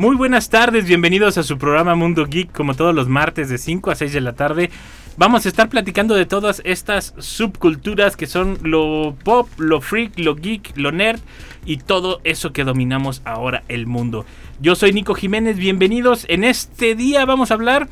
Muy 0.00 0.16
buenas 0.16 0.48
tardes, 0.48 0.86
bienvenidos 0.86 1.36
a 1.36 1.42
su 1.42 1.58
programa 1.58 1.94
Mundo 1.94 2.24
Geek, 2.24 2.52
como 2.52 2.72
todos 2.72 2.94
los 2.94 3.06
martes 3.06 3.50
de 3.50 3.58
5 3.58 3.90
a 3.90 3.94
6 3.94 4.14
de 4.14 4.22
la 4.22 4.32
tarde. 4.32 4.70
Vamos 5.18 5.44
a 5.44 5.50
estar 5.50 5.68
platicando 5.68 6.14
de 6.14 6.24
todas 6.24 6.62
estas 6.64 7.12
subculturas 7.18 8.16
que 8.16 8.26
son 8.26 8.56
lo 8.62 9.14
pop, 9.22 9.46
lo 9.58 9.82
freak, 9.82 10.18
lo 10.18 10.36
geek, 10.36 10.72
lo 10.76 10.90
nerd 10.90 11.20
y 11.66 11.76
todo 11.76 12.22
eso 12.24 12.50
que 12.54 12.64
dominamos 12.64 13.20
ahora 13.26 13.62
el 13.68 13.86
mundo. 13.86 14.24
Yo 14.58 14.74
soy 14.74 14.94
Nico 14.94 15.12
Jiménez, 15.12 15.58
bienvenidos. 15.58 16.24
En 16.30 16.44
este 16.44 16.94
día 16.94 17.26
vamos 17.26 17.50
a 17.50 17.54
hablar 17.54 17.86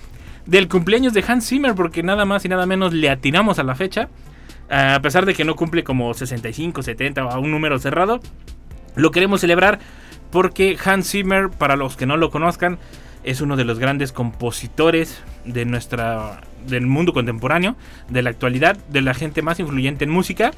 del 0.47 0.67
cumpleaños 0.67 1.13
de 1.13 1.23
Hans 1.29 1.47
Zimmer 1.47 1.75
porque 1.75 2.03
nada 2.03 2.25
más 2.25 2.43
y 2.43 2.49
nada 2.49 2.65
menos 2.65 2.95
le 2.95 3.11
atinamos 3.11 3.59
a 3.59 3.65
la 3.65 3.75
fecha. 3.75 4.09
A 4.71 5.01
pesar 5.03 5.27
de 5.27 5.35
que 5.35 5.45
no 5.45 5.57
cumple 5.57 5.85
como 5.85 6.15
65, 6.15 6.83
70 6.83 7.27
o 7.27 7.31
a 7.31 7.39
un 7.39 7.51
número 7.51 7.79
cerrado, 7.79 8.21
lo 8.97 9.11
queremos 9.11 9.43
celebrar 9.43 9.79
porque 10.31 10.77
Hans 10.85 11.11
Zimmer, 11.11 11.49
para 11.51 11.77
los 11.77 11.97
que 11.97 12.07
no 12.07 12.17
lo 12.17 12.31
conozcan, 12.31 12.79
es 13.25 13.41
uno 13.41 13.57
de 13.57 13.65
los 13.65 13.79
grandes 13.79 14.13
compositores 14.13 15.23
de 15.45 15.65
nuestra 15.65 16.41
del 16.67 16.87
mundo 16.87 17.13
contemporáneo, 17.13 17.77
de 18.09 18.23
la 18.23 18.31
actualidad, 18.31 18.77
de 18.89 19.01
la 19.03 19.15
gente 19.15 19.43
más 19.43 19.59
influyente 19.61 20.05
en 20.05 20.11
música 20.11 20.51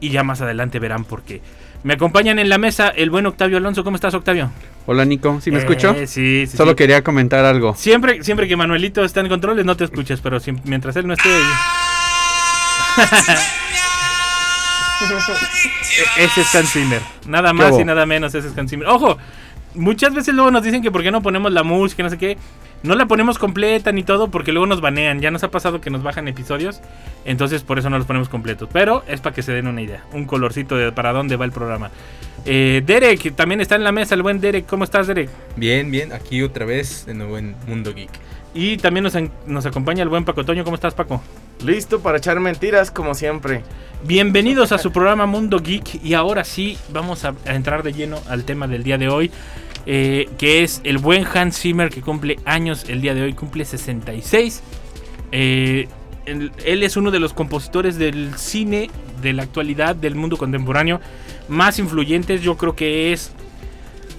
y 0.00 0.10
ya 0.10 0.22
más 0.22 0.40
adelante 0.42 0.78
verán 0.78 1.04
por 1.04 1.22
qué. 1.22 1.40
Me 1.82 1.94
acompañan 1.94 2.38
en 2.38 2.48
la 2.48 2.58
mesa 2.58 2.88
el 2.88 3.10
buen 3.10 3.26
Octavio 3.26 3.56
Alonso. 3.58 3.84
¿Cómo 3.84 3.96
estás, 3.96 4.12
Octavio? 4.14 4.50
Hola, 4.86 5.04
Nico. 5.04 5.40
¿Sí 5.40 5.50
me 5.50 5.58
escucho? 5.58 5.92
Eh, 5.92 6.06
sí, 6.06 6.46
sí. 6.46 6.56
Solo 6.56 6.72
sí. 6.72 6.76
quería 6.76 7.02
comentar 7.02 7.44
algo. 7.44 7.74
Siempre, 7.76 8.22
siempre 8.24 8.48
que 8.48 8.56
Manuelito 8.56 9.04
está 9.04 9.20
en 9.20 9.28
controles 9.28 9.64
no 9.64 9.76
te 9.76 9.84
escuches, 9.84 10.20
pero 10.20 10.40
si- 10.40 10.52
mientras 10.64 10.96
él 10.96 11.06
no 11.06 11.14
esté 11.14 11.28
ahí. 11.28 11.42
ese 16.18 16.40
es 16.40 16.54
Hans 16.54 16.72
Zimmer. 16.72 17.02
Nada 17.26 17.52
más 17.52 17.78
y 17.78 17.84
nada 17.84 18.06
menos 18.06 18.34
ese 18.34 18.48
es 18.48 18.58
Hans 18.58 18.70
Zimmer. 18.70 18.88
Ojo, 18.88 19.18
muchas 19.74 20.14
veces 20.14 20.34
luego 20.34 20.50
nos 20.50 20.62
dicen 20.62 20.82
que 20.82 20.90
por 20.90 21.02
qué 21.02 21.10
no 21.10 21.22
ponemos 21.22 21.52
la 21.52 21.62
música, 21.62 22.02
no 22.02 22.10
sé 22.10 22.18
qué. 22.18 22.38
No 22.82 22.94
la 22.94 23.06
ponemos 23.06 23.38
completa 23.38 23.90
ni 23.90 24.02
todo 24.02 24.30
porque 24.30 24.52
luego 24.52 24.66
nos 24.66 24.80
banean. 24.80 25.20
Ya 25.20 25.30
nos 25.30 25.42
ha 25.42 25.50
pasado 25.50 25.80
que 25.80 25.90
nos 25.90 26.02
bajan 26.02 26.28
episodios. 26.28 26.80
Entonces 27.24 27.62
por 27.62 27.78
eso 27.78 27.90
no 27.90 27.98
los 27.98 28.06
ponemos 28.06 28.28
completos. 28.28 28.68
Pero 28.72 29.02
es 29.08 29.20
para 29.20 29.34
que 29.34 29.42
se 29.42 29.52
den 29.52 29.66
una 29.66 29.82
idea. 29.82 30.04
Un 30.12 30.24
colorcito 30.24 30.76
de 30.76 30.92
para 30.92 31.12
dónde 31.12 31.36
va 31.36 31.46
el 31.46 31.52
programa. 31.52 31.90
Eh, 32.44 32.82
Derek 32.84 33.34
también 33.34 33.60
está 33.60 33.74
en 33.74 33.84
la 33.84 33.92
mesa. 33.92 34.14
El 34.14 34.22
buen 34.22 34.40
Derek. 34.40 34.66
¿Cómo 34.66 34.84
estás, 34.84 35.06
Derek? 35.06 35.30
Bien, 35.56 35.90
bien, 35.90 36.12
aquí 36.12 36.42
otra 36.42 36.64
vez 36.64 37.06
de 37.06 37.14
nuevo 37.14 37.38
en 37.38 37.56
Mundo 37.66 37.92
Geek. 37.92 38.10
Y 38.54 38.76
también 38.76 39.04
nos, 39.04 39.14
nos 39.46 39.66
acompaña 39.66 40.02
el 40.02 40.08
buen 40.08 40.24
Paco 40.24 40.44
Toño. 40.44 40.62
¿Cómo 40.62 40.76
estás, 40.76 40.94
Paco? 40.94 41.22
Listo 41.64 42.00
para 42.00 42.18
echar 42.18 42.38
mentiras 42.38 42.90
como 42.90 43.14
siempre. 43.14 43.62
Bienvenidos 44.04 44.72
a 44.72 44.78
su 44.78 44.92
programa 44.92 45.26
Mundo 45.26 45.58
Geek. 45.58 46.04
Y 46.04 46.14
ahora 46.14 46.44
sí, 46.44 46.76
vamos 46.90 47.24
a, 47.24 47.34
entrar 47.46 47.82
de 47.82 47.92
lleno 47.92 48.20
al 48.28 48.44
tema 48.44 48.66
del 48.66 48.82
día 48.84 48.98
de 48.98 49.08
hoy. 49.08 49.30
eh, 49.86 50.28
que 50.36 50.64
es 50.64 50.80
el 50.84 50.98
buen 50.98 51.24
Hans 51.24 51.60
Zimmer 51.60 51.90
que 51.90 52.02
cumple 52.02 52.38
años 52.44 52.86
el 52.88 53.00
día 53.00 53.14
de 53.14 53.22
hoy. 53.22 53.32
Cumple 53.32 53.64
66. 53.64 54.62
Eh, 55.32 55.88
él, 56.26 56.52
él 56.64 56.82
es 56.82 56.96
uno 56.96 57.10
de 57.10 57.20
los 57.20 57.32
compositores 57.32 57.96
del 57.96 58.34
cine, 58.36 58.90
de 59.22 59.32
la 59.32 59.44
actualidad, 59.44 59.96
del 59.96 60.14
mundo 60.14 60.36
contemporáneo 60.36 61.00
más 61.48 61.78
influyentes. 61.78 62.42
Yo 62.42 62.56
creo 62.56 62.76
que 62.76 63.12
es, 63.12 63.32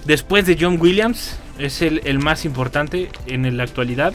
después 0.06 0.44
de 0.44 0.56
John 0.60 0.80
Williams, 0.80 1.38
es 1.58 1.82
el, 1.82 2.00
el 2.04 2.18
más 2.18 2.44
importante 2.44 3.10
en 3.26 3.56
la 3.56 3.62
actualidad. 3.62 4.12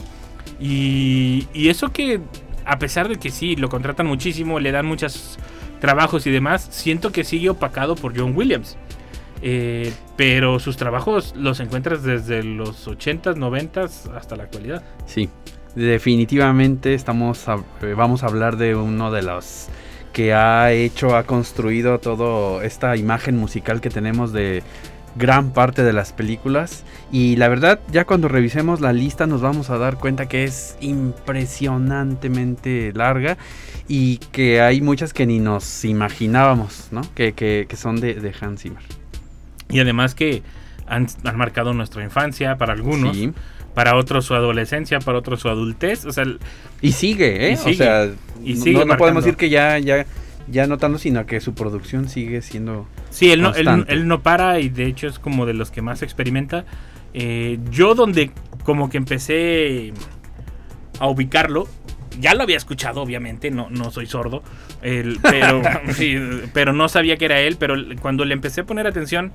Y, 0.60 1.48
y 1.54 1.68
eso 1.68 1.90
que, 1.92 2.20
a 2.64 2.78
pesar 2.78 3.08
de 3.08 3.16
que 3.16 3.30
sí, 3.30 3.56
lo 3.56 3.68
contratan 3.68 4.06
muchísimo, 4.06 4.60
le 4.60 4.72
dan 4.72 4.86
muchos 4.86 5.38
trabajos 5.80 6.26
y 6.26 6.30
demás, 6.30 6.66
siento 6.70 7.12
que 7.12 7.24
sigue 7.24 7.50
opacado 7.50 7.94
por 7.94 8.18
John 8.18 8.36
Williams. 8.36 8.76
Eh, 9.42 9.92
pero 10.16 10.58
sus 10.58 10.76
trabajos 10.76 11.34
los 11.36 11.60
encuentras 11.60 12.02
desde 12.02 12.42
los 12.42 12.88
80s, 12.88 13.36
90s 13.36 14.10
hasta 14.16 14.36
la 14.36 14.44
actualidad. 14.44 14.82
Sí, 15.04 15.28
definitivamente 15.74 16.94
estamos 16.94 17.46
eh, 17.82 17.94
vamos 17.94 18.22
a 18.22 18.26
hablar 18.26 18.56
de 18.56 18.74
uno 18.74 19.10
de 19.10 19.22
los 19.22 19.68
que 20.14 20.32
ha 20.32 20.72
hecho, 20.72 21.16
ha 21.16 21.24
construido 21.24 21.98
toda 21.98 22.64
esta 22.64 22.96
imagen 22.96 23.36
musical 23.36 23.80
que 23.80 23.90
tenemos 23.90 24.32
de 24.32 24.62
gran 25.16 25.52
parte 25.52 25.82
de 25.84 25.92
las 25.92 26.12
películas. 26.12 26.84
Y 27.12 27.36
la 27.36 27.48
verdad, 27.48 27.80
ya 27.92 28.04
cuando 28.04 28.28
revisemos 28.28 28.80
la 28.80 28.92
lista 28.92 29.26
nos 29.26 29.40
vamos 29.40 29.70
a 29.70 29.78
dar 29.78 29.98
cuenta 29.98 30.26
que 30.26 30.44
es 30.44 30.76
impresionantemente 30.80 32.92
larga 32.94 33.36
y 33.88 34.18
que 34.32 34.60
hay 34.60 34.80
muchas 34.80 35.12
que 35.12 35.26
ni 35.26 35.38
nos 35.38 35.84
imaginábamos, 35.84 36.88
¿no? 36.90 37.02
Que, 37.14 37.32
que- 37.32 37.66
que 37.68 37.76
son 37.76 38.00
de, 38.00 38.14
de 38.14 38.32
Hans 38.40 38.62
Zimmer. 38.62 38.82
Y 39.68 39.80
además 39.80 40.14
que 40.14 40.42
han, 40.86 41.06
han 41.24 41.36
marcado 41.36 41.72
nuestra 41.74 42.02
infancia 42.04 42.56
para 42.56 42.72
algunos, 42.72 43.16
Sí. 43.16 43.32
para 43.74 43.96
otros 43.96 44.24
su 44.24 44.34
adolescencia, 44.34 44.98
para 45.00 45.18
otros 45.18 45.40
su 45.40 45.48
adultez. 45.48 46.04
O 46.06 46.12
sea, 46.12 46.24
Y 46.80 46.92
sigue, 46.92 47.48
¿eh? 47.48 47.52
Y 47.52 47.56
sigue. 47.56 47.72
O 47.72 47.76
sea, 47.76 48.08
Y 48.42 48.56
sigue 48.56 48.78
no, 48.80 48.84
no 48.86 48.96
podemos 48.96 49.24
decir 49.24 49.36
que 49.36 49.48
ya, 49.48 49.78
ya, 49.78 50.06
ya 50.48 50.66
no 50.66 50.78
tanto, 50.78 50.98
sino 50.98 51.26
que 51.26 51.40
su 51.40 51.54
producción 51.54 52.08
sigue 52.08 52.42
siendo. 52.42 52.86
Sí, 53.10 53.30
él 53.30 53.42
no, 53.42 53.54
él, 53.54 54.08
no 54.08 54.22
para 54.22 54.60
y 54.60 54.68
de 54.68 54.86
hecho 54.86 55.06
es 55.06 55.18
como 55.18 55.46
de 55.46 55.54
los 55.54 55.70
que 55.70 55.82
más 55.82 56.02
experimenta. 56.02 56.64
Eh, 57.12 57.58
yo 57.70 57.94
donde 57.94 58.32
como 58.64 58.90
que 58.90 58.96
empecé 58.96 59.92
a 60.98 61.08
ubicarlo, 61.08 61.68
ya 62.20 62.34
lo 62.34 62.42
había 62.42 62.56
escuchado 62.56 63.02
obviamente, 63.02 63.50
no, 63.50 63.68
no 63.70 63.90
soy 63.90 64.06
sordo, 64.06 64.42
pero, 64.80 65.62
sí, 65.94 66.16
pero 66.52 66.72
no 66.72 66.88
sabía 66.88 67.16
que 67.16 67.24
era 67.24 67.40
él, 67.40 67.56
pero 67.58 67.76
cuando 68.00 68.24
le 68.24 68.34
empecé 68.34 68.62
a 68.62 68.64
poner 68.64 68.86
atención, 68.86 69.32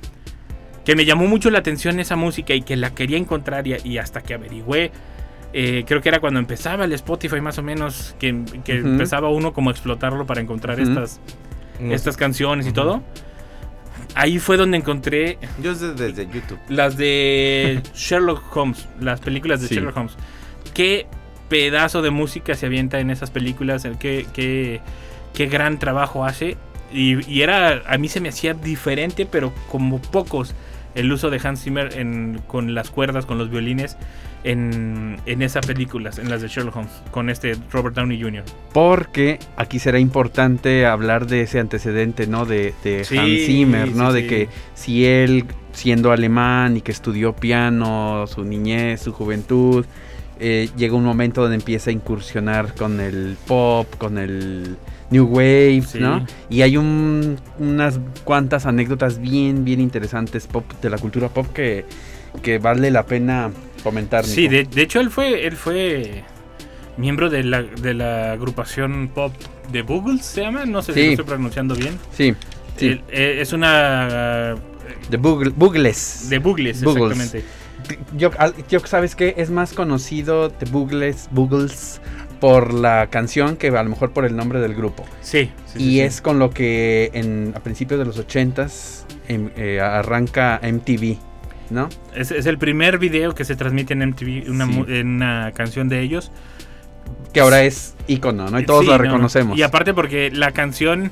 que 0.86 0.96
me 0.96 1.06
llamó 1.06 1.28
mucho 1.28 1.50
la 1.50 1.60
atención 1.60 2.00
esa 2.00 2.16
música 2.16 2.54
y 2.54 2.62
que 2.62 2.76
la 2.76 2.94
quería 2.94 3.18
encontrar 3.18 3.68
y, 3.68 3.76
y 3.84 3.98
hasta 3.98 4.22
que 4.22 4.34
averigüé, 4.34 4.92
eh, 5.54 5.84
creo 5.88 6.02
que 6.02 6.10
era 6.10 6.20
cuando 6.20 6.40
empezaba 6.40 6.86
el 6.86 6.94
Spotify 6.94 7.42
más 7.42 7.58
o 7.58 7.64
menos, 7.64 8.16
que, 8.20 8.44
que 8.64 8.80
Ujú. 8.80 8.88
empezaba 8.90 9.30
uno 9.30 9.54
como 9.54 9.70
a 9.70 9.74
explotarlo 9.74 10.26
para 10.26 10.42
encontrar 10.42 10.80
Ujú. 10.80 10.90
estas, 10.90 11.20
estas 11.80 12.18
canciones 12.18 12.68
y 12.68 12.72
todo. 12.72 13.02
Ahí 14.16 14.40
fue 14.40 14.58
donde 14.58 14.78
encontré 14.78 15.38
Yo 15.62 15.74
desde, 15.74 15.94
desde 15.94 16.26
YouTube. 16.34 16.60
las 16.68 16.98
de 16.98 17.82
Sherlock 17.94 18.56
Holmes, 18.56 18.88
las 19.00 19.20
películas 19.20 19.62
de 19.62 19.68
Sí. 19.68 19.76
Sherlock 19.76 19.98
Holmes. 19.98 20.16
Qué 20.74 21.06
pedazo 21.48 22.02
de 22.02 22.10
música 22.10 22.56
se 22.56 22.66
avienta 22.66 23.00
en 23.00 23.10
esas 23.12 23.30
películas, 23.32 23.86
el 23.86 23.98
qué, 23.98 24.26
qué, 24.34 24.82
qué 25.34 25.48
gran 25.48 25.80
trabajo 25.80 26.26
hace. 26.26 26.58
Y, 26.92 27.24
y 27.32 27.42
era, 27.44 27.84
a 27.88 27.98
mí 27.98 28.08
se 28.08 28.20
me 28.20 28.30
hacía 28.30 28.54
diferente, 28.56 29.26
pero 29.26 29.54
como 29.70 30.02
pocos, 30.02 30.56
el 30.96 31.12
uso 31.12 31.30
de 31.30 31.40
Hans 31.44 31.64
Zimmer 31.64 31.98
en- 31.98 32.42
con 32.48 32.74
las 32.74 32.90
cuerdas, 32.90 33.26
con 33.28 33.38
los 33.38 33.50
violines, 33.52 33.96
en, 34.44 35.18
en 35.26 35.42
esas 35.42 35.66
películas, 35.66 36.18
en 36.20 36.30
las 36.30 36.42
de 36.42 36.48
Sherlock 36.48 36.76
Holmes, 36.78 36.92
con 37.12 37.30
este 37.30 37.56
Robert 37.72 37.96
Downey 37.96 38.22
Jr. 38.22 38.44
Porque 38.74 39.40
aquí 39.58 39.80
será 39.80 40.00
importante 40.00 40.86
hablar 40.86 41.28
de 41.28 41.42
ese 41.42 41.60
antecedente, 41.60 42.28
¿no? 42.28 42.46
De, 42.46 42.74
de 42.84 43.04
Sí, 43.04 43.18
Hans 43.18 43.46
Zimmer, 43.46 43.96
¿no? 43.96 44.10
sí, 44.12 44.16
de 44.16 44.22
sí. 44.22 44.28
que 44.28 44.50
si 44.76 45.06
él, 45.06 45.46
siendo 45.74 46.12
alemán 46.12 46.78
y 46.78 46.82
que 46.82 46.92
estudió 46.92 47.34
piano, 47.36 48.26
su 48.28 48.44
niñez, 48.46 49.02
su 49.02 49.12
juventud, 49.12 49.86
eh, 50.40 50.70
llega 50.78 50.96
un 50.96 51.04
momento 51.04 51.42
donde 51.42 51.56
empieza 51.58 51.90
a 51.90 51.94
incursionar 51.94 52.74
con 52.76 53.02
el 53.02 53.36
pop, 53.46 53.94
con 53.98 54.18
el 54.18 54.78
New 55.10 55.26
Wave, 55.26 55.82
Sí. 55.86 56.00
¿no? 56.00 56.26
Y 56.50 56.62
hay 56.62 56.78
un- 56.78 57.38
unas 57.60 58.00
cuantas 58.24 58.66
anécdotas 58.66 59.20
bien, 59.20 59.66
bien 59.66 59.82
interesantes 59.82 60.48
pop 60.48 60.64
de 60.82 60.90
la 60.90 60.98
cultura 60.98 61.28
pop 61.28 61.48
que, 61.54 61.84
que 62.42 62.58
vale 62.60 62.90
la 62.92 63.06
pena 63.06 63.50
comentar. 63.80 64.26
Sí, 64.26 64.48
de, 64.48 64.64
de 64.64 64.82
hecho 64.82 65.00
él 65.00 65.10
fue, 65.10 65.46
él 65.48 65.56
fue 65.56 66.24
miembro 66.98 67.30
de 67.30 67.44
la, 67.44 67.64
de 67.64 67.94
la 67.94 68.34
agrupación 68.34 69.10
pop 69.14 69.34
de 69.72 69.82
Buggles, 69.84 70.26
se 70.26 70.42
llama, 70.42 70.66
no 70.66 70.82
sé 70.82 70.94
si 70.94 71.04
lo 71.06 71.10
estoy 71.12 71.26
pronunciando 71.26 71.76
bien. 71.76 71.98
Sí, 72.16 72.34
sí. 72.78 72.88
Él, 72.90 73.02
eh, 73.10 73.38
es 73.42 73.54
una... 73.54 74.56
de 75.10 75.20
Bugle- 75.20 75.54
Bugles. 75.56 76.30
De 76.30 76.40
Buggles. 76.40 76.82
exactamente. 76.82 77.44
Yo, 78.18 78.30
sabes 78.86 79.16
que 79.16 79.36
es 79.38 79.50
más 79.50 79.74
conocido 79.74 80.50
de 80.50 80.66
Bugles, 80.70 81.28
Buggles 81.32 82.02
por 82.40 82.74
la 82.74 83.08
canción 83.10 83.56
que 83.58 83.68
a 83.70 83.84
lo 83.84 83.90
mejor 83.90 84.12
por 84.12 84.26
el 84.26 84.36
nombre 84.36 84.60
del 84.60 84.76
grupo. 84.76 85.06
Sí. 85.22 85.52
sí, 85.66 85.78
y 85.78 85.80
sí, 85.80 85.90
sí. 85.92 86.02
es 86.02 86.22
con 86.22 86.40
lo 86.40 86.50
que 86.52 87.10
en, 87.14 87.54
a 87.56 87.60
principios 87.62 88.00
de 88.00 88.06
los 88.06 88.18
80s 88.20 89.04
em- 89.28 89.50
eh, 89.56 89.80
arranca 89.82 90.60
MTV. 90.64 91.18
¿No? 91.70 91.90
Es, 92.16 92.32
es 92.32 92.46
el 92.46 92.58
primer 92.58 92.98
video 93.00 93.36
que 93.36 93.46
se 93.46 93.56
transmite 93.56 93.94
en 93.94 94.00
MTV, 94.10 94.50
una, 94.50 94.66
Sí. 94.66 95.02
una 95.02 95.52
canción 95.54 95.90
de 95.90 96.02
ellos. 96.02 96.32
Que 97.34 97.42
ahora 97.42 97.64
es 97.64 97.96
icono, 98.08 98.50
¿no? 98.50 98.60
Y 98.60 98.66
todos 98.66 98.82
Sí, 98.86 98.88
la 98.92 98.98
no, 98.98 99.04
reconocemos. 99.04 99.58
Y 99.58 99.62
aparte 99.64 99.94
porque 99.94 100.32
la 100.32 100.52
canción 100.52 101.12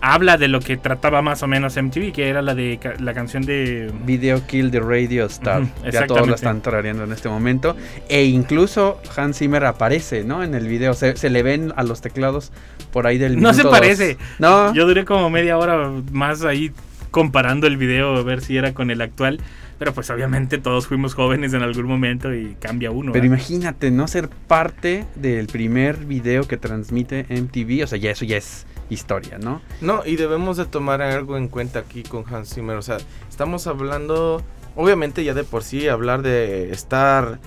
habla 0.00 0.36
de 0.38 0.46
lo 0.46 0.60
que 0.60 0.76
trataba 0.76 1.22
más 1.22 1.42
o 1.42 1.48
menos 1.48 1.76
MTV, 1.76 2.12
que 2.12 2.28
era 2.28 2.40
la 2.40 2.54
de 2.54 2.78
la 3.00 3.12
canción 3.14 3.42
de 3.44 3.92
Video 4.06 4.46
Kill 4.46 4.70
the 4.70 4.78
Radio 4.80 5.26
Star. 5.26 5.62
Ujú, 5.62 5.70
ya 5.90 6.06
todos 6.06 6.28
la 6.28 6.36
están 6.36 6.60
tarareando 6.62 7.04
en 7.04 7.12
este 7.12 7.28
momento. 7.28 7.76
E 8.08 8.24
incluso 8.24 9.00
Hans 9.16 9.38
Zimmer 9.38 9.64
aparece, 9.64 10.22
¿no? 10.24 10.42
En 10.42 10.54
el 10.54 10.68
video. 10.68 10.94
Se, 10.94 11.16
se 11.16 11.28
le 11.30 11.42
ven 11.42 11.72
a 11.76 11.82
los 11.82 12.00
teclados 12.00 12.52
por 12.92 13.06
ahí 13.06 13.18
del 13.18 13.40
No 13.40 13.52
se 13.52 13.62
dos. 13.64 13.72
parece. 13.72 14.16
No. 14.38 14.72
Yo 14.72 14.86
duré 14.86 15.04
como 15.04 15.28
media 15.30 15.58
hora 15.58 15.90
más 16.12 16.44
ahí 16.44 16.70
comparando 17.10 17.66
el 17.66 17.76
video 17.76 18.16
a 18.16 18.22
ver 18.22 18.40
si 18.40 18.56
era 18.56 18.72
con 18.74 18.90
el 18.90 19.00
actual. 19.02 19.40
Pero 19.78 19.92
pues 19.94 20.10
obviamente 20.10 20.58
todos 20.58 20.86
fuimos 20.86 21.14
jóvenes 21.14 21.54
en 21.54 21.62
algún 21.62 21.86
momento 21.86 22.34
y 22.34 22.56
cambia 22.60 22.90
uno. 22.90 23.12
Pero 23.12 23.22
¿verdad? 23.22 23.36
imagínate, 23.36 23.90
no 23.90 24.08
ser 24.08 24.28
parte 24.28 25.04
del 25.14 25.46
primer 25.46 25.96
video 25.98 26.46
que 26.48 26.56
transmite 26.56 27.26
MTV. 27.28 27.84
O 27.84 27.86
sea, 27.86 27.98
ya 27.98 28.10
eso 28.10 28.24
ya 28.24 28.36
es 28.36 28.66
historia, 28.90 29.38
¿no? 29.38 29.60
No, 29.80 30.04
y 30.04 30.16
debemos 30.16 30.56
de 30.56 30.66
tomar 30.66 31.02
algo 31.02 31.36
en 31.36 31.48
cuenta 31.48 31.80
aquí 31.80 32.02
con 32.02 32.24
Hans 32.32 32.54
Zimmer. 32.54 32.76
O 32.76 32.82
sea, 32.82 32.98
estamos 33.28 33.66
hablando, 33.66 34.42
obviamente 34.76 35.24
ya 35.24 35.34
de 35.34 35.44
por 35.44 35.62
sí, 35.62 35.88
hablar 35.88 36.22
de 36.22 36.72
estar 36.72 37.38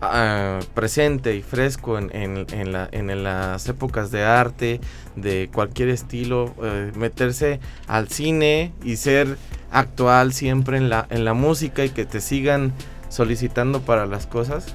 ah, 0.00 0.60
presente 0.74 1.34
y 1.36 1.42
fresco 1.42 1.98
en, 1.98 2.14
en- 2.14 2.46
en 2.52 2.72
la- 2.72 2.88
en 2.92 3.22
las 3.24 3.68
épocas 3.68 4.10
de 4.10 4.24
arte, 4.24 4.80
de 5.16 5.48
cualquier 5.52 5.88
estilo, 5.88 6.54
eh, 6.62 6.92
meterse 6.96 7.60
al 7.86 8.08
cine 8.08 8.72
y 8.84 8.96
ser 8.96 9.36
actual 9.70 10.32
siempre 10.32 10.76
en 10.78 10.88
la, 10.88 11.06
en 11.10 11.24
la 11.24 11.34
música 11.34 11.84
y 11.84 11.90
que 11.90 12.04
te 12.06 12.20
sigan 12.20 12.72
solicitando 13.08 13.80
para 13.80 14.06
las 14.06 14.26
cosas. 14.26 14.66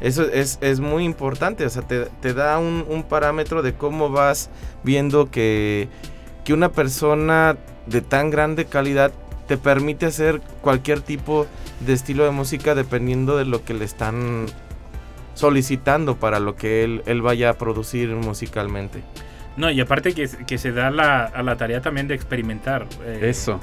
Eso 0.00 0.22
es, 0.30 0.58
es 0.60 0.78
muy 0.78 1.04
importante, 1.04 1.66
o 1.66 1.70
sea, 1.70 1.82
te, 1.82 2.04
te 2.20 2.32
da 2.32 2.58
un, 2.60 2.84
un 2.88 3.02
parámetro 3.02 3.62
de 3.62 3.74
cómo 3.74 4.10
vas 4.10 4.48
viendo 4.84 5.28
que, 5.30 5.88
que 6.44 6.52
una 6.54 6.70
persona 6.70 7.56
de 7.86 8.00
tan 8.00 8.30
grande 8.30 8.66
calidad 8.66 9.10
te 9.48 9.56
permite 9.56 10.06
hacer 10.06 10.40
cualquier 10.60 11.00
tipo 11.00 11.46
de 11.80 11.94
estilo 11.94 12.24
de 12.24 12.30
música 12.30 12.74
dependiendo 12.76 13.36
de 13.36 13.44
lo 13.46 13.64
que 13.64 13.74
le 13.74 13.84
están 13.86 14.46
solicitando 15.38 16.16
para 16.16 16.40
lo 16.40 16.56
que 16.56 16.82
él, 16.84 17.02
él 17.06 17.22
vaya 17.22 17.50
a 17.50 17.52
producir 17.54 18.08
musicalmente. 18.10 19.02
No, 19.56 19.70
y 19.70 19.80
aparte 19.80 20.12
que, 20.14 20.28
que 20.46 20.58
se 20.58 20.72
da 20.72 20.90
la, 20.90 21.24
a 21.24 21.42
la 21.42 21.56
tarea 21.56 21.80
también 21.80 22.06
de 22.08 22.14
experimentar. 22.14 22.86
eh, 23.04 23.20
Eso. 23.22 23.60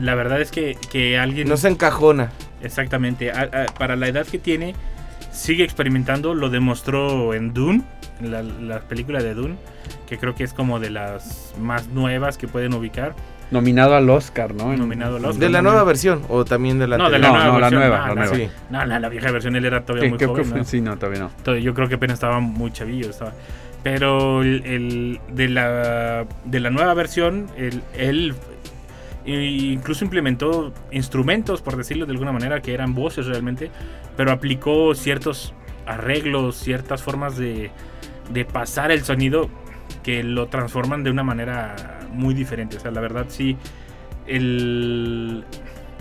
La 0.00 0.14
verdad 0.14 0.40
es 0.40 0.50
que, 0.50 0.76
que 0.90 1.18
alguien... 1.18 1.48
No 1.48 1.56
se 1.56 1.68
encajona. 1.68 2.30
Exactamente. 2.62 3.30
a- 3.30 3.42
a- 3.68 3.74
para 3.78 3.96
la 3.96 4.08
edad 4.08 4.26
que 4.26 4.38
tiene, 4.38 4.74
sigue 5.30 5.64
experimentando. 5.64 6.34
Lo 6.34 6.48
demostró 6.50 7.32
en 7.34 7.52
Dune, 7.54 7.82
en 8.20 8.30
la, 8.30 8.42
la 8.42 8.80
película 8.80 9.22
de 9.22 9.34
Dune, 9.34 9.56
que 10.06 10.18
creo 10.18 10.34
que 10.34 10.44
es 10.44 10.52
como 10.52 10.80
de 10.80 10.90
las 10.90 11.54
más 11.58 11.88
nuevas 11.88 12.36
que 12.38 12.46
pueden 12.48 12.74
ubicar. 12.74 13.14
Nominado 13.52 13.94
al 13.94 14.08
Oscar, 14.10 14.54
¿no? 14.54 14.74
Nominado 14.76 15.16
al 15.18 15.24
Oscar. 15.26 15.40
De 15.40 15.48
la 15.50 15.62
nueva 15.62 15.84
versión 15.84 16.22
o 16.28 16.44
también 16.44 16.78
de 16.78 16.88
la 16.88 16.96
No, 16.98 17.10
de 17.10 17.18
la 17.18 17.28
anterior? 17.28 17.32
nueva 17.44 17.52
no, 17.52 17.58
la 17.60 17.66
versión. 17.68 17.80
nueva, 17.80 17.98
No, 17.98 18.06
la 18.06 18.08
no, 18.08 18.30
nueva. 18.30 18.36
Sí. 18.36 18.50
No, 18.70 18.84
la, 18.86 18.98
la 19.00 19.08
vieja 19.08 19.30
versión 19.30 19.56
él 19.56 19.64
era 19.64 19.84
todavía 19.84 20.10
¿Qué- 20.16 20.26
muy 20.26 20.36
joven. 20.44 20.58
¿no? 20.58 20.64
Sí, 20.64 20.80
no, 20.80 20.96
todavía 20.96 21.20
no. 21.20 21.30
Entonces, 21.36 21.62
yo 21.62 21.74
creo 21.74 21.88
que 21.88 21.94
apenas 21.96 22.14
estaba 22.14 22.40
muy 22.40 22.72
chavillo. 22.72 23.10
Estaba. 23.10 23.32
Pero 23.82 24.42
el, 24.42 24.64
el- 24.64 25.20
de, 25.32 25.48
la, 25.48 26.24
de 26.44 26.60
la 26.60 26.70
nueva 26.70 26.94
versión, 26.94 27.48
el- 27.56 27.82
él 27.96 28.34
i- 29.26 29.72
incluso 29.72 30.04
implementó 30.04 30.72
instrumentos, 30.90 31.62
por 31.62 31.76
decirlo 31.76 32.06
de 32.06 32.12
alguna 32.12 32.32
manera, 32.32 32.60
que 32.62 32.72
eran 32.74 32.94
voces 32.94 33.26
realmente, 33.26 33.70
pero 34.16 34.32
aplicó 34.32 34.94
ciertos 34.94 35.52
arreglos, 35.86 36.56
ciertas 36.56 37.02
formas 37.02 37.36
de, 37.36 37.70
de 38.32 38.44
pasar 38.44 38.90
el 38.92 39.02
sonido 39.04 39.48
que 40.02 40.22
lo 40.22 40.46
transforman 40.46 41.02
de 41.04 41.10
una 41.10 41.22
manera 41.24 41.98
muy 42.12 42.34
diferente. 42.34 42.76
O 42.76 42.80
sea, 42.80 42.90
la 42.90 43.00
verdad 43.00 43.26
sí, 43.28 43.56
el, 44.26 45.44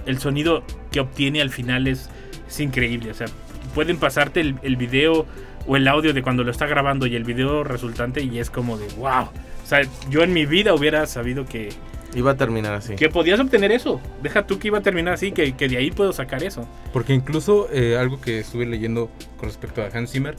el 0.05 0.19
sonido 0.19 0.63
que 0.91 0.99
obtiene 0.99 1.41
al 1.41 1.49
final 1.49 1.87
es, 1.87 2.09
es 2.47 2.59
increíble. 2.59 3.11
O 3.11 3.13
sea, 3.13 3.27
pueden 3.73 3.97
pasarte 3.97 4.41
el, 4.41 4.55
el 4.63 4.75
video 4.75 5.25
o 5.67 5.75
el 5.75 5.87
audio 5.87 6.13
de 6.13 6.21
cuando 6.21 6.43
lo 6.43 6.51
está 6.51 6.65
grabando 6.65 7.05
y 7.07 7.15
el 7.15 7.23
video 7.23 7.63
resultante 7.63 8.21
y 8.23 8.39
es 8.39 8.49
como 8.49 8.77
de 8.77 8.87
wow. 8.97 9.23
O 9.23 9.65
sea, 9.65 9.81
yo 10.09 10.23
en 10.23 10.33
mi 10.33 10.45
vida 10.45 10.73
hubiera 10.73 11.05
sabido 11.07 11.45
que, 11.45 11.69
Iba 12.13 12.31
a 12.31 12.37
terminar 12.37 12.73
así. 12.73 12.95
que 12.95 13.09
podías 13.09 13.39
obtener 13.39 13.71
eso. 13.71 14.01
Deja 14.21 14.45
tú 14.45 14.59
que 14.59 14.67
iba 14.67 14.79
a 14.79 14.81
terminar 14.81 15.13
así, 15.13 15.31
que, 15.31 15.53
que 15.53 15.69
de 15.69 15.77
ahí 15.77 15.91
puedo 15.91 16.11
sacar 16.11 16.43
eso. 16.43 16.67
Porque 16.91 17.13
incluso 17.13 17.69
eh, 17.71 17.97
algo 17.97 18.19
que 18.19 18.39
estuve 18.39 18.65
leyendo 18.65 19.09
con 19.37 19.47
respecto 19.47 19.81
a 19.81 19.85
Hans 19.87 20.11
Zimmer 20.11 20.35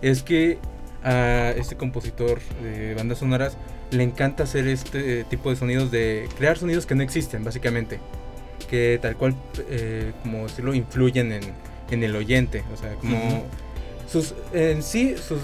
es 0.00 0.22
que 0.22 0.58
a 1.02 1.50
este 1.50 1.76
compositor 1.76 2.40
de 2.62 2.94
bandas 2.94 3.18
sonoras 3.18 3.56
le 3.90 4.02
encanta 4.02 4.44
hacer 4.44 4.68
este 4.68 5.24
tipo 5.24 5.50
de 5.50 5.56
sonidos, 5.56 5.90
de 5.90 6.28
crear 6.38 6.56
sonidos 6.58 6.86
que 6.86 6.94
no 6.94 7.02
existen, 7.02 7.44
básicamente. 7.44 7.98
Que 8.68 8.98
tal 9.02 9.16
cual, 9.16 9.34
eh, 9.68 10.12
como 10.22 10.44
decirlo, 10.46 10.74
influyen 10.74 11.32
en, 11.32 11.42
en 11.90 12.02
el 12.04 12.14
oyente. 12.14 12.62
O 12.72 12.76
sea, 12.76 12.94
como. 12.94 13.44
Sus, 14.06 14.34
en 14.52 14.82
sí, 14.82 15.14
sus- 15.16 15.38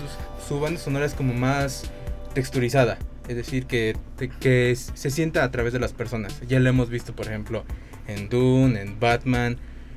su 0.47 0.61
banda 0.61 0.79
sonora 0.81 1.07
es 1.07 1.15
como 1.15 1.35
más 1.35 1.91
texturizada. 2.35 2.99
Es 3.29 3.35
decir, 3.37 3.67
que, 3.67 3.97
que 4.41 4.77
se 4.77 5.11
sienta 5.11 5.43
a 5.43 5.51
través 5.51 5.73
de 5.73 5.81
las 5.81 5.93
personas. 5.93 6.41
Ya 6.49 6.61
lo 6.61 6.69
hemos 6.69 6.89
visto, 6.91 7.15
por 7.15 7.27
ejemplo, 7.27 7.65
en 8.07 8.29
Dune, 8.29 8.81
en 8.81 9.01
Batman. 9.01 9.57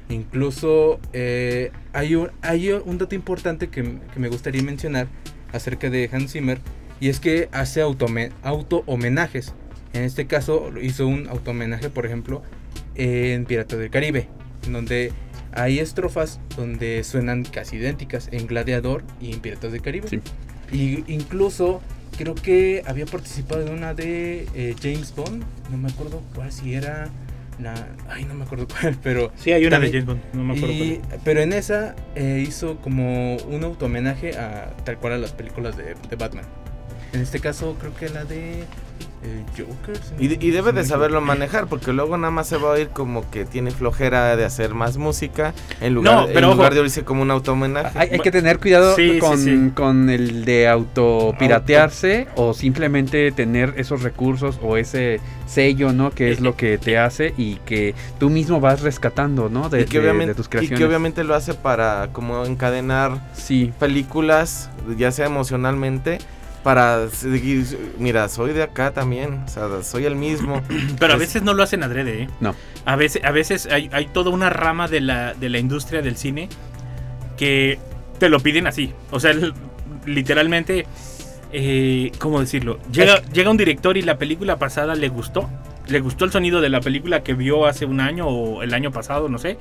Incluso 0.10 1.00
eh, 1.14 1.72
hay, 1.94 2.16
un, 2.16 2.32
hay 2.42 2.72
un 2.72 2.98
dato 2.98 3.14
importante 3.14 3.70
que, 3.70 3.84
que 4.12 4.20
me 4.20 4.28
gustaría 4.30 4.64
mencionar 4.64 5.08
acerca 5.54 5.90
de 5.92 6.10
Hans 6.12 6.32
Zimmer. 6.32 6.60
Y 7.00 7.10
es 7.10 7.20
que 7.20 7.50
hace 7.52 7.82
auto-homenajes. 7.82 9.54
En 9.94 10.04
este 10.04 10.28
caso 10.28 10.70
hizo 10.82 11.08
un 11.08 11.28
auto-homenaje, 11.30 11.90
por 11.90 12.06
ejemplo, 12.06 12.44
en 12.96 13.46
Piratas 13.46 13.80
del 13.80 13.90
Caribe. 13.90 14.28
En 14.66 14.74
donde 14.74 15.12
hay 15.54 15.80
estrofas 15.80 16.40
donde 16.56 17.04
suenan 17.04 17.44
casi 17.44 17.78
idénticas 17.78 18.30
en 18.32 18.46
Gladiador 18.48 19.04
y 19.22 19.34
en 19.34 19.40
Piratas 19.40 19.72
del 19.72 19.82
Caribe. 19.82 20.08
Sí. 20.10 20.20
Y 20.72 21.04
incluso 21.12 21.82
creo 22.18 22.36
que 22.36 22.84
había 22.86 23.06
participado 23.06 23.66
en 23.66 23.74
una 23.74 23.94
de 23.94 24.48
eh, 24.54 24.76
James 24.82 25.14
Bond. 25.16 25.44
No 25.72 25.78
me 25.78 25.90
acuerdo 25.90 26.22
cuál 26.36 26.52
si 26.52 26.74
era. 26.76 27.10
La, 27.60 27.74
ay, 28.10 28.24
no 28.24 28.36
me 28.36 28.46
acuerdo 28.46 28.68
cuál, 28.80 28.98
pero. 29.02 29.32
Sí, 29.36 29.52
hay 29.52 29.66
una 29.66 29.80
de 29.80 29.88
James 29.90 30.06
Bond, 30.06 30.22
no 30.34 30.44
me 30.44 30.56
acuerdo 30.56 30.76
y- 30.76 31.02
Pero 31.26 31.42
en 31.42 31.52
esa 31.52 31.94
eh, 32.16 32.44
hizo 32.48 32.78
como 32.78 33.36
un 33.38 33.64
auto-homenaje 33.64 34.38
a 34.38 34.76
tal 34.86 34.98
cual 34.98 35.14
a 35.14 35.18
las 35.18 35.32
películas 35.34 35.76
de, 35.76 35.96
de 36.10 36.16
Batman. 36.16 36.46
En 37.14 37.22
este 37.22 37.40
caso, 37.40 37.76
creo 37.80 37.94
que 37.96 38.10
la 38.10 38.24
de 38.26 38.64
eh, 39.22 39.44
Joker. 39.58 39.98
si 39.98 40.14
no- 40.16 40.22
Y, 40.22 40.26
y 40.36 40.40
si 40.40 40.52
debe 40.52 40.72
no 40.72 40.80
de 40.80 40.86
saberlo 40.86 41.20
manejar, 41.22 41.68
porque 41.68 41.92
luego 41.92 42.18
nada 42.18 42.32
más 42.32 42.48
se 42.48 42.56
va 42.58 42.74
a 42.76 42.80
ir 42.80 42.90
como 42.90 43.30
que 43.32 43.44
tiene 43.46 43.72
flojera 43.72 44.36
de 44.38 44.46
hacer 44.46 44.74
más 44.74 44.96
música 44.98 45.54
en 45.82 45.94
lugar, 45.96 46.16
No, 46.16 46.28
pero 46.34 46.52
en 46.52 46.56
lugar 46.58 46.74
de 46.74 46.80
oírse 46.80 47.04
como 47.04 47.22
un 47.24 47.32
auto-homenaje. 47.32 47.98
Hay, 48.00 48.10
hay 48.14 48.20
que 48.20 48.32
tener 48.32 48.60
cuidado 48.60 48.96
Sí, 48.96 49.20
con, 49.20 49.38
sí. 49.38 49.72
con 49.76 50.10
el 50.10 50.46
de 50.46 50.70
autopiratearse 50.70 52.28
o 52.36 52.54
simplemente 52.54 53.32
tener 53.32 53.74
esos 53.78 54.04
recursos 54.04 54.60
o 54.62 54.78
ese 54.78 55.20
sello, 55.48 55.92
¿no? 55.94 56.12
Que 56.12 56.32
es 56.32 56.40
lo 56.40 56.56
que 56.56 56.78
te 56.78 56.98
hace 56.98 57.34
y 57.38 57.56
que 57.66 57.96
tú 58.20 58.30
mismo 58.30 58.60
vas 58.60 58.82
rescatando, 58.82 59.50
¿no? 59.50 59.70
De, 59.70 59.82
y, 59.82 59.86
que 59.86 60.00
de- 60.00 60.06
obviamente, 60.06 60.28
de 60.34 60.36
tus 60.36 60.46
y 60.48 60.50
creaciones. 60.50 60.80
que 60.80 60.86
obviamente 60.86 61.24
lo 61.24 61.36
hace 61.36 61.54
para 61.54 62.10
como 62.14 62.46
encadenar 62.46 63.20
Sí, 63.34 63.74
películas, 63.80 64.70
ya 64.98 65.12
sea 65.12 65.26
emocionalmente, 65.26 66.20
para 66.64 67.10
seguir, 67.10 67.66
mira, 67.98 68.28
soy 68.30 68.54
de 68.54 68.64
acá 68.64 68.92
también, 68.92 69.44
o 69.46 69.48
sea, 69.48 69.68
soy 69.84 70.06
el 70.06 70.16
mismo. 70.16 70.62
Pero 71.00 71.14
a 71.14 71.16
Es- 71.16 71.20
veces 71.22 71.44
no 71.44 71.54
lo 71.54 71.64
hacen 71.64 71.84
adrede, 71.84 72.24
¿eh? 72.24 72.30
No. 72.40 72.56
A 72.86 72.96
veces, 72.96 73.24
a 73.24 73.32
veces 73.32 73.68
hay, 73.72 73.90
hay 73.94 74.08
toda 74.08 74.30
una 74.32 74.50
rama 74.50 74.88
de 74.88 75.02
la, 75.02 75.34
de 75.34 75.50
la 75.50 75.60
industria 75.60 76.02
del 76.02 76.16
cine 76.18 76.50
que 77.38 77.80
te 78.20 78.30
lo 78.30 78.40
piden 78.40 78.68
así. 78.68 78.94
O 79.12 79.20
sea, 79.20 79.32
literalmente, 80.06 80.86
eh, 81.52 82.12
¿cómo 82.20 82.40
decirlo? 82.40 82.80
Llega, 82.92 83.22
llega 83.32 83.50
un 83.52 83.58
director 83.58 83.98
y 83.98 84.02
la 84.02 84.18
película 84.18 84.58
pasada 84.58 84.96
le 84.96 85.10
gustó. 85.10 85.50
Le 85.88 86.00
gustó 86.02 86.26
el 86.26 86.32
sonido 86.32 86.62
de 86.62 86.70
la 86.70 86.82
película 86.82 87.24
que 87.24 87.34
vio 87.34 87.66
hace 87.66 87.86
un 87.86 88.00
año 88.00 88.28
o 88.28 88.62
el 88.64 88.74
año 88.74 88.92
pasado, 88.92 89.30
no 89.30 89.38
sé. 89.40 89.58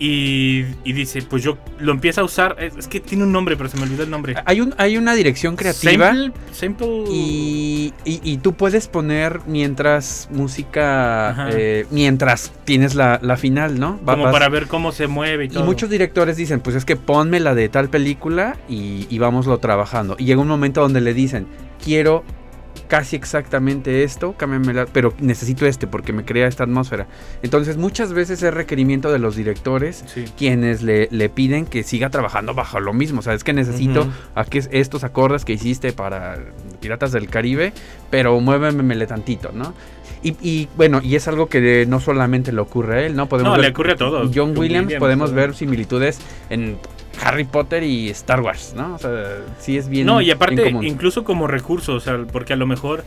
Y, 0.00 0.64
y 0.84 0.92
dice, 0.92 1.22
pues 1.22 1.42
yo 1.42 1.58
lo 1.80 1.90
empieza 1.90 2.20
a 2.20 2.24
usar. 2.24 2.54
Es, 2.60 2.76
es 2.76 2.86
que 2.86 3.00
tiene 3.00 3.24
un 3.24 3.32
nombre, 3.32 3.56
pero 3.56 3.68
se 3.68 3.76
me 3.76 3.82
olvidó 3.82 4.04
el 4.04 4.10
nombre. 4.10 4.34
hay, 4.44 4.60
un, 4.60 4.72
hay 4.78 4.96
una 4.96 5.14
dirección 5.14 5.56
creativa 5.56 6.06
Sample, 6.14 6.32
sample- 6.52 7.04
y, 7.10 7.92
y- 8.04 8.20
y 8.22 8.36
tú 8.38 8.52
puedes 8.54 8.86
poner 8.86 9.40
mientras 9.46 10.28
música, 10.30 11.48
eh, 11.50 11.86
mientras 11.90 12.52
tienes 12.64 12.94
la, 12.94 13.18
la 13.22 13.36
final, 13.36 13.78
¿no? 13.80 13.98
Va- 14.08 14.12
como 14.12 14.24
vas- 14.24 14.32
para 14.32 14.48
ver 14.48 14.66
cómo 14.68 14.92
se 14.92 15.06
mueve 15.08 15.44
y 15.44 15.46
Y 15.48 15.50
todo. 15.50 15.64
muchos 15.64 15.90
directores 15.90 16.36
dicen, 16.36 16.60
pues 16.60 16.76
es 16.76 16.84
que 16.84 16.96
ponme 16.96 17.40
la 17.40 17.54
de 17.54 17.68
tal 17.68 17.88
película 17.88 18.56
y, 18.68 19.06
y 19.10 19.18
vámoslo 19.18 19.58
trabajando. 19.58 20.14
Y 20.18 20.24
llega 20.26 20.40
un 20.40 20.48
momento 20.48 20.80
donde 20.80 21.00
le 21.00 21.14
dicen, 21.14 21.46
quiero 21.82 22.24
casi 22.88 23.16
exactamente 23.16 24.02
esto, 24.02 24.34
cámbiamela, 24.36 24.86
pero 24.92 25.12
necesito 25.20 25.66
este 25.66 25.86
porque 25.86 26.12
me 26.12 26.24
crea 26.24 26.48
esta 26.48 26.64
atmósfera. 26.64 27.06
Entonces 27.42 27.76
muchas 27.76 28.12
veces 28.12 28.42
es 28.42 28.52
requerimiento 28.54 29.12
de 29.12 29.18
los 29.18 29.36
directores 29.36 30.04
Sí. 30.06 30.24
quienes 30.36 30.82
le, 30.82 31.08
le 31.10 31.28
piden 31.28 31.66
que 31.66 31.82
siga 31.82 32.10
trabajando 32.10 32.54
bajo 32.54 32.80
lo 32.80 32.92
mismo. 32.92 33.20
O 33.20 33.22
sea, 33.22 33.34
es 33.34 33.44
que 33.44 33.52
necesito 33.52 34.00
Ujú. 34.00 34.10
aquí 34.34 34.58
estos 34.70 35.04
acordes 35.04 35.44
que 35.44 35.52
hiciste 35.52 35.92
para 35.92 36.38
Piratas 36.80 37.12
del 37.12 37.28
Caribe, 37.28 37.72
pero 38.10 38.40
muévemele 38.40 39.06
tantito, 39.06 39.50
¿no? 39.52 39.74
Y, 40.22 40.30
y, 40.40 40.68
bueno, 40.76 41.00
y 41.02 41.14
es 41.14 41.28
algo 41.28 41.48
que 41.48 41.86
no 41.86 42.00
solamente 42.00 42.50
le 42.52 42.60
ocurre 42.60 42.96
a 43.02 43.06
él, 43.06 43.14
¿no? 43.14 43.28
Podemos 43.28 43.52
No, 43.52 43.56
ver 43.56 43.66
le 43.66 43.70
ocurre 43.72 43.92
a 43.92 43.96
todos. 43.96 44.30
John 44.34 44.50
Williams, 44.56 44.86
Williams, 44.86 44.94
podemos 44.98 45.30
todo. 45.30 45.36
ver 45.36 45.54
similitudes 45.54 46.18
en 46.50 46.76
Harry 47.22 47.44
Potter 47.44 47.82
y 47.82 48.10
Star 48.10 48.40
Wars, 48.40 48.74
¿no? 48.76 48.94
O 48.94 48.98
sea, 48.98 49.38
sí 49.58 49.76
es 49.76 49.88
bien. 49.88 50.06
No, 50.06 50.20
y 50.20 50.30
aparte, 50.30 50.62
común. 50.64 50.84
incluso 50.84 51.24
como 51.24 51.46
recurso, 51.46 51.94
o 51.94 52.00
sea, 52.00 52.18
porque 52.32 52.52
a 52.52 52.56
lo 52.56 52.66
mejor, 52.66 53.04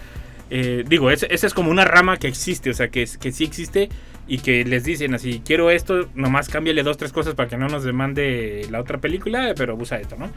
eh, 0.50 0.84
digo, 0.88 1.10
esa 1.12 1.28
es 1.30 1.54
como 1.54 1.72
una 1.72 1.86
rama 1.86 2.18
que 2.18 2.28
existe, 2.28 2.70
o 2.70 2.74
sea, 2.74 2.90
que, 2.90 3.08
que 3.20 3.32
sí 3.32 3.44
existe 3.44 3.90
y 4.28 4.40
que 4.40 4.64
les 4.66 4.84
dicen 4.84 5.14
así, 5.14 5.42
quiero 5.46 5.72
esto, 5.72 6.08
nomás 6.16 6.48
cámbiale 6.50 6.84
dos, 6.84 6.98
tres 6.98 7.12
cosas 7.12 7.36
para 7.36 7.50
que 7.50 7.58
no 7.58 7.68
nos 7.68 7.84
demande 7.84 8.68
la 8.70 8.80
otra 8.80 8.98
película, 9.00 9.54
pero 9.58 9.76
usa 9.76 10.00
esto, 10.00 10.16
¿no? 10.18 10.30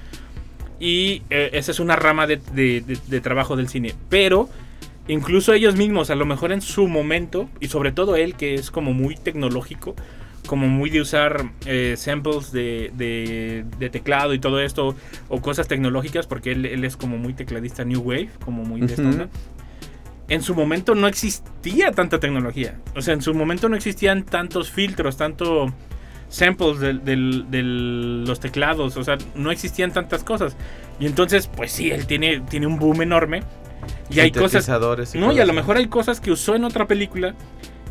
Y 0.80 1.22
eh, 1.30 1.50
esa 1.52 1.70
es 1.70 1.80
una 1.80 1.96
rama 1.96 2.26
de, 2.26 2.36
de- 2.52 2.80
de- 2.80 2.98
de 3.06 3.20
trabajo 3.20 3.56
del 3.56 3.68
cine. 3.68 3.94
Pero 4.08 4.48
incluso 5.06 5.52
ellos 5.52 5.76
mismos, 5.76 6.10
a 6.10 6.14
lo 6.14 6.26
mejor 6.26 6.50
en 6.52 6.60
su 6.62 6.88
momento, 6.88 7.48
y 7.60 7.68
sobre 7.68 7.92
todo 7.92 8.16
él, 8.16 8.34
que 8.34 8.54
es 8.54 8.70
como 8.70 8.92
muy 8.92 9.14
tecnológico, 9.16 9.94
como 10.46 10.66
muy 10.68 10.90
de 10.90 11.00
usar 11.00 11.50
eh, 11.66 11.94
samples 11.96 12.52
de, 12.52 12.90
de- 12.94 13.64
de 13.78 13.90
teclado 13.90 14.34
y 14.34 14.38
todo 14.38 14.60
esto, 14.60 14.94
o 15.28 15.40
cosas 15.40 15.68
tecnológicas, 15.68 16.26
porque 16.26 16.52
él, 16.52 16.66
él 16.66 16.84
es 16.84 16.96
como 16.96 17.16
muy 17.18 17.34
tecladista 17.34 17.84
New 17.84 18.00
Wave, 18.02 18.30
como 18.44 18.64
muy 18.64 18.80
de 18.80 18.86
esta 18.86 19.02
Ujú. 19.02 19.10
onda. 19.10 19.28
En 20.28 20.40
su 20.42 20.54
momento 20.54 20.94
no 20.94 21.06
existía 21.06 21.92
tanta 21.92 22.18
tecnología. 22.18 22.78
O 22.96 23.02
sea, 23.02 23.12
en 23.14 23.20
su 23.22 23.34
momento 23.34 23.68
no 23.68 23.76
existían 23.76 24.22
tantos 24.24 24.70
filtros, 24.70 25.18
tanto 25.18 25.72
samples 26.30 26.80
de 26.80 27.62
los 28.26 28.40
teclados. 28.40 28.96
O 28.96 29.04
sea, 29.04 29.18
no 29.34 29.50
existían 29.50 29.92
tantas 29.92 30.24
cosas. 30.24 30.56
Y 30.98 31.06
entonces, 31.06 31.46
pues 31.54 31.72
sí, 31.72 31.90
él 31.90 32.06
tiene, 32.06 32.40
tiene 32.40 32.66
un 32.66 32.78
boom 32.78 33.02
enorme. 33.02 33.42
Y 34.08 34.20
hay 34.20 34.30
cosas. 34.32 34.66
Y 35.14 35.18
No, 35.18 35.30
y 35.32 35.40
a 35.40 35.44
lo 35.44 35.52
mejor 35.52 35.76
hay 35.76 35.88
cosas 35.88 36.20
que 36.20 36.30
usó 36.30 36.54
en 36.54 36.64
otra 36.64 36.86
película. 36.86 37.34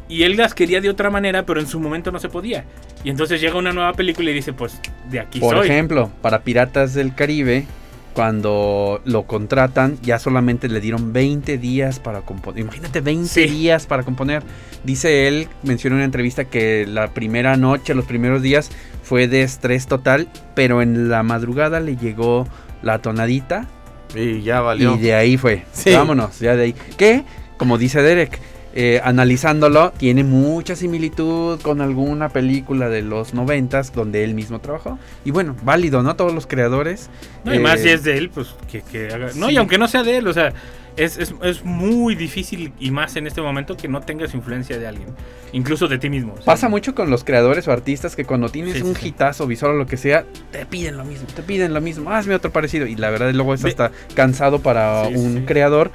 Y 0.09 0.23
él 0.23 0.35
las 0.37 0.53
quería 0.53 0.81
de 0.81 0.89
otra 0.89 1.09
manera, 1.09 1.45
pero 1.45 1.59
en 1.59 1.67
su 1.67 1.79
momento 1.79 2.11
no 2.11 2.19
se 2.19 2.29
podía. 2.29 2.65
Y 3.03 3.09
entonces 3.09 3.39
llega 3.41 3.57
una 3.57 3.73
nueva 3.73 3.93
película 3.93 4.29
y 4.29 4.33
dice, 4.33 4.53
pues 4.53 4.79
de 5.09 5.19
aquí 5.19 5.39
Por 5.39 5.55
soy. 5.57 5.67
ejemplo, 5.69 6.11
para 6.21 6.41
Piratas 6.43 6.93
del 6.93 7.15
Caribe, 7.15 7.65
cuando 8.13 9.01
lo 9.05 9.23
contratan, 9.23 9.97
ya 10.03 10.19
solamente 10.19 10.69
le 10.69 10.79
dieron 10.79 11.13
20 11.13 11.57
días 11.57 11.99
para 11.99 12.21
componer. 12.21 12.61
Imagínate 12.61 13.01
20 13.01 13.27
Sí. 13.27 13.45
días 13.45 13.85
para 13.87 14.03
componer. 14.03 14.43
Dice 14.83 15.27
él, 15.27 15.47
mencionó 15.63 15.95
en 15.95 15.99
una 15.99 16.05
entrevista 16.05 16.45
que 16.45 16.85
la 16.87 17.07
primera 17.13 17.57
noche, 17.57 17.95
los 17.95 18.05
primeros 18.05 18.41
días, 18.41 18.69
fue 19.01 19.27
de 19.27 19.41
estrés 19.41 19.87
total, 19.87 20.27
pero 20.55 20.81
en 20.81 21.09
la 21.09 21.23
madrugada 21.23 21.79
le 21.79 21.97
llegó 21.97 22.47
la 22.83 22.99
tonadita 22.99 23.67
Y 24.15 24.41
ya 24.43 24.61
valió. 24.61 24.95
y 24.95 24.99
de 24.99 25.15
ahí 25.15 25.37
fue. 25.37 25.63
Sí. 25.73 25.91
Vámonos, 25.93 26.39
ya 26.39 26.55
de 26.55 26.63
ahí. 26.65 26.75
Que, 26.97 27.23
como 27.57 27.77
dice 27.79 28.01
Derek, 28.01 28.39
eh, 28.75 28.99
analizándolo, 29.03 29.91
tiene 29.91 30.23
mucha 30.23 30.75
similitud 30.75 31.59
con 31.61 31.81
alguna 31.81 32.29
película 32.29 32.89
de 32.89 33.01
los 33.03 33.33
noventas 33.33 33.93
donde 33.93 34.23
él 34.23 34.33
mismo 34.33 34.59
trabajó. 34.59 34.97
Y 35.25 35.31
bueno, 35.31 35.55
válido, 35.63 36.01
¿no? 36.03 36.15
Todos 36.15 36.33
los 36.33 36.47
creadores. 36.47 37.09
No, 37.43 37.53
y 37.53 37.59
más 37.59 37.79
eh, 37.81 37.83
si 37.83 37.89
es 37.89 38.03
de 38.03 38.17
él, 38.17 38.29
pues 38.29 38.55
que, 38.71 38.81
que 38.81 39.07
haga. 39.13 39.29
No, 39.35 39.47
sí. 39.47 39.53
y 39.53 39.57
aunque 39.57 39.77
no 39.77 39.87
sea 39.87 40.03
de 40.03 40.17
él, 40.17 40.27
o 40.27 40.33
sea, 40.33 40.53
es, 40.97 41.17
es, 41.17 41.33
es 41.43 41.63
muy 41.63 42.15
difícil 42.15 42.71
y 42.79 42.91
más 42.91 43.15
en 43.15 43.25
este 43.25 43.41
momento 43.41 43.75
que 43.77 43.87
no 43.87 44.01
tengas 44.01 44.33
influencia 44.35 44.77
de 44.77 44.87
alguien, 44.87 45.09
incluso 45.51 45.87
de 45.87 45.97
ti 45.97 46.09
mismo. 46.09 46.35
Pasa 46.45 46.69
mucho 46.69 46.93
con 46.93 47.09
los 47.09 47.23
creadores 47.23 47.67
o 47.67 47.71
artistas 47.71 48.15
que 48.15 48.25
cuando 48.25 48.49
tienes 48.49 48.75
Sí, 48.75 48.81
un 48.83 48.95
sí. 48.95 49.07
hitazo 49.07 49.47
visual 49.47 49.71
o 49.71 49.75
lo 49.75 49.85
que 49.87 49.97
sea, 49.97 50.25
te 50.51 50.65
piden 50.65 50.97
lo 50.97 51.03
mismo, 51.05 51.27
te 51.35 51.41
piden 51.41 51.73
lo 51.73 51.81
mismo, 51.81 52.11
hazme 52.11 52.35
otro 52.35 52.51
parecido. 52.51 52.85
Y 52.85 52.95
la 52.95 53.09
verdad 53.09 53.31
luego 53.33 53.53
es 53.55 53.65
hasta 53.65 53.91
cansado 54.15 54.59
para 54.59 55.03
un 55.07 55.45
creador. 55.45 55.91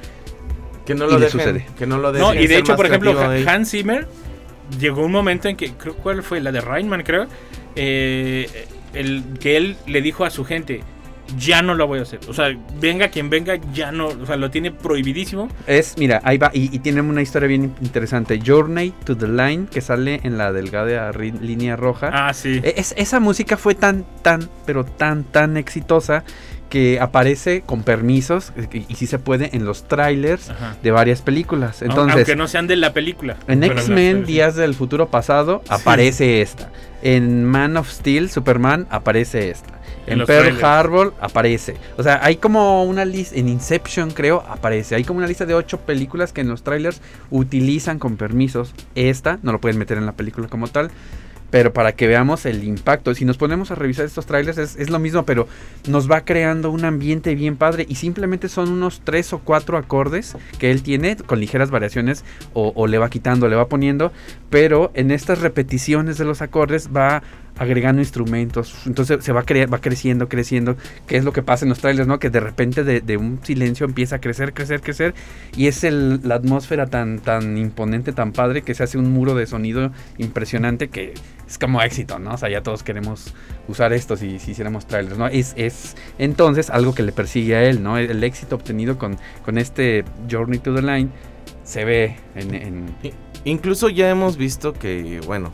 Que 0.89 0.95
no 0.95 1.05
y 1.07 1.11
lo 1.11 1.19
dejen. 1.19 1.39
sucede. 1.39 1.65
Que 1.77 1.85
no 1.85 1.97
lo 1.99 2.11
dejen. 2.11 2.27
No, 2.27 2.33
y 2.33 2.47
de 2.47 2.57
hecho, 2.57 2.75
por 2.75 2.85
ejemplo, 2.87 3.19
ahí. 3.29 3.45
Hans 3.47 3.69
Zimmer 3.71 4.07
llegó 4.79 5.05
un 5.05 5.11
momento 5.11 5.47
en 5.47 5.55
que, 5.55 5.71
creo, 5.73 5.95
¿cuál 5.95 6.23
fue? 6.23 6.41
La 6.41 6.51
de 6.51 6.61
Rainman, 6.61 7.03
creo. 7.03 7.27
eh, 7.75 8.49
el, 8.93 9.23
que 9.39 9.55
él 9.57 9.77
le 9.85 10.01
dijo 10.01 10.25
a 10.25 10.29
su 10.31 10.43
gente, 10.45 10.81
ya 11.37 11.61
no 11.61 11.75
lo 11.75 11.85
voy 11.85 11.99
a 11.99 12.01
hacer. 12.01 12.19
O 12.27 12.33
sea, 12.33 12.47
venga 12.81 13.09
quien 13.09 13.29
venga, 13.29 13.59
ya 13.71 13.91
no, 13.91 14.07
o 14.07 14.25
sea, 14.25 14.35
lo 14.35 14.49
tiene 14.49 14.71
prohibidísimo. 14.71 15.47
Es, 15.67 15.95
mira, 15.99 16.19
ahí 16.23 16.39
va, 16.39 16.49
y, 16.53 16.75
y 16.75 16.79
tiene 16.79 17.01
una 17.01 17.21
historia 17.21 17.47
bien 17.47 17.75
interesante. 17.81 18.39
Journey 18.43 18.93
to 19.05 19.15
the 19.15 19.27
Line, 19.27 19.67
que 19.71 19.81
sale 19.81 20.21
en 20.23 20.39
la 20.39 20.51
delgada 20.51 21.11
línea 21.11 21.75
roja. 21.75 22.09
Ah, 22.11 22.33
sí. 22.33 22.59
E- 22.63 22.73
es- 22.77 22.95
esa 22.97 23.19
música 23.19 23.57
fue 23.57 23.75
tan, 23.75 24.05
tan, 24.23 24.49
pero 24.65 24.83
tan, 24.85 25.23
tan 25.23 25.55
exitosa 25.57 26.23
que 26.69 26.99
aparece 26.99 27.61
con 27.61 27.83
permisos, 27.83 28.53
y, 28.71 28.85
y 28.87 28.95
sí 28.95 29.07
se 29.07 29.19
puede, 29.19 29.55
en 29.55 29.65
los 29.65 29.87
trailers 29.87 30.49
Ajá. 30.49 30.77
de 30.81 30.91
varias 30.91 31.21
películas. 31.21 31.81
Aunque 31.81 32.01
Entonces, 32.01 32.37
no 32.37 32.47
sean 32.47 32.67
de 32.67 32.75
la 32.75 32.93
película. 32.93 33.37
en 33.47 33.63
X-Men, 33.63 34.25
Días 34.25 34.55
del 34.55 34.75
Futuro 34.75 35.09
Pasado, 35.09 35.63
aparece 35.67 36.41
esta. 36.41 36.69
En 37.01 37.45
Man 37.45 37.75
of 37.77 37.89
Steel, 37.89 38.29
Superman, 38.29 38.87
aparece 38.89 39.49
esta. 39.49 39.79
En 40.05 40.21
En, 40.21 40.25
Pearl. 40.25 40.63
Harbor 40.63 41.13
aparece. 41.21 41.75
O 41.97 42.03
sea, 42.03 42.19
hay 42.23 42.37
como 42.37 42.83
una 42.83 43.05
lista. 43.05 43.35
En 43.35 43.47
Inception, 43.47 44.11
creo, 44.11 44.43
aparece. 44.49 44.95
Hay 44.95 45.03
como 45.03 45.19
una 45.19 45.27
lista 45.27 45.45
de 45.45 45.53
ocho 45.53 45.79
películas 45.81 46.33
que 46.33 46.41
en 46.41 46.49
los 46.49 46.63
trailers 46.63 47.01
utilizan 47.29 47.99
con 47.99 48.17
permisos. 48.17 48.73
Esta 48.95 49.39
no 49.43 49.51
lo 49.51 49.61
pueden 49.61 49.77
meter 49.77 49.97
en 49.97 50.05
la 50.05 50.13
película 50.13 50.47
como 50.47 50.67
tal. 50.67 50.89
Pero 51.51 51.73
para 51.73 51.93
que 51.93 52.07
veamos 52.07 52.45
el 52.45 52.63
impacto. 52.63 53.13
Si 53.13 53.25
nos 53.25 53.37
ponemos 53.37 53.71
a 53.71 53.75
revisar 53.75 54.05
estos 54.05 54.25
trailers 54.25 54.57
es, 54.57 54.75
es 54.75 54.89
lo 54.89 54.99
mismo, 54.99 55.25
pero 55.25 55.47
nos 55.87 56.09
va 56.09 56.21
creando 56.21 56.71
un 56.71 56.85
ambiente 56.85 57.35
bien 57.35 57.55
padre. 57.55 57.85
Y 57.87 57.95
simplemente 57.95 58.49
son 58.49 58.69
unos 58.69 59.01
tres 59.03 59.33
o 59.33 59.39
cuatro 59.39 59.77
acordes 59.77 60.35
que 60.59 60.71
él 60.71 60.83
tiene 60.83 61.15
con 61.17 61.39
ligeras 61.39 61.71
variaciones. 61.71 62.23
O, 62.53 62.71
o 62.75 62.87
le 62.87 62.97
va 62.97 63.09
quitando, 63.09 63.47
le 63.47 63.55
va 63.55 63.67
poniendo. 63.67 64.11
Pero 64.49 64.91
en 64.93 65.11
estas 65.11 65.39
repeticiones 65.39 66.17
de 66.17 66.25
los 66.25 66.41
acordes 66.41 66.89
va 66.95 67.23
agregando 67.59 68.01
instrumentos. 68.01 68.73
Entonces 68.85 69.23
se 69.23 69.31
va, 69.31 69.45
cre- 69.45 69.71
va 69.71 69.79
creciendo, 69.79 70.27
creciendo. 70.27 70.77
Que 71.07 71.17
es 71.17 71.25
lo 71.25 71.33
que 71.33 71.43
pasa 71.43 71.65
en 71.65 71.69
los 71.69 71.79
trailers, 71.79 72.07
¿no? 72.07 72.17
Que 72.17 72.29
de 72.29 72.39
repente 72.39 72.83
de, 72.83 73.17
un 73.17 73.39
silencio 73.43 73.85
empieza 73.85 74.15
a 74.15 74.19
crecer, 74.19 74.53
crecer, 74.53 74.81
crecer. 74.81 75.13
Y 75.55 75.67
es 75.67 75.83
la 75.83 76.35
atmósfera 76.35 76.87
tan, 76.87 77.19
tan 77.19 77.57
imponente, 77.57 78.13
tan 78.13 78.31
padre, 78.31 78.61
que 78.61 78.73
se 78.73 78.83
hace 78.83 78.97
un 78.97 79.11
muro 79.11 79.35
de 79.35 79.45
sonido 79.45 79.91
impresionante 80.17 80.87
que 80.87 81.13
es 81.47 81.57
como 81.57 81.81
éxito, 81.81 82.17
¿no? 82.19 82.33
O 82.33 82.37
sea, 82.37 82.49
ya 82.49 82.61
todos 82.61 82.83
queremos 82.83 83.33
usar 83.67 83.91
esto 83.91 84.15
si, 84.15 84.39
si 84.39 84.51
hiciéramos 84.51 84.87
trailers, 84.87 85.17
¿no? 85.17 85.27
Es, 85.27 85.53
es 85.57 85.95
entonces 86.17 86.69
algo 86.69 86.95
que 86.95 87.03
le 87.03 87.11
persigue 87.11 87.55
a 87.55 87.63
él, 87.63 87.83
¿no? 87.83 87.97
El, 87.97 88.23
éxito 88.23 88.55
obtenido 88.55 88.97
con, 88.97 89.17
con 89.43 89.57
este 89.57 90.05
Journey 90.29 90.59
to 90.59 90.73
the 90.73 90.81
Line 90.81 91.09
se 91.63 91.85
ve 91.85 92.15
Incluso 93.45 93.89
ya 93.89 94.09
hemos 94.09 94.37
visto 94.37 94.73
que, 94.73 95.21
bueno, 95.25 95.51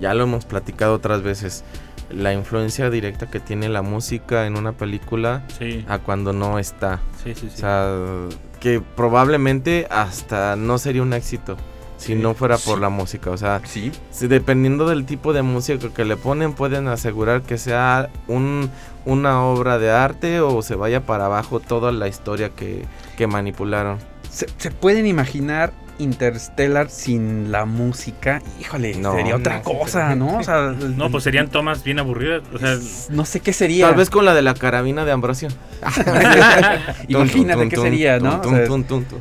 ya 0.00 0.14
lo 0.14 0.24
hemos 0.24 0.44
platicado 0.46 0.94
otras 0.94 1.22
veces, 1.22 1.64
la 2.10 2.32
influencia 2.32 2.90
directa 2.90 3.26
que 3.30 3.38
tiene 3.40 3.68
la 3.68 3.82
música 3.82 4.46
en 4.46 4.56
una 4.56 4.72
película 4.72 5.44
Sí, 5.58 5.84
a 5.88 5.98
cuando 5.98 6.32
no 6.32 6.58
está. 6.58 6.98
sí, 7.22 7.34
sí. 7.34 7.46
O 7.46 7.50
sí. 7.50 7.56
sea, 7.56 7.94
que 8.58 8.80
probablemente 8.80 9.86
hasta 9.90 10.56
no 10.56 10.78
sería 10.78 11.02
un 11.02 11.12
éxito 11.12 11.56
si 11.98 12.14
no 12.14 12.32
fuera 12.34 12.56
por 12.56 12.76
Sí. 12.76 12.80
la 12.80 12.88
música. 12.88 13.30
O 13.30 13.36
sea, 13.36 13.60
sí, 13.64 13.92
si 14.10 14.26
dependiendo 14.26 14.88
del 14.88 15.04
tipo 15.04 15.32
de 15.34 15.42
música 15.42 15.90
que 15.94 16.04
le 16.06 16.16
ponen, 16.16 16.54
pueden 16.54 16.88
asegurar 16.88 17.42
que 17.42 17.58
sea 17.58 18.08
un, 18.26 18.70
una 19.04 19.44
obra 19.44 19.78
de 19.78 19.90
arte 19.90 20.40
o 20.40 20.62
se 20.62 20.74
vaya 20.76 21.02
para 21.06 21.26
abajo 21.26 21.60
toda 21.60 21.92
la 21.92 22.08
historia 22.08 22.48
que, 22.50 22.84
que 23.18 23.26
manipularon. 23.26 23.98
¿Se, 24.30 24.46
se 24.56 24.70
pueden 24.70 25.06
imaginar 25.06 25.72
Interstellar 26.00 26.88
sin 26.90 27.52
la 27.52 27.64
música? 27.66 28.42
Híjole, 28.60 28.94
No, 28.96 29.14
sería 29.14 29.36
otra 29.36 29.56
no, 29.58 29.62
cosa, 29.62 30.14
¿no? 30.16 30.38
O 30.38 30.42
sea, 30.42 30.74
No, 30.96 31.10
pues 31.10 31.24
serían 31.24 31.48
tomas 31.48 31.84
bien 31.84 31.98
aburridas. 31.98 32.42
O 32.52 32.58
sea, 32.58 32.76
no 33.10 33.24
sé 33.24 33.40
qué 33.40 33.52
sería. 33.52 33.86
Tal 33.86 33.96
vez 33.96 34.10
con 34.10 34.24
la 34.24 34.34
de 34.34 34.42
la 34.42 34.54
carabina 34.54 35.04
de 35.04 35.12
Ambrosio. 35.12 35.48
Imagínate 37.08 37.68
qué 37.68 37.76
sería, 37.76 38.18
¿no? 38.18 38.40
O 38.40 38.44
sea. 38.44 38.66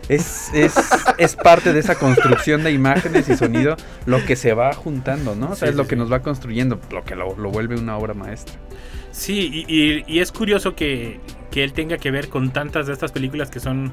Es, 0.09 0.49
es, 0.53 0.73
es 1.17 1.35
parte 1.35 1.73
de 1.73 1.79
esa 1.79 1.95
construcción 1.95 2.63
de 2.63 2.71
imágenes 2.71 3.29
y 3.29 3.37
sonido 3.37 3.75
lo 4.05 4.23
que 4.25 4.35
se 4.35 4.53
va 4.53 4.73
juntando, 4.73 5.35
¿no? 5.35 5.51
O 5.51 5.55
sea, 5.55 5.67
Sí, 5.67 5.71
es 5.71 5.75
lo 5.75 5.83
sí, 5.83 5.89
que 5.89 5.95
nos 5.95 6.11
va 6.11 6.21
construyendo, 6.21 6.79
lo 6.91 7.03
que 7.03 7.15
lo, 7.15 7.35
lo 7.37 7.49
vuelve 7.51 7.75
una 7.77 7.97
obra 7.97 8.13
maestra. 8.13 8.55
Sí, 9.11 9.65
y, 9.67 9.73
y- 9.73 10.03
y 10.07 10.19
es 10.19 10.31
curioso 10.31 10.75
que, 10.75 11.19
que 11.51 11.63
él 11.63 11.73
tenga 11.73 11.97
que 11.97 12.11
ver 12.11 12.29
con 12.29 12.51
tantas 12.51 12.87
de 12.87 12.93
estas 12.93 13.11
películas 13.11 13.49
que 13.49 13.59
son 13.59 13.91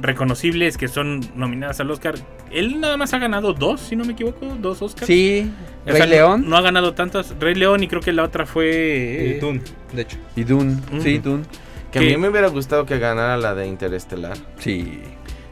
reconocibles, 0.00 0.76
que 0.76 0.88
son 0.88 1.20
nominadas 1.34 1.80
al 1.80 1.90
Oscar. 1.90 2.14
Él 2.50 2.80
nada 2.80 2.96
más 2.96 3.14
ha 3.14 3.18
ganado 3.18 3.52
dos, 3.52 3.80
si 3.80 3.96
no 3.96 4.04
me 4.04 4.12
equivoco, 4.12 4.56
dos 4.60 4.82
Oscars. 4.82 5.06
Sí, 5.06 5.50
O 5.84 5.88
Rey 5.88 5.96
sea, 5.96 6.06
León 6.06 6.44
No, 6.48 6.56
ha 6.56 6.62
ganado 6.62 6.94
tantas. 6.94 7.34
Rey 7.40 7.54
León 7.54 7.82
y 7.82 7.88
creo 7.88 8.00
que 8.00 8.12
la 8.12 8.22
otra 8.22 8.46
fue... 8.46 9.36
Y 9.36 9.40
Dune, 9.40 9.60
de 9.92 10.02
hecho. 10.02 10.16
y 10.36 10.44
Dune. 10.44 10.76
Sí, 11.00 11.18
Dune. 11.18 11.44
Que 11.90 12.00
a 12.00 12.02
mí 12.02 12.16
me 12.16 12.28
hubiera 12.28 12.48
gustado 12.48 12.86
que 12.86 12.98
ganara 12.98 13.36
la 13.36 13.54
de 13.54 13.66
Interestelar. 13.66 14.36
Sí. 14.58 15.00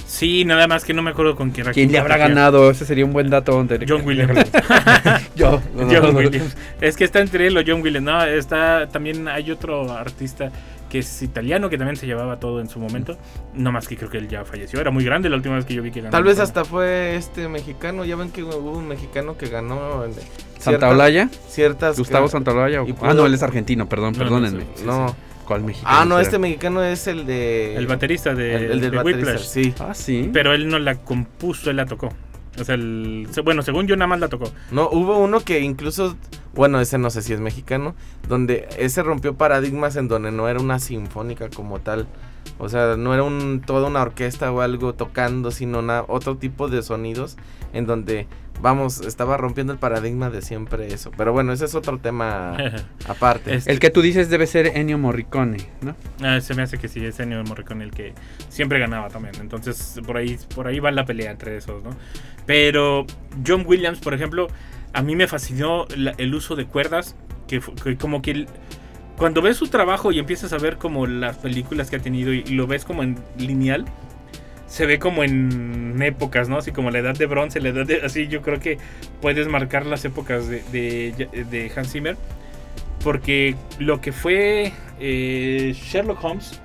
Sí, 0.05 0.45
nada 0.45 0.67
más 0.67 0.85
que 0.85 0.93
no 0.93 1.01
me 1.01 1.11
acuerdo 1.11 1.37
con 1.37 1.53
quién. 1.53 1.69
¿Quién 1.73 1.91
le 1.91 1.99
habrá 1.99 2.19
ganado? 2.19 2.71
Ese 2.71 2.85
sería 2.85 3.05
un 3.05 3.13
buen 3.15 3.31
dato. 3.31 3.65
John 3.89 4.03
Williams. 4.05 4.51
Yo. 5.37 5.63
John 5.75 6.15
Williams. 6.15 6.55
Es 6.83 6.97
que 6.97 7.05
está 7.05 7.21
entre 7.21 7.47
él 7.47 7.57
o 7.57 7.63
John 7.67 7.81
Williams. 7.81 8.05
No, 8.05 8.23
está 8.25 8.89
también 8.89 9.27
hay 9.29 9.51
otro 9.51 9.91
artista 9.91 10.51
que 10.93 10.99
es 10.99 11.23
italiano 11.23 11.71
que 11.71 11.79
también 11.79 11.97
se 11.97 12.05
llevaba 12.07 12.39
todo 12.39 12.61
en 12.61 12.69
su 12.69 12.79
momento. 12.79 13.17
No 13.55 13.73
más 13.73 13.89
que 13.89 13.97
creo 13.97 14.11
que 14.11 14.19
él 14.19 14.29
ya 14.29 14.45
falleció. 14.45 14.79
Era 14.79 14.91
muy 14.91 15.03
grande 15.07 15.31
la 15.31 15.37
última 15.37 15.55
vez 15.57 15.65
que 15.65 15.73
yo 15.73 15.83
vi 15.83 15.91
que 15.91 16.03
ganó. 16.03 16.11
Tal 16.11 16.23
vez 16.23 16.39
hasta 16.39 16.67
fue 16.67 17.17
este 17.17 17.49
mexicano. 17.49 18.05
Ya 18.05 18.15
ven 18.15 18.31
que 18.31 18.43
hubo 18.43 18.73
un 18.73 18.89
mexicano 18.89 19.39
que 19.39 19.47
ganó. 19.49 20.05
en- 20.05 20.13
¿Santa 20.59 20.91
Olaya? 20.91 21.31
Ciertas. 21.49 21.99
Gustavo 21.99 22.29
Santaolalla. 22.29 22.83
o- 22.83 22.87
y 22.87 22.91
Ah, 22.91 22.95
pudo- 22.95 23.15
no, 23.15 23.25
él 23.27 23.33
es 23.33 23.43
argentino, 23.43 23.89
perdón, 23.89 24.13
No, 24.13 24.19
perdónenme. 24.19 24.65
no, 24.65 24.71
sí, 24.77 24.85
No. 24.85 25.17
¿Cuál 25.47 25.63
mexicano? 25.65 25.97
Ah, 25.99 26.05
no, 26.05 26.17
será? 26.17 26.23
este 26.23 26.39
mexicano 26.39 26.85
es 26.85 27.07
el 27.07 27.25
de. 27.27 27.75
El 27.75 27.87
baterista 27.87 28.35
de, 28.35 28.55
El, 28.55 28.63
el 28.73 28.81
del 28.83 28.91
de 28.91 28.97
baterista, 28.99 29.31
Whiplash. 29.33 29.47
sí. 29.47 29.75
Ah, 29.81 29.95
sí. 29.95 30.29
Pero 30.31 30.53
él 30.53 30.69
no 30.69 30.79
la 30.79 30.97
compuso, 30.97 31.71
él 31.71 31.77
la 31.79 31.87
tocó. 31.87 32.11
O 32.61 32.65
sea, 32.65 32.75
el- 32.75 33.27
bueno, 33.43 33.63
según 33.63 33.87
yo 33.87 33.97
nada 33.97 34.09
más 34.09 34.21
la 34.21 34.29
tocó. 34.29 34.53
No, 34.71 34.91
hubo 34.93 35.17
uno 35.19 35.41
que 35.41 35.61
incluso, 35.61 36.17
bueno, 36.55 36.81
ese 36.81 36.99
no 36.99 37.11
sé 37.11 37.23
si 37.23 37.33
es 37.33 37.41
mexicano, 37.41 37.95
donde 38.29 38.69
ese 38.79 39.03
rompió 39.03 39.35
paradigmas 39.35 39.97
en 39.97 40.09
donde 40.09 40.31
no 40.33 40.49
era 40.49 40.61
una 40.61 40.79
sinfónica 40.79 41.49
como 41.51 41.81
tal. 41.81 42.07
O 42.59 42.69
sea, 42.69 42.97
no 42.97 43.15
era 43.15 43.23
un, 43.23 43.63
toda 43.65 43.89
una 43.89 44.03
orquesta 44.03 44.51
o 44.53 44.61
algo 44.61 44.95
tocando, 44.95 45.51
sino 45.51 45.79
una, 45.79 46.05
otro 46.09 46.37
tipo 46.37 46.69
de 46.69 46.83
sonidos 46.83 47.37
en 47.73 47.87
donde, 47.87 48.27
vamos, 48.61 49.01
estaba 49.01 49.37
rompiendo 49.37 49.73
el 49.73 49.79
paradigma 49.79 50.29
de 50.29 50.43
siempre 50.43 50.93
eso. 50.93 51.11
Pero 51.17 51.33
bueno, 51.33 51.53
ese 51.53 51.65
es 51.65 51.75
otro 51.75 51.99
tema 51.99 52.57
aparte. 53.09 53.55
Este- 53.55 53.73
El 53.73 53.79
que 53.79 53.91
tú 53.91 54.03
dices 54.03 54.29
debe 54.29 54.47
ser 54.47 54.77
Ennio 54.77 54.99
Morricone, 54.99 55.59
¿no? 55.81 55.95
Ah, 56.21 56.41
se 56.41 56.55
me 56.55 56.63
hace 56.63 56.79
que 56.79 56.89
sí, 56.89 57.05
es 57.05 57.19
Ennio 57.21 57.43
Morricone 57.45 57.85
el 57.85 57.91
que 57.93 58.13
siempre 58.49 58.79
ganaba 58.79 59.09
también. 59.09 59.35
Entonces, 59.41 60.01
por 60.05 60.17
ahí, 60.17 60.39
por 60.55 60.67
ahí 60.67 60.79
va 60.81 60.91
la 60.91 61.05
pelea 61.07 61.31
entre 61.31 61.57
esos, 61.57 61.83
¿no? 61.83 61.91
Pero 62.45 63.07
John 63.47 63.65
Williams, 63.67 64.01
por 64.01 64.15
ejemplo, 64.15 64.49
a 64.93 65.03
mí 65.03 65.17
me 65.17 65.27
fascinó 65.27 65.87
el 65.89 66.35
uso 66.35 66.57
de 66.57 66.67
cuerdas, 66.67 67.17
que, 67.49 67.61
como 67.97 68.23
que 68.23 68.47
cuando 69.17 69.43
ves 69.43 69.57
su 69.57 69.69
trabajo 69.69 70.13
y 70.13 70.19
empiezas 70.19 70.53
a 70.53 70.59
ver 70.59 70.79
como 70.79 71.07
las 71.07 71.37
películas 71.39 71.91
que 71.91 71.97
ha 71.97 71.99
tenido 72.01 72.33
y, 72.33 72.45
y 72.47 72.55
lo 72.55 72.67
ves 72.67 72.85
como 72.85 73.03
en 73.03 73.19
lineal, 73.37 73.85
se 74.67 74.87
ve 74.87 74.99
como 74.99 75.23
en 75.23 76.01
épocas, 76.01 76.49
¿no? 76.49 76.57
Así 76.57 76.73
como 76.73 76.91
la 76.91 77.01
edad 77.01 77.15
de 77.15 77.27
bronce, 77.27 77.61
la 77.61 77.69
edad 77.69 77.85
de... 77.85 78.01
Así 78.03 78.29
yo 78.29 78.41
creo 78.41 78.59
que 78.59 78.79
puedes 79.21 79.47
marcar 79.47 79.85
las 79.85 80.03
épocas 80.07 80.49
de, 80.49 80.63
de, 80.73 81.45
de 81.45 81.73
Hans 81.77 81.93
Zimmer. 81.93 82.17
Porque 83.05 83.55
lo 83.79 84.01
que 84.01 84.13
fue 84.13 84.73
eh, 84.99 85.75
Sherlock 85.77 86.25
Holmes 86.25 86.63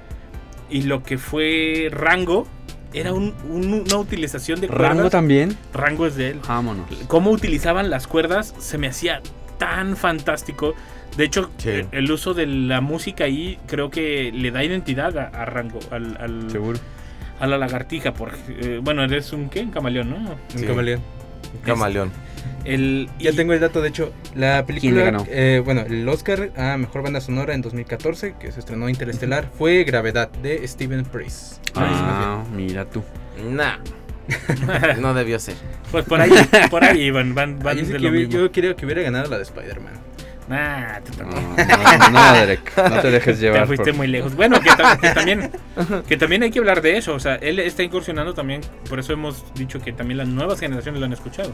y 0.70 0.84
lo 0.84 1.04
que 1.04 1.18
fue 1.18 1.90
Rango 1.92 2.48
era 3.00 3.14
un- 3.14 3.34
un- 3.50 3.74
una 3.86 3.98
utilización 3.98 4.60
de 4.62 4.68
cuerdas. 4.68 4.90
Rango 4.96 5.10
también. 5.10 5.58
Rango 5.74 6.06
es 6.08 6.16
de 6.16 6.32
él. 6.32 6.40
Vámonos. 6.48 6.86
Cómo 7.08 7.32
utilizaban 7.32 7.90
las 7.90 8.08
cuerdas 8.08 8.54
se 8.60 8.78
me 8.78 8.88
hacía 8.88 9.22
tan 9.58 9.96
fantástico. 9.98 10.74
De 11.16 11.24
hecho, 11.24 11.50
Sí. 11.58 11.82
el 11.92 12.12
uso 12.12 12.34
de 12.34 12.46
la 12.46 12.80
música 12.82 13.24
ahí 13.24 13.58
creo 13.68 13.90
que 13.90 14.32
le 14.34 14.52
da 14.52 14.64
identidad 14.64 15.18
a, 15.18 15.28
a 15.28 15.46
Rango, 15.46 15.80
al, 15.90 16.16
al- 16.20 16.52
Seguro. 16.52 16.80
a 17.40 17.48
la 17.48 17.58
lagartija. 17.58 18.14
Porque, 18.14 18.38
eh, 18.48 18.80
bueno, 18.84 19.04
eres 19.04 19.34
un 19.34 19.50
¿qué? 19.50 19.62
Un 19.62 19.72
camaleón, 19.72 20.10
¿no? 20.12 20.18
Un 20.18 20.38
Sí. 20.60 20.66
camaleón. 20.66 21.02
Camaleón. 21.64 22.12
El, 22.66 23.10
Ya 23.20 23.32
y- 23.32 23.36
tengo 23.36 23.54
el 23.54 23.60
dato, 23.60 23.82
de 23.82 23.90
hecho, 23.90 24.12
la 24.36 24.66
película, 24.66 24.92
le 24.96 25.04
ganó? 25.04 25.26
eh, 25.30 25.62
bueno, 25.64 25.82
el 25.82 26.08
Oscar 26.10 26.52
a 26.58 26.78
Mejor 26.78 27.04
Banda 27.04 27.22
Sonora 27.22 27.54
en 27.54 27.62
2014, 27.62 28.36
que 28.40 28.52
se 28.52 28.60
estrenó 28.60 28.90
Interestelar, 28.90 29.50
fue 29.58 29.84
Gravedad, 29.84 30.30
de 30.44 30.68
Steven 30.68 31.04
Price. 31.06 31.56
Ah, 31.76 32.44
mira 32.56 32.86
tú. 32.86 33.04
Nah. 33.50 33.78
no 35.00 35.14
debió 35.14 35.40
ser. 35.40 35.56
Pues 35.92 36.04
por 36.06 36.20
ahí, 36.20 36.32
por 36.70 36.84
ahí 36.84 37.12
van, 37.12 37.34
van, 37.34 37.60
van 37.60 37.78
yo, 37.78 37.86
sí 37.86 37.92
de 37.94 37.98
que 38.00 38.04
lo 38.04 38.12
vi- 38.12 38.20
mismo. 38.26 38.34
yo 38.42 38.52
quería 38.52 38.76
que 38.76 38.86
hubiera 38.86 39.02
ganado 39.02 39.30
la 39.30 39.38
de 39.38 39.44
Spider-Man. 39.44 39.94
Nah, 40.48 41.02
tú 41.02 41.12
No, 41.24 41.30
también. 41.30 42.00
no, 42.00 42.10
no, 42.12 42.34
Derek. 42.34 42.78
No 42.78 43.02
te 43.02 43.12
dejes 43.12 43.40
llevar. 43.40 43.62
Te 43.62 43.68
fuiste 43.68 43.86
por- 43.92 43.96
muy 43.96 44.08
lejos. 44.08 44.34
Bueno, 44.36 44.62
que, 44.62 44.70
ta- 44.70 44.98
que 44.98 45.10
también, 45.10 45.52
que 46.08 46.16
también 46.16 46.44
hay 46.44 46.52
que 46.52 46.60
hablar 46.60 46.82
de 46.82 46.98
eso. 46.98 47.14
O 47.16 47.20
sea, 47.20 47.36
él 47.36 47.60
está 47.60 47.84
incursionando 47.84 48.34
también. 48.34 48.62
Por 48.90 49.00
eso 49.00 49.12
hemos 49.12 49.44
dicho 49.56 49.82
que 49.82 49.92
también 49.92 50.20
las 50.20 50.28
nuevas 50.30 50.60
generaciones 50.60 51.00
lo 51.02 51.06
han 51.06 51.12
escuchado. 51.14 51.52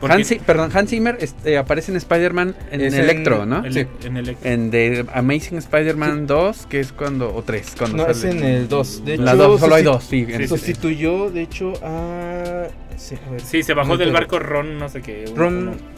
Porque 0.00 0.14
Hans, 0.16 0.34
perdón, 0.44 0.70
Hans 0.74 0.90
Zimmer 0.90 1.16
este, 1.20 1.56
aparece 1.56 1.90
en 1.92 1.96
Spider-Man 1.96 2.54
en 2.70 2.80
Es 2.82 2.92
en- 2.92 3.00
Electro, 3.00 3.46
¿no? 3.46 3.64
el- 3.64 3.72
sí. 3.72 3.86
en 4.04 4.16
el 4.18 4.36
En 4.44 4.70
The 4.70 5.06
Amazing 5.14 5.56
Spider-Man 5.56 6.26
2, 6.26 6.66
que 6.66 6.80
es 6.80 6.92
cuando. 6.92 7.34
O 7.34 7.42
3, 7.42 7.72
cuando 7.78 8.04
No, 8.04 8.10
es 8.10 8.18
sale. 8.20 8.36
en 8.38 8.44
el 8.44 8.68
2. 8.68 9.04
De 9.06 9.16
La 9.16 9.32
hecho, 9.32 9.42
dos, 9.42 9.60
solo 9.60 9.74
hay 9.76 9.82
susti- 9.82 9.86
dos, 9.86 10.04
sí. 10.04 10.18
en- 10.28 10.36
Sí, 10.36 10.42
sí, 10.42 10.48
Sustituyó, 10.48 11.30
de 11.30 11.40
hecho, 11.40 11.72
a... 11.82 12.66
sí, 12.98 13.16
a 13.26 13.30
ver, 13.30 13.40
Sí, 13.40 13.62
se 13.62 13.72
bajó 13.72 13.88
no 13.92 13.96
del 13.96 14.12
barco 14.12 14.38
Ron, 14.38 14.78
no 14.78 14.90
sé 14.90 15.00
qué. 15.00 15.24
Ron... 15.34 15.95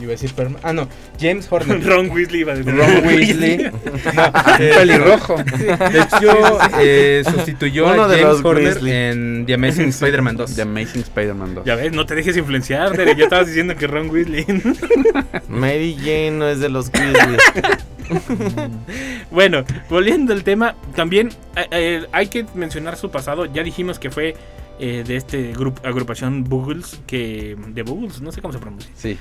Iba 0.00 0.12
a 0.12 0.16
decir 0.16 0.32
Ah, 0.62 0.72
no, 0.72 0.88
James 1.20 1.46
Horner. 1.50 1.84
Ron 1.86 2.10
Weasley 2.10 2.40
iba 2.40 2.52
a 2.52 2.56
decir. 2.56 2.74
Ron 2.74 3.06
Weasley. 3.06 3.70
Pelirrojo. 4.58 5.36
De 5.42 6.00
hecho, 6.00 6.58
eh, 6.80 7.22
sustituyó 7.30 7.86
Uno 7.92 8.04
a 8.04 8.08
de 8.08 8.18
James 8.18 8.36
los 8.36 8.44
Horner 8.44 8.64
Weasley. 8.72 8.92
en 8.92 9.44
The 9.46 9.54
Amazing 9.54 9.88
Spider-Man 9.88 10.36
2. 10.36 10.56
The 10.56 10.62
Amazing 10.62 11.02
Spider-Man 11.02 11.54
2. 11.56 11.64
Ya 11.64 11.74
ves, 11.76 11.92
no 11.92 12.06
te 12.06 12.14
dejes 12.14 12.36
influenciar, 12.36 12.96
Derek. 12.96 13.18
Ya 13.18 13.24
estabas 13.24 13.46
diciendo 13.46 13.76
que 13.76 13.86
Ron 13.86 14.10
Weasley. 14.10 14.46
Mary 15.48 15.96
Jane 15.98 16.32
no 16.32 16.48
es 16.48 16.60
de 16.60 16.68
los 16.68 16.90
Grizzlies. 16.90 17.38
Bueno, 19.30 19.64
volviendo 19.88 20.32
al 20.32 20.42
tema, 20.42 20.74
también 20.94 21.28
eh, 21.56 21.66
eh, 21.70 22.06
hay 22.12 22.26
que 22.28 22.44
mencionar 22.54 22.96
su 22.96 23.10
pasado. 23.10 23.46
Ya 23.46 23.62
dijimos 23.62 23.98
que 23.98 24.10
fue 24.10 24.34
eh, 24.78 25.04
de 25.06 25.16
este 25.16 25.52
grupo 25.52 25.86
agrupación 25.86 26.44
Boogles, 26.44 27.00
que 27.06 27.56
de 27.68 27.82
Boogles, 27.82 28.20
no 28.20 28.32
sé 28.32 28.40
cómo 28.42 28.52
se 28.52 28.58
pronuncia. 28.58 28.90
Sí. 28.96 29.16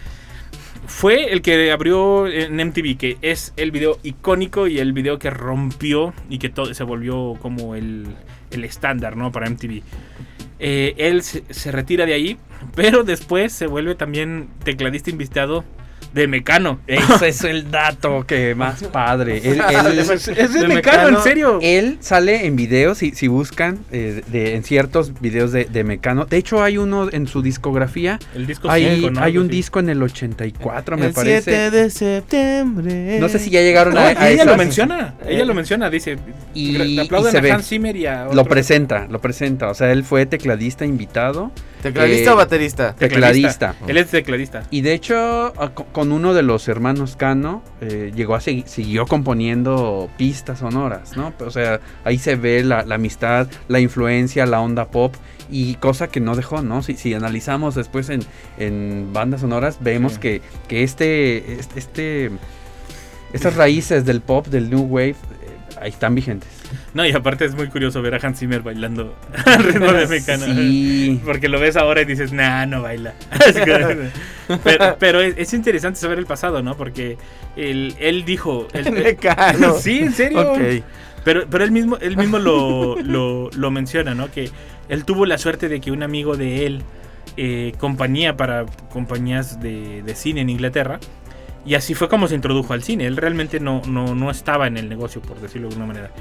Fue 0.90 1.32
el 1.32 1.42
que 1.42 1.72
abrió 1.72 2.28
en 2.28 2.58
MTV, 2.58 2.98
que 2.98 3.18
es 3.22 3.54
el 3.56 3.72
video 3.72 4.00
icónico 4.04 4.68
y 4.68 4.80
el 4.80 4.92
video 4.92 5.18
que 5.18 5.30
rompió 5.30 6.14
y 6.30 6.40
que 6.40 6.50
todo 6.50 6.74
se 6.74 6.84
volvió 6.84 7.38
como 7.42 7.76
el, 7.76 8.08
el 8.52 8.66
estándar, 8.66 9.16
¿no? 9.16 9.32
Para 9.32 9.50
MTV. 9.50 9.82
Eh, 10.60 10.96
él 10.98 11.22
se, 11.22 11.44
se 11.54 11.72
retira 11.72 12.06
de 12.06 12.14
ahí, 12.14 12.38
pero 12.76 13.04
después 13.04 13.54
se 13.54 13.68
vuelve 13.68 13.96
también 13.96 14.50
tecladista 14.66 15.10
invitado 15.10 15.64
de 16.14 16.28
Mecano. 16.28 16.80
Ese 16.88 17.28
es 17.30 17.44
el 17.44 17.70
dato 17.72 18.26
que 18.26 18.56
más 18.56 18.84
padre. 18.84 19.38
Él, 19.44 19.62
él- 19.70 20.00
es 20.00 20.10
es 20.28 20.54
de 20.54 20.62
de 20.62 20.68
Mecano, 20.68 21.18
en 21.18 21.24
serio. 21.24 21.60
él 21.62 21.98
sale 22.00 22.46
en 22.46 22.56
videos, 22.56 22.98
si, 23.00 23.12
si 23.12 23.28
buscan, 23.28 23.80
eh, 23.92 24.22
de, 24.28 24.56
en 24.56 24.64
ciertos 24.64 25.20
videos 25.22 25.52
de, 25.52 25.66
de 25.66 25.84
Mecano. 25.84 26.26
De 26.26 26.38
hecho, 26.38 26.64
hay 26.64 26.78
uno 26.78 27.10
en 27.12 27.28
su 27.28 27.42
discografía. 27.42 28.20
El 28.36 28.48
disco 28.48 28.70
Hay, 28.70 28.96
cinco, 28.96 29.12
¿no? 29.12 29.22
hay 29.22 29.38
un 29.38 29.48
disco 29.48 29.80
en 29.80 29.90
el 29.90 30.02
84, 30.02 30.98
me 30.98 31.08
el 31.08 31.14
parece. 31.14 31.42
7 31.52 31.72
de 31.72 31.90
septiembre. 31.90 33.18
No 33.20 33.30
sé 33.30 33.40
si 33.40 33.50
ya 33.50 33.62
llegaron 33.62 33.94
No, 33.94 34.00
a, 34.00 34.08
a 34.08 34.30
ella 34.30 34.46
lo 34.46 34.58
menciona, 34.58 35.16
ella 35.28 35.46
lo 35.46 35.54
menciona, 35.54 35.90
dice, 35.90 36.18
Y- 36.54 36.78
y 36.82 36.96
se 37.30 37.38
a 37.38 37.42
ve. 37.42 37.52
Hans 37.52 37.68
Zimmer 37.68 37.96
y 37.96 38.06
a 38.06 38.26
Lo 38.34 38.46
presenta, 38.46 39.08
lo 39.10 39.20
presenta. 39.20 39.70
O 39.70 39.74
sea, 39.74 39.92
él 39.92 40.04
fue 40.04 40.26
tecladista 40.26 40.86
invitado. 40.86 41.52
¿Tecladista 41.82 42.32
Eh, 42.32 42.34
o 42.34 42.36
baterista? 42.36 42.94
Tecladista. 42.96 43.76
Él 43.88 43.98
es 43.98 44.08
tecladista. 44.10 44.64
Y 44.70 44.82
de 44.82 44.94
hecho, 44.94 45.54
con 45.94 46.12
uno 46.12 46.34
de 46.34 46.44
los 46.44 46.68
hermanos 46.68 47.16
Cano, 47.16 47.64
eh, 47.82 48.12
llegó 48.14 48.36
a 48.36 48.40
segui- 48.40 48.66
siguió 48.66 49.06
componiendo 49.08 50.10
pistas 50.18 50.60
sonoras, 50.60 51.16
¿no? 51.16 51.34
O 51.40 51.52
sea, 51.52 51.80
ahí 52.04 52.18
se 52.18 52.36
ve 52.36 52.64
la, 52.64 52.84
la 52.84 52.96
amistad, 52.96 53.48
la 53.70 53.80
influencia, 53.80 54.46
la 54.46 54.60
onda 54.60 54.90
pop 54.90 55.16
y 55.50 55.76
cosa 55.76 56.10
que 56.10 56.20
no 56.20 56.36
dejó, 56.36 56.62
¿no? 56.62 56.84
Si, 56.84 56.96
si 56.96 57.14
analizamos 57.14 57.76
después 57.76 58.10
en, 58.10 58.22
en 58.58 59.12
bandas 59.14 59.42
sonoras, 59.42 59.78
vemos 59.80 60.14
Sí. 60.14 60.20
que, 60.20 60.42
que 60.68 60.84
este, 60.84 61.54
este, 61.54 61.80
este- 61.80 62.32
estas 63.34 63.56
raíces 63.56 64.06
del 64.06 64.22
pop, 64.22 64.48
del 64.48 64.70
new 64.70 64.82
wave, 64.82 65.12
eh, 65.12 65.16
ahí 65.80 65.90
están 65.92 66.14
vigentes. 66.16 66.50
No, 66.94 67.06
y 67.06 67.12
aparte 67.12 67.46
es 67.46 67.56
muy 67.56 67.68
curioso 67.68 68.02
ver 68.02 68.16
a 68.16 68.20
Hans 68.22 68.40
Zimmer 68.40 68.62
bailando 68.62 69.16
al 69.46 69.64
ritmo 69.64 69.92
de 69.92 70.08
Mecano. 70.08 70.46
Sí. 70.46 71.22
Porque 71.24 71.48
lo 71.50 71.60
ves 71.60 71.76
ahora 71.78 72.02
y 72.02 72.06
dices, 72.06 72.32
nah, 72.34 72.66
no 72.66 72.82
baila. 72.82 73.14
Pero 74.64 74.98
pero 74.98 75.22
es, 75.22 75.36
es 75.38 75.54
interesante 75.54 76.00
saber 76.00 76.18
el 76.18 76.26
pasado, 76.26 76.64
¿no? 76.64 76.76
Porque 76.76 77.18
él, 77.56 77.96
él 78.00 78.26
dijo... 78.26 78.68
él- 78.74 78.92
Mecano. 78.92 79.76
sí, 79.76 80.00
en 80.00 80.14
serio. 80.14 80.54
Pero, 81.24 81.46
pero 81.50 81.64
él 81.64 81.72
mismo, 81.72 81.98
él 81.98 82.18
mismo 82.18 82.40
lo, 82.40 82.96
lo, 83.02 83.50
lo 83.56 83.72
menciona, 83.72 84.16
¿no? 84.16 84.32
Que 84.32 84.50
él 84.88 85.06
tuvo 85.06 85.26
la 85.26 85.38
suerte 85.38 85.68
de 85.70 85.82
que 85.82 85.92
un 85.92 86.02
amigo 86.02 86.38
de 86.38 86.66
él, 86.66 86.82
eh, 87.38 87.74
compañía 87.78 88.38
para 88.38 88.66
compañías 88.92 89.60
de, 89.62 90.02
de 90.02 90.16
cine 90.16 90.42
en 90.42 90.50
Inglaterra, 90.50 91.00
y 91.66 91.76
así 91.76 91.94
fue 91.94 92.08
como 92.10 92.28
se 92.28 92.36
introdujo 92.36 92.74
al 92.74 92.82
cine. 92.84 93.06
Él 93.06 93.18
realmente 93.18 93.60
no, 93.60 93.82
no, 93.86 94.16
no 94.16 94.32
estaba 94.32 94.66
en 94.66 94.78
el 94.78 94.88
negocio, 94.90 95.22
por 95.22 95.40
decirlo 95.42 95.68
de 95.68 95.74
alguna 95.76 95.88
manera. 95.94 96.12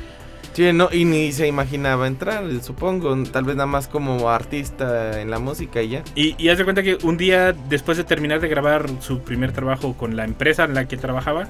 Sí, 0.58 0.72
no, 0.72 0.88
y 0.90 1.04
ni 1.04 1.30
se 1.30 1.46
imaginaba 1.46 2.08
entrar, 2.08 2.42
supongo. 2.62 3.16
Tal 3.30 3.44
vez 3.44 3.54
nada 3.54 3.68
más 3.68 3.86
como 3.86 4.28
artista 4.28 5.20
en 5.20 5.30
la 5.30 5.38
música 5.38 5.82
y 5.82 5.90
ya. 5.90 6.02
Y, 6.16 6.34
y 6.36 6.48
haz 6.48 6.58
de 6.58 6.64
cuenta 6.64 6.82
que 6.82 6.98
un 7.04 7.16
día 7.16 7.52
después 7.52 7.96
de 7.96 8.02
terminar 8.02 8.40
de 8.40 8.48
grabar 8.48 8.86
su 8.98 9.20
primer 9.20 9.52
trabajo 9.52 9.96
con 9.96 10.16
la 10.16 10.24
empresa 10.24 10.64
en 10.64 10.74
la 10.74 10.88
que 10.88 10.96
trabajaba, 10.96 11.46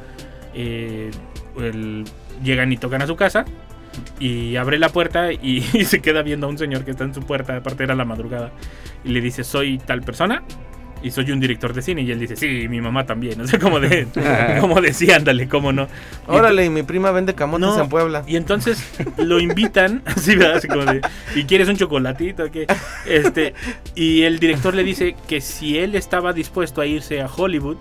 eh, 0.53 1.11
llegan 2.45 2.71
y 2.71 2.77
tocan 2.77 3.01
a 3.01 3.07
su 3.07 3.17
casa 3.17 3.47
Y 4.21 4.57
abre 4.57 4.79
la 4.79 4.91
puerta 4.91 5.33
y, 5.33 5.65
y 5.73 5.87
se 5.87 6.03
queda 6.03 6.21
viendo 6.21 6.47
a 6.47 6.51
un 6.51 6.59
señor 6.59 6.85
que 6.85 6.91
está 6.91 7.05
en 7.05 7.15
su 7.15 7.23
puerta, 7.23 7.57
aparte 7.57 7.85
era 7.85 7.95
la 7.95 8.05
madrugada, 8.05 8.53
y 9.05 9.09
le 9.09 9.23
dice, 9.23 9.43
soy 9.43 9.79
tal 9.79 10.03
persona 10.03 10.43
y 11.03 11.11
soy 11.11 11.31
un 11.31 11.41
director 11.41 11.73
de 11.73 11.83
cine. 11.83 12.03
Y 12.03 12.11
él 12.11 12.19
dice, 12.19 12.37
sí, 12.37 12.67
mi 12.69 12.81
mamá 12.81 13.07
también. 13.07 13.41
O 13.41 13.47
sea, 13.47 13.59
como 13.59 13.79
de, 13.81 14.07
como 14.61 14.81
decía, 14.81 15.17
ándale, 15.17 15.49
cómo 15.49 15.73
no. 15.73 15.85
Y 15.85 15.87
Órale, 16.33 16.65
y 16.65 16.71
mi 16.71 16.83
prima 16.83 17.11
vende 17.11 17.35
camotes 17.35 17.69
No, 17.69 17.81
en 17.83 17.89
Puebla. 17.89 18.25
y 18.27 18.37
entonces 18.37 18.83
lo 19.17 19.39
invitan, 19.41 20.03
así, 20.07 20.35
¿verdad? 20.37 20.57
Así 20.57 20.69
como 20.69 20.85
de, 20.85 21.01
¿y 21.35 21.45
quieres 21.45 21.69
un 21.69 21.77
chocolatito? 21.77 22.51
¿Qué? 22.51 22.67
Este, 23.07 23.55
y 23.95 24.23
el 24.23 24.39
director 24.39 24.75
le 24.75 24.85
dice 24.85 25.15
que 25.29 25.41
si 25.41 25.79
él 25.79 25.95
estaba 25.95 26.33
dispuesto 26.33 26.81
a 26.81 26.87
irse 26.87 27.21
a 27.21 27.27
Hollywood 27.27 27.77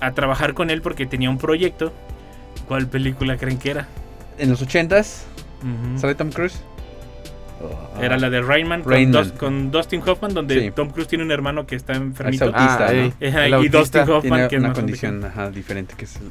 a 0.00 0.12
trabajar 0.12 0.54
con 0.54 0.70
él 0.70 0.82
porque 0.82 1.06
tenía 1.06 1.30
un 1.30 1.38
proyecto, 1.38 1.92
¿cuál 2.66 2.88
película 2.88 3.36
creen 3.36 3.58
que 3.58 3.70
era? 3.70 3.88
En 4.38 4.50
los 4.50 4.60
ochentas, 4.62 5.26
Ujú. 5.60 5.98
¿sale 6.00 6.14
Tom 6.16 6.30
Cruise? 6.30 6.60
Era 8.02 8.16
la 8.18 8.28
de 8.30 8.42
Rainman, 8.42 8.82
con, 8.82 9.30
con 9.38 9.70
Dustin 9.70 10.02
Hoffman, 10.06 10.34
donde 10.34 10.60
Sí. 10.60 10.70
Tom 10.74 10.90
Cruise 10.90 11.08
tiene 11.08 11.24
un 11.24 11.30
hermano 11.30 11.66
que 11.66 11.76
está 11.76 11.92
Ah, 11.92 11.96
Es 11.96 12.02
enfermito. 12.02 12.44
autista, 12.46 12.86
Ah, 12.88 12.92
el 12.92 13.12
y 13.20 13.52
autista 13.52 13.78
Dustin 13.78 14.00
Hoffman, 14.02 14.22
Tiene 14.22 14.48
que 14.48 14.56
es 14.56 14.60
una 14.60 14.68
más 14.68 14.78
condición 14.78 15.24
ajá, 15.24 15.50
diferente 15.50 15.94
que 15.96 16.04
es 16.04 16.16
el, 16.16 16.22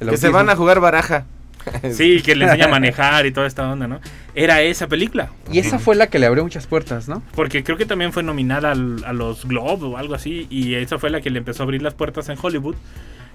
el 0.00 0.08
Que 0.10 0.16
se 0.16 0.28
van 0.30 0.48
a 0.50 0.56
jugar 0.56 0.80
baraja. 0.80 1.26
Sí, 1.92 2.22
que 2.22 2.34
le 2.34 2.46
enseña 2.46 2.64
a 2.64 2.68
manejar 2.68 3.26
y 3.26 3.32
toda 3.32 3.46
esta 3.46 3.70
onda, 3.70 3.86
¿no? 3.86 4.00
Era 4.34 4.62
esa 4.62 4.86
película. 4.88 5.28
Y 5.52 5.58
esa 5.58 5.78
fue 5.78 5.94
la 5.94 6.06
que 6.06 6.18
le 6.18 6.24
abrió 6.24 6.42
muchas 6.42 6.66
puertas, 6.66 7.06
¿no? 7.06 7.22
Porque 7.34 7.62
creo 7.62 7.76
que 7.76 7.84
también 7.84 8.14
fue 8.14 8.22
nominada 8.22 8.70
al- 8.72 9.04
a 9.04 9.12
los 9.12 9.44
Globe 9.44 9.84
o 9.88 9.96
algo 9.98 10.14
así. 10.14 10.46
Y 10.48 10.72
esa 10.74 10.98
fue 10.98 11.10
la 11.10 11.20
que 11.20 11.28
le 11.28 11.38
empezó 11.38 11.62
a 11.62 11.64
abrir 11.64 11.82
las 11.82 11.92
puertas 11.92 12.30
en 12.30 12.38
Hollywood. 12.40 12.76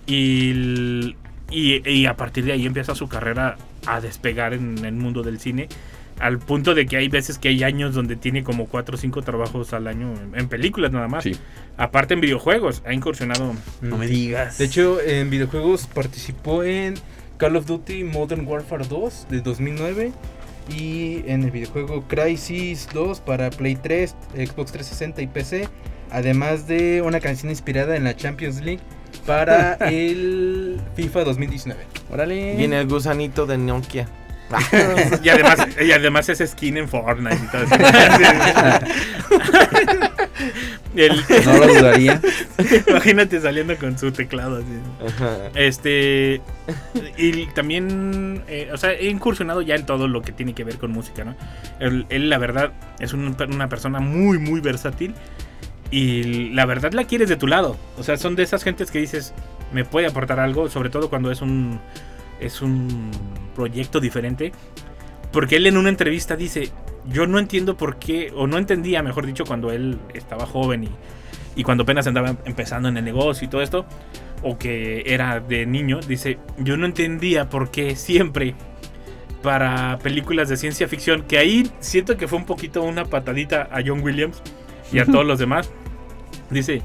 Y, 0.08 0.50
el- 0.52 1.16
y, 1.52 1.88
y 1.88 2.06
a 2.08 2.16
partir 2.18 2.46
de 2.46 2.54
ahí 2.54 2.66
empieza 2.66 2.96
su 2.96 3.08
carrera 3.08 3.58
a 3.86 4.02
despegar 4.02 4.54
en 4.56 4.84
el 4.84 4.94
mundo 4.96 5.22
del 5.22 5.40
cine. 5.40 5.68
Al 6.20 6.40
punto 6.40 6.76
de 6.76 6.86
que 6.86 6.98
hay 6.98 7.10
veces 7.10 7.38
que 7.38 7.50
hay 7.50 7.64
años 7.64 7.94
donde 7.94 8.16
tiene 8.16 8.44
como 8.44 8.68
4 8.68 8.96
o 8.96 8.98
5 8.98 9.22
trabajos 9.22 9.74
al 9.74 9.88
año 9.88 10.14
en, 10.14 10.40
en 10.40 10.48
películas 10.48 10.92
nada 10.92 11.08
más. 11.08 11.24
Sí. 11.24 11.36
Aparte 11.78 12.14
en 12.14 12.22
videojuegos, 12.22 12.82
ha 12.86 12.94
incursionado. 12.94 13.54
No 13.82 13.98
me 13.98 14.08
digas. 14.08 14.58
De 14.58 14.66
hecho, 14.66 15.02
en 15.02 15.30
videojuegos 15.30 15.88
participó 15.88 16.64
en 16.64 16.96
Call 17.38 17.58
of 17.58 17.66
Duty 17.66 18.04
Modern 18.06 18.48
Warfare 18.48 18.88
2 18.88 19.28
de 19.30 19.42
2009 19.42 20.14
y 20.70 21.22
en 21.28 21.44
el 21.44 21.52
videojuego 21.52 22.04
Crisis 22.08 22.88
2 22.94 23.20
para 23.20 23.50
Play 23.50 23.76
3, 23.76 24.16
Xbox 24.36 24.72
360 24.72 25.22
y 25.22 25.28
PC, 25.28 25.70
además 26.12 26.68
de 26.68 27.02
una 27.02 27.20
canción 27.20 27.52
inspirada 27.52 27.96
en 27.96 28.04
la 28.04 28.16
Champions 28.16 28.62
League 28.62 28.82
para 29.26 29.74
el 29.90 30.80
FIFA 30.96 31.24
2019. 31.26 31.82
Órale. 32.12 32.56
Viene 32.56 32.80
el 32.80 32.88
gusanito 32.88 33.46
de 33.46 33.58
Nokia. 33.58 34.08
Y 35.24 35.30
además, 35.30 35.68
y 35.82 35.92
además 35.92 36.30
es 36.30 36.50
skin 36.52 36.78
en 36.78 36.88
Fortnite 36.88 37.36
y 37.36 37.48
todo 37.48 37.64
eso. 37.64 37.76
El- 40.96 41.22
No 41.46 41.58
lo 41.58 41.68
dudaría. 41.74 42.22
Imagínate 42.88 43.42
saliendo 43.42 43.76
con 43.78 43.98
su 43.98 44.12
teclado 44.12 44.58
así. 44.58 45.08
Ajá. 45.16 45.38
Este. 45.56 46.42
Y 47.18 47.46
también. 47.48 48.44
eh, 48.48 48.70
o 48.74 48.78
sea, 48.78 48.94
he 48.94 49.08
incursionado 49.10 49.62
ya 49.62 49.76
en 49.76 49.86
todo 49.86 50.08
lo 50.08 50.22
que 50.22 50.32
tiene 50.32 50.54
que 50.54 50.64
ver 50.64 50.78
con 50.78 50.92
música, 50.92 51.24
¿no? 51.26 51.36
Él, 51.80 52.06
él, 52.10 52.30
la 52.30 52.38
verdad, 52.38 52.72
es 53.00 53.14
un- 53.14 53.36
una 53.50 53.68
persona 53.70 54.00
muy, 54.00 54.38
muy 54.40 54.62
versátil. 54.62 55.16
Y 55.92 56.50
la 56.52 56.66
verdad 56.66 56.94
la 56.94 57.04
quieres 57.06 57.30
de 57.30 57.36
tu 57.36 57.48
lado. 57.48 57.78
O 57.98 58.04
sea, 58.04 58.18
son 58.18 58.36
de 58.36 58.44
esas 58.44 58.64
gentes 58.64 58.90
que 58.90 59.00
dices, 59.00 59.34
me 59.74 59.86
puede 59.86 60.08
aportar 60.08 60.40
algo, 60.40 60.70
sobre 60.70 60.90
todo 60.90 61.10
cuando 61.10 61.32
es 61.32 61.42
un. 61.42 61.80
Es 62.40 62.62
un 62.62 63.12
proyecto 63.56 64.00
diferente. 64.00 64.52
Porque 65.32 65.58
él 65.58 65.68
en 65.68 65.78
una 65.78 65.90
entrevista 65.90 66.36
dice, 66.36 66.72
yo 67.08 67.28
no 67.28 67.40
entiendo 67.40 67.76
por 67.76 67.98
qué, 67.98 68.32
o 68.36 68.48
no 68.48 68.58
entendía, 68.58 69.04
mejor 69.04 69.26
dicho, 69.26 69.46
cuando 69.46 69.72
él 69.72 70.00
estaba 70.14 70.46
joven 70.46 70.86
y, 70.86 70.90
y 71.56 71.64
cuando 71.64 71.84
apenas 71.84 72.08
andaba 72.08 72.36
empezando 72.46 72.90
en 72.90 72.98
el 72.98 73.04
negocio 73.04 73.46
y 73.46 73.50
todo 73.50 73.62
esto, 73.62 73.86
o 74.44 74.58
que 74.58 75.04
era 75.06 75.40
de 75.40 75.66
niño, 75.66 76.00
dice, 76.08 76.38
yo 76.58 76.78
no 76.78 76.86
entendía 76.86 77.50
por 77.50 77.72
qué 77.72 77.96
siempre 77.96 78.56
para 79.42 80.00
películas 80.00 80.50
de 80.50 80.58
ciencia 80.58 80.88
ficción, 80.88 81.24
que 81.24 81.38
ahí 81.38 81.70
siento 81.80 82.18
que 82.18 82.28
fue 82.28 82.40
un 82.40 82.46
poquito 82.46 82.82
una 82.82 83.06
patadita 83.06 83.70
a 83.72 83.82
John 83.86 84.02
Williams 84.02 84.42
y 84.92 85.00
a 85.00 85.06
todos 85.12 85.26
los 85.26 85.40
demás, 85.40 85.70
dice, 86.50 86.82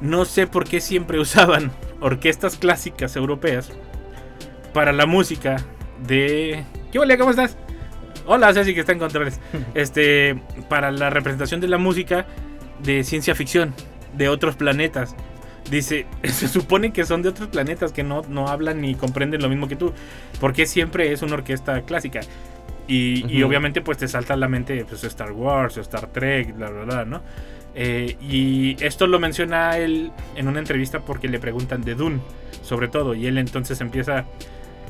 no 0.00 0.24
sé 0.24 0.46
por 0.46 0.64
qué 0.64 0.80
siempre 0.80 1.18
usaban 1.20 1.72
orquestas 2.00 2.56
clásicas 2.56 3.16
europeas 3.16 3.72
para 4.72 4.92
la 4.92 5.06
música 5.06 5.56
de... 6.06 6.64
¿Qué 6.92 6.98
hola? 6.98 7.16
¿Cómo 7.16 7.30
estás? 7.30 7.56
Hola, 8.26 8.52
Ceci, 8.52 8.74
que 8.74 8.80
está 8.80 8.92
en 8.92 8.98
controles. 8.98 9.40
Este, 9.74 10.40
para 10.68 10.90
la 10.90 11.10
representación 11.10 11.60
de 11.60 11.68
la 11.68 11.78
música 11.78 12.26
de 12.82 13.04
ciencia 13.04 13.34
ficción, 13.34 13.74
de 14.16 14.28
otros 14.28 14.56
planetas. 14.56 15.14
Dice, 15.70 16.06
se 16.24 16.48
supone 16.48 16.92
que 16.92 17.04
son 17.04 17.22
de 17.22 17.28
otros 17.30 17.48
planetas 17.48 17.92
que 17.92 18.02
no, 18.02 18.22
no 18.28 18.48
hablan 18.48 18.80
ni 18.80 18.94
comprenden 18.94 19.42
lo 19.42 19.48
mismo 19.48 19.68
que 19.68 19.76
tú. 19.76 19.92
Porque 20.40 20.66
siempre 20.66 21.12
es 21.12 21.22
una 21.22 21.34
orquesta 21.34 21.82
clásica. 21.82 22.20
Y, 22.86 23.24
y 23.28 23.44
obviamente 23.44 23.82
pues 23.82 23.98
te 23.98 24.08
salta 24.08 24.34
a 24.34 24.36
la 24.36 24.48
mente 24.48 24.84
pues, 24.84 25.04
Star 25.04 25.30
Wars 25.30 25.76
o 25.78 25.80
Star 25.80 26.08
Trek, 26.08 26.56
bla, 26.56 26.70
bla, 26.70 26.84
bla, 26.84 27.04
¿no? 27.04 27.22
Eh, 27.74 28.16
y 28.20 28.76
esto 28.84 29.06
lo 29.06 29.20
menciona 29.20 29.78
él 29.78 30.10
en 30.34 30.48
una 30.48 30.58
entrevista 30.58 31.00
porque 31.00 31.28
le 31.28 31.38
preguntan 31.38 31.82
de 31.82 31.94
Dune, 31.94 32.20
sobre 32.62 32.88
todo. 32.88 33.14
Y 33.14 33.26
él 33.26 33.38
entonces 33.38 33.80
empieza... 33.80 34.26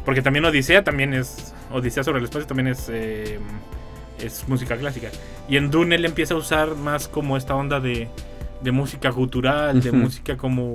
Porque 0.04 0.22
también 0.22 0.44
Odisea 0.44 0.84
también 0.84 1.14
es... 1.14 1.54
Odisea 1.70 2.04
sobre 2.04 2.18
el 2.18 2.24
espacio 2.24 2.46
también 2.46 2.68
es... 2.68 2.88
eh, 2.88 3.38
es 4.24 4.48
música 4.48 4.76
clásica. 4.76 5.08
Y 5.48 5.56
en 5.56 5.70
Dune 5.70 5.94
él 5.96 6.04
empieza 6.04 6.34
a 6.34 6.36
usar 6.36 6.74
más 6.76 7.08
como 7.08 7.36
esta 7.36 7.54
onda 7.54 7.80
de, 7.80 8.08
de 8.60 8.72
música 8.72 9.10
gutural, 9.10 9.80
de 9.80 9.92
música 9.92 10.36
como 10.36 10.74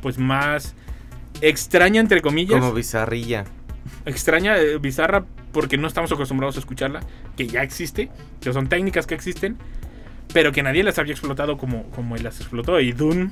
pues 0.00 0.18
más 0.18 0.74
extraña 1.40 2.00
entre 2.00 2.20
comillas. 2.20 2.60
Como 2.60 2.72
bizarrilla. 2.72 3.44
extraña, 4.04 4.58
eh, 4.58 4.78
bizarra, 4.78 5.24
porque 5.52 5.76
no 5.78 5.88
estamos 5.88 6.12
acostumbrados 6.12 6.56
a 6.56 6.60
escucharla, 6.60 7.00
que 7.36 7.46
ya 7.46 7.62
existe, 7.62 8.10
que 8.40 8.52
son 8.52 8.68
técnicas 8.68 9.06
que 9.06 9.14
existen, 9.14 9.56
pero 10.32 10.52
que 10.52 10.62
nadie 10.62 10.82
las 10.82 10.98
había 10.98 11.12
explotado 11.12 11.58
como, 11.58 11.84
como 11.90 12.16
él 12.16 12.24
las 12.24 12.40
explotó. 12.40 12.80
Y 12.80 12.92
Dune 12.92 13.30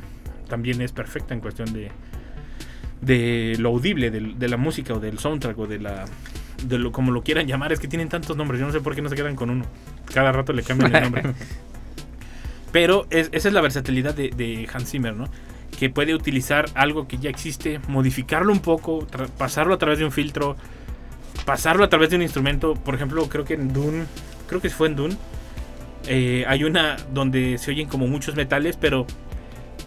también 0.48 0.80
es 0.80 0.92
perfecta 0.92 1.34
en 1.34 1.40
cuestión 1.40 1.72
de, 1.72 1.90
de 3.00 3.56
lo 3.58 3.70
audible, 3.70 4.10
de, 4.10 4.48
la 4.48 4.56
música 4.56 4.94
o 4.94 5.00
del 5.00 5.18
soundtrack 5.18 5.58
o 5.58 5.66
de 5.66 5.78
la... 5.78 6.04
De 6.64 6.78
lo, 6.78 6.92
como 6.92 7.10
lo 7.10 7.22
quieran 7.22 7.46
llamar, 7.46 7.72
es 7.72 7.80
que 7.80 7.88
tienen 7.88 8.10
tantos 8.10 8.36
nombres, 8.36 8.60
yo 8.60 8.66
no 8.66 8.72
sé 8.72 8.80
por 8.82 8.94
qué 8.94 9.00
no 9.00 9.08
se 9.08 9.16
quedan 9.16 9.34
con 9.34 9.48
uno. 9.48 9.64
Cada 10.12 10.30
rato 10.30 10.52
le 10.52 10.62
cambian 10.62 10.94
el 10.94 11.02
nombre. 11.04 11.22
Pero 12.72 13.06
es- 13.10 13.30
esa 13.32 13.48
es 13.48 13.54
la 13.54 13.60
versatilidad 13.62 14.14
de, 14.14 14.28
de 14.28 14.68
Hans 14.72 14.90
Zimmer, 14.90 15.14
¿no? 15.14 15.24
Que 15.78 15.88
puede 15.88 16.14
utilizar 16.14 16.66
algo 16.74 17.08
que 17.08 17.16
ya 17.16 17.30
existe, 17.30 17.80
modificarlo 17.88 18.52
un 18.52 18.60
poco, 18.60 19.06
pasarlo 19.38 19.72
a 19.74 19.78
través 19.78 19.98
de 19.98 20.04
un 20.04 20.12
filtro, 20.12 20.56
pasarlo 21.46 21.84
a 21.84 21.88
través 21.88 22.10
de 22.10 22.16
un 22.16 22.22
instrumento. 22.22 22.74
Por 22.74 22.94
ejemplo, 22.94 23.26
creo 23.28 23.44
que 23.46 23.54
en 23.54 23.72
Dune, 23.72 24.04
creo 24.46 24.60
que 24.60 24.68
fue 24.68 24.88
en 24.88 24.96
Dune, 24.96 25.16
eh, 26.06 26.44
hay 26.46 26.64
una 26.64 26.96
donde 27.12 27.56
se 27.58 27.70
oyen 27.70 27.88
como 27.88 28.06
muchos 28.06 28.36
metales, 28.36 28.76
pero 28.76 29.06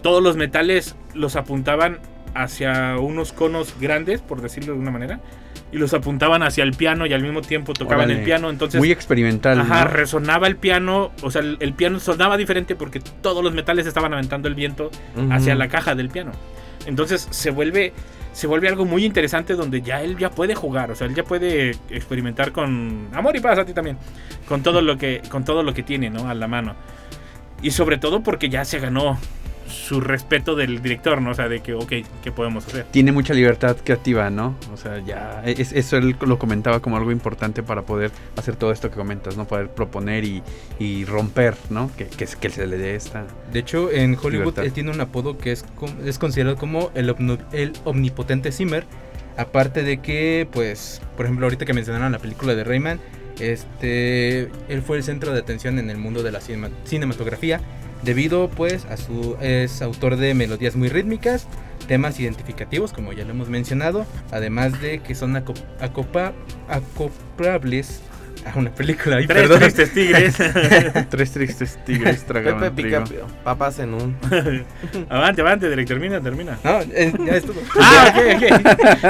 todos 0.02 0.22
los 0.22 0.36
metales 0.36 0.96
los 1.14 1.36
apuntaban 1.36 2.00
hacia 2.34 2.98
unos 2.98 3.32
conos 3.32 3.74
grandes, 3.80 4.20
por 4.20 4.40
decirlo 4.40 4.74
de 4.74 4.80
una 4.80 4.90
manera, 4.90 5.20
y 5.72 5.78
los 5.78 5.92
apuntaban 5.94 6.42
hacia 6.42 6.62
el 6.62 6.72
piano 6.72 7.06
y 7.06 7.12
al 7.12 7.22
mismo 7.22 7.40
tiempo 7.40 7.72
tocaban 7.72 8.06
Órale. 8.06 8.20
el 8.20 8.24
piano. 8.24 8.50
Entonces, 8.50 8.78
Muy 8.78 8.92
experimental. 8.92 9.60
Ajá, 9.60 9.84
¿no? 9.84 9.90
resonaba 9.90 10.46
el 10.46 10.56
piano, 10.56 11.10
o 11.22 11.30
sea, 11.30 11.42
el, 11.42 11.56
el 11.60 11.72
piano 11.74 11.98
sonaba 11.98 12.36
diferente 12.36 12.76
porque 12.76 13.00
todos 13.00 13.42
los 13.42 13.54
metales 13.54 13.86
estaban 13.86 14.12
aventando 14.12 14.48
el 14.48 14.54
viento 14.54 14.90
hacia 15.30 15.54
la 15.54 15.68
caja 15.68 15.94
del 15.94 16.10
piano. 16.10 16.32
Entonces 16.86 17.26
se 17.30 17.50
vuelve 17.50 17.92
se 18.32 18.48
vuelve 18.48 18.68
algo 18.68 18.84
muy 18.84 19.04
interesante 19.04 19.54
donde 19.54 19.80
ya 19.80 20.02
él 20.02 20.18
ya 20.18 20.30
puede 20.30 20.56
jugar, 20.56 20.90
o 20.90 20.96
sea, 20.96 21.06
él 21.06 21.14
ya 21.14 21.22
puede 21.22 21.70
experimentar 21.88 22.50
con 22.50 23.08
amor 23.12 23.36
y 23.36 23.40
paz 23.40 23.60
a 23.60 23.64
ti 23.64 23.72
también, 23.72 23.96
con 24.48 24.62
todo 24.64 24.82
lo 24.82 24.98
que 24.98 25.22
con 25.28 25.44
todo 25.44 25.62
lo 25.62 25.72
que 25.72 25.84
tiene, 25.84 26.10
¿no? 26.10 26.28
a 26.28 26.34
la 26.34 26.48
mano. 26.48 26.74
Y 27.62 27.70
sobre 27.70 27.96
todo 27.96 28.22
porque 28.22 28.48
ya 28.48 28.64
se 28.64 28.80
ganó 28.80 29.18
su 29.68 30.00
respeto 30.00 30.54
del 30.54 30.82
director, 30.82 31.20
¿no? 31.22 31.30
O 31.30 31.34
sea, 31.34 31.48
de 31.48 31.60
que, 31.60 31.74
ok, 31.74 31.92
¿qué 32.22 32.32
podemos 32.32 32.66
hacer? 32.66 32.84
Tiene 32.90 33.12
mucha 33.12 33.34
libertad 33.34 33.76
creativa, 33.82 34.30
¿no? 34.30 34.54
O 34.72 34.76
sea, 34.76 34.98
ya. 35.04 35.42
es- 35.46 35.72
eso 35.72 35.96
él 35.96 36.16
lo 36.20 36.38
comentaba 36.38 36.80
como 36.80 36.96
algo 36.96 37.10
importante 37.12 37.62
para 37.62 37.82
poder 37.82 38.10
hacer 38.36 38.56
todo 38.56 38.72
esto 38.72 38.90
que 38.90 38.96
comentas, 38.96 39.36
¿no? 39.36 39.46
Poder 39.46 39.68
proponer 39.70 40.24
y, 40.24 40.42
y 40.78 41.04
romper, 41.04 41.54
¿no? 41.70 41.90
Que, 41.96 42.06
que, 42.06 42.26
que 42.26 42.50
se 42.50 42.66
le 42.66 42.76
dé 42.78 42.94
esta. 42.94 43.24
De 43.52 43.58
hecho, 43.58 43.90
en 43.90 44.14
Hollywood 44.14 44.30
Libertad. 44.32 44.64
él 44.64 44.72
tiene 44.72 44.90
un 44.90 45.00
apodo 45.00 45.38
que 45.38 45.52
es, 45.52 45.64
considerado 46.18 46.56
como 46.56 46.90
el, 46.94 47.14
omnipotente 47.84 48.52
Zimmer. 48.52 48.84
Aparte 49.36 49.82
de 49.82 49.98
que, 49.98 50.46
pues, 50.52 51.02
por 51.16 51.26
ejemplo, 51.26 51.46
ahorita 51.46 51.64
que 51.64 51.72
mencionaron 51.72 52.12
la 52.12 52.20
película 52.20 52.54
de 52.54 52.62
Rayman, 52.62 53.00
este, 53.40 54.42
él 54.68 54.82
fue 54.86 54.96
el 54.98 55.02
centro 55.02 55.32
de 55.32 55.40
atención 55.40 55.78
en 55.78 55.90
el 55.90 55.96
mundo 55.98 56.22
de 56.22 56.30
la 56.32 56.40
cinema- 56.40 56.70
cinematografía, 56.84 57.60
debido, 58.04 58.48
pues, 58.50 58.84
a 58.86 58.96
su 58.96 59.36
es 59.40 59.82
autor 59.82 60.16
de 60.16 60.34
melodías 60.34 60.76
muy 60.76 60.88
rítmicas, 60.88 61.46
temas 61.88 62.18
identificativos, 62.20 62.92
como 62.92 63.12
ya 63.12 63.24
lo 63.24 63.30
hemos 63.30 63.48
mencionado, 63.48 64.06
además 64.30 64.80
de 64.80 65.00
que 65.00 65.14
son 65.14 65.34
aco- 65.36 65.54
acopa- 65.80 66.32
acoplables 66.68 68.02
a 68.52 68.58
una 68.58 68.70
película. 68.70 69.16
Ay, 69.16 69.26
Tres 69.26 69.42
perdón. 69.42 69.60
tristes 69.60 69.92
tigres. 69.94 70.36
Tres 71.08 71.30
tristes 71.32 71.78
tigres 71.86 72.24
Pepe 72.24 72.70
pica 72.70 73.04
trigo. 73.04 73.26
papas 73.42 73.78
en 73.78 73.94
un. 73.94 74.16
avante, 75.08 75.40
avante, 75.40 75.68
Derek, 75.68 75.86
termina, 75.86 76.20
termina. 76.20 76.58
No, 76.62 76.80
eh, 76.82 77.12
ya 77.24 77.36
estuvo. 77.36 77.60
Ah, 77.80 78.12
ok, 78.14 78.52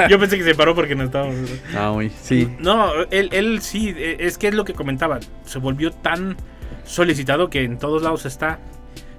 ok. 0.03 0.09
Yo 0.09 0.19
pensé 0.19 0.37
que 0.37 0.43
se 0.45 0.55
paró 0.55 0.73
porque 0.73 0.95
no 0.95 1.03
estábamos. 1.03 1.35
Ah, 1.77 1.91
muy, 1.93 2.11
sí. 2.21 2.49
No, 2.59 2.93
él, 3.11 3.29
él 3.33 3.59
sí, 3.61 3.93
eh, 3.97 4.17
es 4.19 4.37
que 4.37 4.47
es 4.47 4.53
lo 4.53 4.63
que 4.63 4.73
comentaba. 4.73 5.19
Se 5.45 5.59
volvió 5.59 5.91
tan 5.91 6.37
solicitado 6.85 7.49
que 7.49 7.63
en 7.63 7.77
todos 7.77 8.03
lados 8.03 8.25
está. 8.25 8.59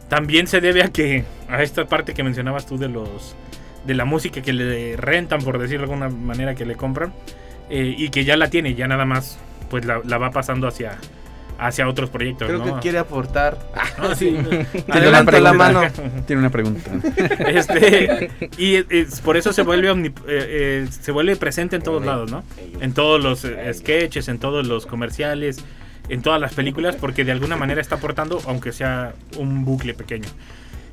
También 0.09 0.47
se 0.47 0.61
debe 0.61 0.83
a 0.83 0.89
que, 0.89 1.25
a 1.49 1.63
esta 1.63 1.85
parte 1.87 2.15
que 2.15 2.23
mencionabas 2.23 2.67
tú 2.67 2.79
de 2.79 2.89
los 2.89 3.35
de 3.85 3.95
la 3.95 4.05
música 4.05 4.43
que 4.43 4.53
le 4.53 4.97
rentan, 4.97 5.41
por 5.43 5.59
decirlo 5.61 5.87
de 5.87 5.93
alguna 5.95 6.09
manera, 6.09 6.55
que 6.57 6.67
le 6.67 6.75
compran, 6.75 7.13
eh, 7.71 7.95
y 7.97 8.09
que 8.11 8.25
ya 8.25 8.37
la 8.37 8.51
tiene, 8.51 8.75
ya 8.75 8.89
nada 8.89 9.05
más, 9.05 9.39
pues 9.71 9.85
la, 9.85 10.01
la 10.05 10.19
va 10.19 10.31
pasando 10.33 10.67
hacia, 10.67 10.99
hacia 11.59 11.89
otros 11.89 12.11
proyectos. 12.11 12.49
Creo 12.49 12.65
¿no? 12.65 12.75
que 12.77 12.81
quiere 12.81 12.99
aportar. 12.99 13.59
Ah, 13.99 14.15
sí. 14.17 14.31
Tiene 14.31 14.49
una 14.89 14.95
Adelanta 14.97 15.39
la 15.41 15.51
pregunta. 15.53 15.55
mano. 15.57 16.23
Tiene 16.27 16.41
una 16.41 16.51
pregunta. 16.51 16.91
Este, 17.47 18.31
y 18.59 18.75
es- 18.91 19.21
por 19.21 19.37
eso 19.37 19.53
se 19.53 19.63
vuelve 19.63 19.91
omni- 19.91 20.13
eh, 20.29 20.85
eh, 20.87 20.89
se 20.91 21.13
vuelve 21.13 21.37
presente 21.37 21.77
en 21.77 21.83
todos 21.83 22.05
lados, 22.05 22.31
¿no? 22.31 22.43
En 22.81 22.93
todos 22.93 23.23
los 23.23 23.45
eh, 23.45 23.73
sketches, 23.73 24.29
en 24.29 24.39
todos 24.39 24.67
los 24.67 24.87
comerciales, 24.87 25.65
en 26.09 26.23
todas 26.23 26.41
las 26.41 26.55
películas, 26.55 26.97
porque 26.97 27.25
de 27.25 27.33
alguna 27.33 27.57
manera 27.57 27.81
está 27.81 27.97
aportando, 27.97 28.41
aunque 28.47 28.73
sea 28.73 29.15
un 29.39 29.65
bucle 29.65 29.95
pequeño. 29.95 30.29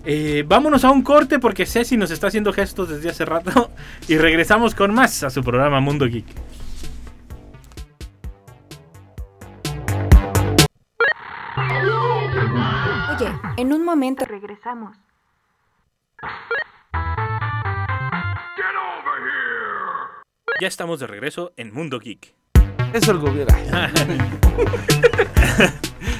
Eh, 0.05 0.43
vámonos 0.45 0.83
a 0.83 0.91
un 0.91 1.01
corte 1.01 1.39
porque 1.39 1.65
Ceci 1.65 1.95
nos 1.95 2.11
está 2.11 2.27
haciendo 2.27 2.51
gestos 2.51 2.89
desde 2.89 3.09
hace 3.09 3.23
rato 3.23 3.71
y 4.07 4.17
regresamos 4.17 4.75
con 4.75 4.93
más 4.93 5.23
a 5.23 5.29
su 5.29 5.43
programa 5.43 5.79
Mundo 5.79 6.05
Geek. 6.07 6.25
Oye, 13.15 13.31
en 13.57 13.71
un 13.71 13.85
momento 13.85 14.25
regresamos. 14.25 14.97
Ya 20.59 20.67
estamos 20.67 20.99
de 20.99 21.07
regreso 21.07 21.53
en 21.57 21.73
Mundo 21.73 21.99
Geek. 21.99 22.33
Eso 22.93 23.11
el 23.11 23.17
gobierno. 23.19 23.53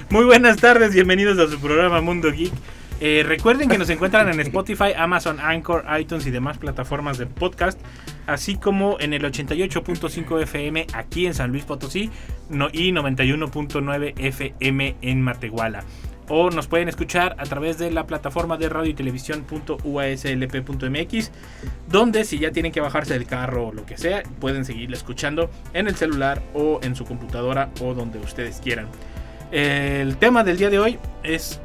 Muy 0.10 0.26
buenas 0.26 0.58
tardes, 0.58 0.94
bienvenidos 0.94 1.38
a 1.40 1.50
su 1.52 1.60
programa 1.60 2.02
Mundo 2.02 2.32
Geek. 2.32 2.52
Eh, 3.00 3.24
recuerden 3.28 3.68
que 3.70 3.78
nos 3.78 3.90
encuentran 3.90 4.30
en 4.30 4.40
Spotify, 4.40 4.94
Amazon, 4.96 5.40
Anchor, 5.40 5.84
iTunes 6.00 6.26
y 6.26 6.32
demás 6.32 6.58
plataformas 6.58 7.18
de 7.18 7.26
podcast, 7.26 7.80
así 8.28 8.56
como 8.56 8.98
en 9.00 9.14
el 9.14 9.24
88.5 9.24 10.42
FM 10.44 10.88
aquí 10.94 11.26
en 11.26 11.34
San 11.34 11.52
Luis 11.52 11.66
Potosí 11.66 12.10
no- 12.50 12.70
y 12.72 12.92
91.9 12.92 14.14
FM 14.18 14.96
en 15.02 15.22
Matehuala. 15.22 15.84
O 16.36 16.50
nos 16.50 16.66
pueden 16.66 16.90
escuchar 16.90 17.36
a 17.38 17.44
través 17.44 17.78
de 17.78 17.92
la 17.92 18.08
plataforma 18.08 18.58
de 18.58 18.68
radio 18.68 18.90
y 18.90 18.96
televisión.uaslp.mx, 18.96 21.32
donde 21.88 22.26
si 22.26 22.40
ya 22.40 22.50
tienen 22.50 22.72
que 22.72 22.82
bajarse 22.82 23.14
del 23.14 23.28
carro 23.28 23.68
o 23.68 23.72
lo 23.72 23.86
que 23.86 24.00
sea, 24.00 24.24
pueden 24.40 24.66
seguirla 24.66 24.98
escuchando 24.98 25.52
en 25.76 25.88
el 25.88 25.94
celular 25.94 26.42
o 26.56 26.80
en 26.82 26.96
su 26.96 27.06
computadora 27.06 27.70
o 27.82 27.94
donde 27.94 28.18
ustedes 28.18 28.62
quieran. 28.62 28.88
El 29.52 30.18
tema 30.18 30.44
del 30.44 30.58
día 30.58 30.72
de 30.72 30.80
hoy 30.80 30.98
es 31.22 31.62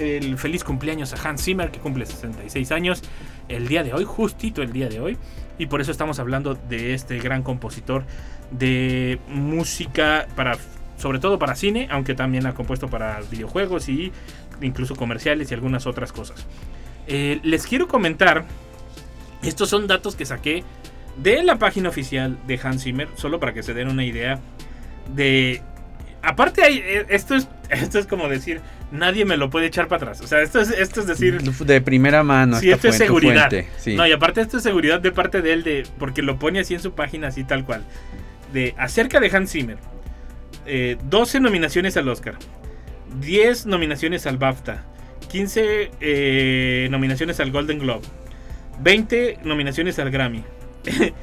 el 0.00 0.36
feliz 0.38 0.64
cumpleaños 0.64 1.14
a 1.14 1.28
Hans 1.28 1.44
Zimmer, 1.44 1.70
que 1.70 1.78
cumple 1.78 2.04
66 2.04 2.72
años 2.72 3.04
el 3.48 3.68
día 3.68 3.84
de 3.84 3.94
hoy, 3.94 4.02
justito 4.02 4.60
el 4.60 4.72
día 4.72 4.88
de 4.88 4.98
hoy. 4.98 5.18
Y 5.56 5.66
por 5.66 5.80
eso 5.80 5.92
estamos 5.92 6.18
hablando 6.18 6.56
de 6.56 6.94
este 6.94 7.20
gran 7.20 7.44
compositor 7.44 8.02
de 8.50 9.20
música 9.28 10.26
para, 10.34 10.58
sobre 11.00 11.18
todo 11.18 11.38
para 11.38 11.54
cine, 11.56 11.88
aunque 11.90 12.14
también 12.14 12.46
ha 12.46 12.54
compuesto 12.54 12.88
para 12.88 13.20
videojuegos 13.30 13.88
y 13.88 14.12
incluso 14.60 14.94
comerciales 14.94 15.50
y 15.50 15.54
algunas 15.54 15.86
otras 15.86 16.12
cosas. 16.12 16.46
Eh, 17.06 17.40
les 17.42 17.66
quiero 17.66 17.88
comentar, 17.88 18.44
estos 19.42 19.68
son 19.68 19.86
datos 19.86 20.14
que 20.14 20.26
saqué 20.26 20.62
de 21.16 21.42
la 21.42 21.58
página 21.58 21.88
oficial 21.88 22.38
de 22.46 22.60
Hans 22.62 22.84
Zimmer, 22.84 23.08
solo 23.16 23.40
para 23.40 23.52
que 23.52 23.62
se 23.62 23.74
den 23.74 23.88
una 23.88 24.04
idea 24.04 24.38
de 25.14 25.62
aparte 26.22 26.62
hay, 26.62 26.78
eh, 26.78 27.06
esto 27.08 27.34
es 27.34 27.48
esto 27.70 27.98
es 27.98 28.06
como 28.06 28.28
decir 28.28 28.60
nadie 28.92 29.24
me 29.24 29.36
lo 29.36 29.50
puede 29.50 29.66
echar 29.66 29.88
para 29.88 30.02
atrás 30.02 30.20
o 30.20 30.26
sea 30.26 30.42
esto 30.42 30.60
es 30.60 30.70
esto 30.70 31.00
es 31.00 31.06
decir 31.06 31.40
De 31.40 31.80
primera 31.80 32.22
mano. 32.22 32.58
sí, 32.58 32.70
esto 32.70 32.88
es 32.88 32.96
seguridad 32.96 33.48
fuente, 33.48 33.68
sí. 33.78 33.94
no 33.94 34.06
y 34.06 34.12
aparte 34.12 34.40
esto 34.40 34.58
es 34.58 34.62
seguridad 34.62 35.00
de 35.00 35.12
parte 35.12 35.40
de 35.42 35.52
él 35.52 35.62
de 35.62 35.86
porque 35.98 36.22
lo 36.22 36.38
pone 36.38 36.60
así 36.60 36.74
en 36.74 36.80
su 36.80 36.92
página 36.92 37.28
así 37.28 37.44
tal 37.44 37.64
cual 37.64 37.84
de 38.52 38.74
acerca 38.76 39.20
de 39.20 39.30
Hans 39.34 39.52
Zimmer 39.52 39.78
eh, 40.72 40.96
12 41.04 41.40
nominaciones 41.40 41.96
al 41.96 42.08
Oscar 42.08 42.36
10 43.20 43.66
nominaciones 43.66 44.26
al 44.26 44.38
BAFTA 44.38 44.84
15 45.28 45.90
eh, 46.00 46.88
nominaciones 46.90 47.40
al 47.40 47.50
Golden 47.50 47.80
Globe 47.80 48.06
20 48.80 49.38
nominaciones 49.44 49.98
al 49.98 50.10
Grammy 50.10 50.44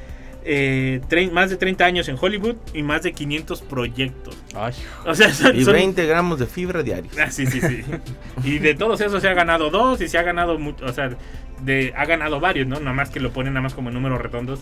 Eh, 0.50 1.00
más 1.30 1.50
de 1.50 1.56
30 1.56 1.84
años 1.84 2.08
en 2.08 2.16
Hollywood 2.18 2.56
y 2.72 2.82
más 2.82 3.02
de 3.02 3.12
500 3.12 3.60
proyectos 3.62 4.34
Ay, 4.54 4.72
o 5.04 5.14
sea, 5.14 5.34
son, 5.34 5.54
Y 5.54 5.64
son- 5.64 5.74
20 5.74 6.06
gramos 6.06 6.38
de 6.38 6.46
fibra 6.46 6.82
diaria. 6.82 7.10
Ah, 7.20 7.30
sí, 7.30 7.44
sí, 7.46 7.60
sí. 7.60 7.84
Y 8.44 8.58
de 8.58 8.74
todos 8.74 8.98
esos 9.02 9.20
se 9.20 9.28
ha 9.28 9.34
ganado 9.34 9.68
dos 9.68 10.00
y 10.00 10.08
se 10.08 10.16
ha 10.16 10.22
ganado 10.22 10.58
mucho, 10.58 10.86
o 10.86 10.92
sea, 10.92 11.10
de, 11.60 11.92
ha 11.94 12.06
ganado 12.06 12.40
varios, 12.40 12.66
¿no? 12.66 12.78
Nada 12.80 12.94
más 12.94 13.10
que 13.10 13.20
lo 13.20 13.30
ponen 13.30 13.52
nada 13.52 13.62
más 13.62 13.74
como 13.74 13.90
números 13.90 14.22
redondos. 14.22 14.60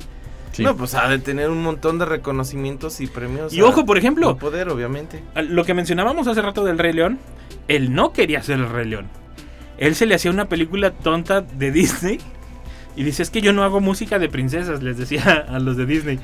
Sí. 0.56 0.62
No, 0.64 0.76
pues 0.76 0.94
ha 0.94 1.08
de 1.08 1.18
tener 1.18 1.50
un 1.50 1.62
montón 1.62 1.98
de 1.98 2.04
reconocimientos 2.06 3.00
y 3.00 3.06
premios. 3.06 3.52
Y 3.54 3.60
a- 3.60 3.64
ojo, 3.66 3.84
por 3.86 3.98
ejemplo, 3.98 4.36
poder, 4.36 4.68
obviamente. 4.68 5.22
lo 5.48 5.64
que 5.64 5.74
mencionábamos 5.74 6.26
hace 6.26 6.42
rato 6.42 6.64
del 6.64 6.78
Rey 6.78 6.92
León, 6.92 7.18
él 7.68 7.94
no 7.94 8.12
quería 8.12 8.42
ser 8.42 8.58
el 8.58 8.68
Rey 8.68 8.86
León. 8.88 9.06
Él 9.78 9.94
se 9.94 10.06
le 10.06 10.14
hacía 10.14 10.30
una 10.30 10.48
película 10.48 10.90
tonta 10.90 11.42
de 11.42 11.70
Disney 11.70 12.18
y 12.96 13.02
dice, 13.02 13.22
es 13.22 13.30
que 13.30 13.42
yo 13.42 13.52
no 13.52 13.62
hago 13.62 13.80
música 13.80 14.18
de 14.18 14.28
princesas, 14.28 14.82
les 14.82 14.96
decía 14.96 15.44
a 15.48 15.58
los 15.58 15.76
de 15.76 15.84
Disney. 15.86 16.18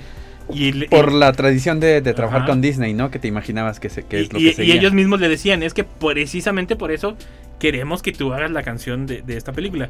Y, 0.53 0.73
le- 0.73 0.89
Por 0.89 1.11
y- 1.13 1.19
la 1.19 1.33
tradición 1.33 1.79
de, 1.79 2.01
de 2.01 2.15
trabajar 2.15 2.41
Ajá. 2.43 2.49
con 2.51 2.61
Disney, 2.61 2.95
¿no? 2.95 3.11
Que 3.11 3.19
te 3.19 3.29
imaginabas 3.29 3.79
que, 3.79 3.89
se, 3.91 4.05
que 4.05 4.21
y, 4.21 4.25
es 4.25 4.33
lo 4.33 4.39
que 4.39 4.65
y 4.65 4.73
ellos 4.73 4.93
mismos 4.93 5.21
le 5.21 5.29
decían, 5.29 5.63
es 5.63 5.73
que 5.75 5.85
precisamente 5.85 6.75
por 6.77 6.91
eso 6.91 7.17
queremos 7.61 8.03
que 8.03 8.11
tú 8.13 8.33
hagas 8.33 8.51
la 8.51 8.63
canción 8.65 9.07
de, 9.07 9.23
de 9.23 9.37
esta 9.37 9.53
película. 9.53 9.89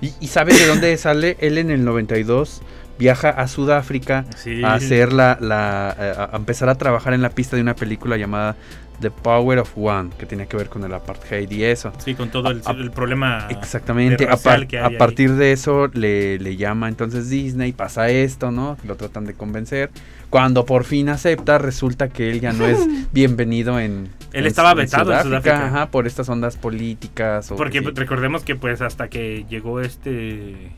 ¿Y, 0.00 0.12
y 0.20 0.26
sabes 0.28 0.58
de 0.60 0.66
dónde 0.66 0.96
sale? 0.98 1.36
Él 1.40 1.58
en 1.58 1.70
el 1.70 1.84
92 1.84 2.62
viaja 2.98 3.30
a 3.30 3.48
Sudáfrica 3.48 4.24
Sí. 4.36 4.62
a 4.64 4.74
hacer 4.74 5.12
la, 5.12 5.36
la 5.40 5.96
eh, 5.98 6.14
a 6.32 6.36
empezar 6.36 6.68
a 6.68 6.74
trabajar 6.76 7.12
en 7.14 7.22
la 7.22 7.30
pista 7.30 7.56
de 7.56 7.62
una 7.62 7.74
película 7.74 8.16
llamada 8.16 8.56
The 9.00 9.10
Power 9.10 9.58
of 9.58 9.72
One, 9.76 10.10
que 10.16 10.24
tiene 10.24 10.46
que 10.46 10.56
ver 10.56 10.68
con 10.68 10.84
el 10.84 10.94
apartheid 10.94 11.50
y 11.50 11.64
eso. 11.64 11.92
Sí, 11.98 12.14
con 12.14 12.30
todo 12.30 12.52
el, 12.52 12.62
A- 12.64 12.70
el 12.70 12.92
problema. 12.92 13.48
Exactamente, 13.50 14.28
a, 14.30 14.36
par- 14.36 14.68
que 14.68 14.78
hay 14.78 14.84
a 14.84 14.86
ahí. 14.86 14.96
partir 14.96 15.32
de 15.32 15.50
eso 15.50 15.88
le, 15.92 16.38
le 16.38 16.56
llama 16.56 16.88
entonces 16.88 17.28
Disney, 17.28 17.72
pasa 17.72 18.08
esto, 18.08 18.52
¿no? 18.52 18.76
Lo 18.84 18.94
tratan 18.94 19.24
de 19.24 19.34
convencer. 19.34 19.90
Cuando 20.30 20.64
por 20.64 20.84
fin 20.84 21.08
acepta, 21.08 21.58
resulta 21.58 22.08
que 22.08 22.30
él 22.30 22.40
ya 22.40 22.52
no 22.52 22.66
es 22.66 22.78
bienvenido 23.12 23.80
en... 23.80 24.08
Él 24.32 24.42
en- 24.42 24.46
estaba 24.46 24.74
vetado 24.74 25.12
en 25.12 25.22
Sudáfrica. 25.24 25.66
Ajá, 25.66 25.90
por 25.90 26.06
estas 26.06 26.28
ondas 26.28 26.56
políticas. 26.56 27.50
o 27.50 27.56
Porque 27.56 27.80
sí. 27.80 27.86
recordemos 27.96 28.44
que 28.44 28.54
pues 28.54 28.80
hasta 28.80 29.08
que 29.08 29.44
llegó 29.50 29.80
este... 29.80 30.70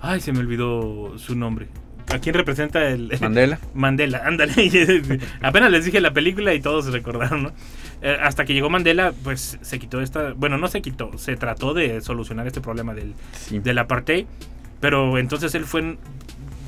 Ay, 0.00 0.20
se 0.20 0.32
me 0.32 0.40
olvidó 0.40 1.18
su 1.18 1.34
nombre. 1.36 1.68
¿A 2.12 2.18
quién 2.20 2.34
representa 2.34 2.88
el... 2.88 3.12
Mandela. 3.20 3.58
Mandela, 3.74 4.22
ándale. 4.24 4.52
Apenas 5.42 5.70
les 5.70 5.84
dije 5.84 6.00
la 6.00 6.12
película 6.12 6.54
y 6.54 6.60
todos 6.60 6.86
se 6.86 6.90
recordaron, 6.90 7.42
¿no? 7.44 7.52
Eh, 8.00 8.16
hasta 8.22 8.44
que 8.44 8.54
llegó 8.54 8.70
Mandela, 8.70 9.12
pues 9.24 9.58
se 9.60 9.78
quitó 9.78 10.00
esta... 10.00 10.32
Bueno, 10.34 10.56
no 10.56 10.68
se 10.68 10.80
quitó, 10.80 11.18
se 11.18 11.36
trató 11.36 11.74
de 11.74 12.00
solucionar 12.00 12.46
este 12.46 12.60
problema 12.60 12.94
del, 12.94 13.14
Sí. 13.32 13.58
del 13.58 13.78
apartheid. 13.78 14.24
Pero 14.80 15.18
entonces 15.18 15.54
él 15.56 15.64
fue... 15.64 15.98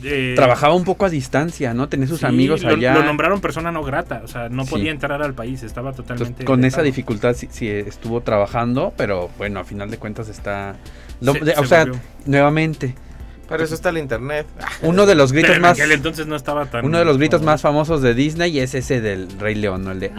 eh, 0.02 0.32
Trabajaba 0.36 0.74
un 0.74 0.84
poco 0.84 1.06
a 1.06 1.08
distancia, 1.10 1.72
¿no? 1.72 1.88
Tenía 1.88 2.08
sus 2.08 2.18
sí, 2.20 2.26
amigos 2.26 2.62
lo, 2.62 2.70
allá. 2.70 2.92
Lo 2.94 3.04
nombraron 3.04 3.40
persona 3.40 3.70
no 3.72 3.82
grata, 3.84 4.20
o 4.24 4.28
sea, 4.28 4.48
no 4.50 4.64
Sí. 4.64 4.70
podía 4.72 4.90
entrar 4.90 5.22
al 5.22 5.32
país, 5.32 5.62
estaba 5.62 5.90
Entonces, 5.90 6.16
totalmente... 6.16 6.44
con 6.44 6.64
esa 6.64 6.82
dificultad 6.82 7.34
sí, 7.34 7.48
sí 7.50 7.68
estuvo 7.68 8.20
trabajando, 8.22 8.92
pero 8.96 9.30
bueno, 9.38 9.60
a 9.60 9.64
final 9.64 9.88
de 9.90 9.96
cuentas 9.98 10.28
está... 10.28 10.74
lo- 11.22 11.32
Se- 11.34 11.40
de- 11.44 11.52
o 11.52 11.62
se 11.62 11.66
sea, 11.68 11.84
volvió. 11.84 12.00
nuevamente, 12.26 12.94
Para 13.50 13.64
eso 13.64 13.74
está 13.74 13.88
el 13.90 13.98
internet. 13.98 14.46
uno 14.82 15.04
de 15.06 15.16
los 15.16 15.32
Pero 15.32 15.42
gritos 15.42 15.56
en 15.56 15.62
más... 15.62 15.72
aquel 15.72 15.90
entonces 15.92 16.26
no 16.28 16.36
estaba 16.36 16.66
tan... 16.66 16.84
Uno 16.84 16.98
de 16.98 17.04
los 17.04 17.18
gritos 17.18 17.42
más 17.42 17.60
famosos 17.60 18.00
de 18.00 18.14
Disney 18.14 18.60
es 18.60 18.74
ese 18.74 19.00
del 19.00 19.28
Rey 19.40 19.56
León, 19.56 19.84
¿no? 19.84 19.90
El 19.90 20.00
de... 20.00 20.12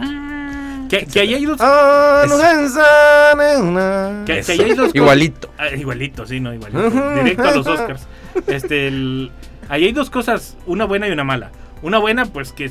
Que, 0.90 1.06
que 1.06 1.20
ahí 1.20 1.32
hay 1.32 1.46
dos... 1.46 1.56
Ah, 1.58 2.24
en 2.26 4.24
Que, 4.26 4.42
que 4.42 4.52
ahí 4.52 4.60
hay 4.60 4.74
dos 4.74 4.90
Igualito. 4.94 5.50
Ah, 5.56 5.70
igualito, 5.70 6.26
sí, 6.26 6.38
no, 6.38 6.52
igualito. 6.52 6.90
Directo 7.14 7.42
a 7.48 7.56
los 7.56 7.66
Oscars. 7.66 8.06
Este, 8.46 8.88
el- 8.88 9.30
ahí 9.70 9.86
hay 9.86 9.92
dos 9.92 10.10
cosas, 10.10 10.58
una 10.66 10.84
buena 10.84 11.08
y 11.08 11.10
una 11.10 11.24
mala. 11.24 11.50
Una 11.80 11.96
buena, 11.98 12.26
pues 12.26 12.52
que 12.52 12.70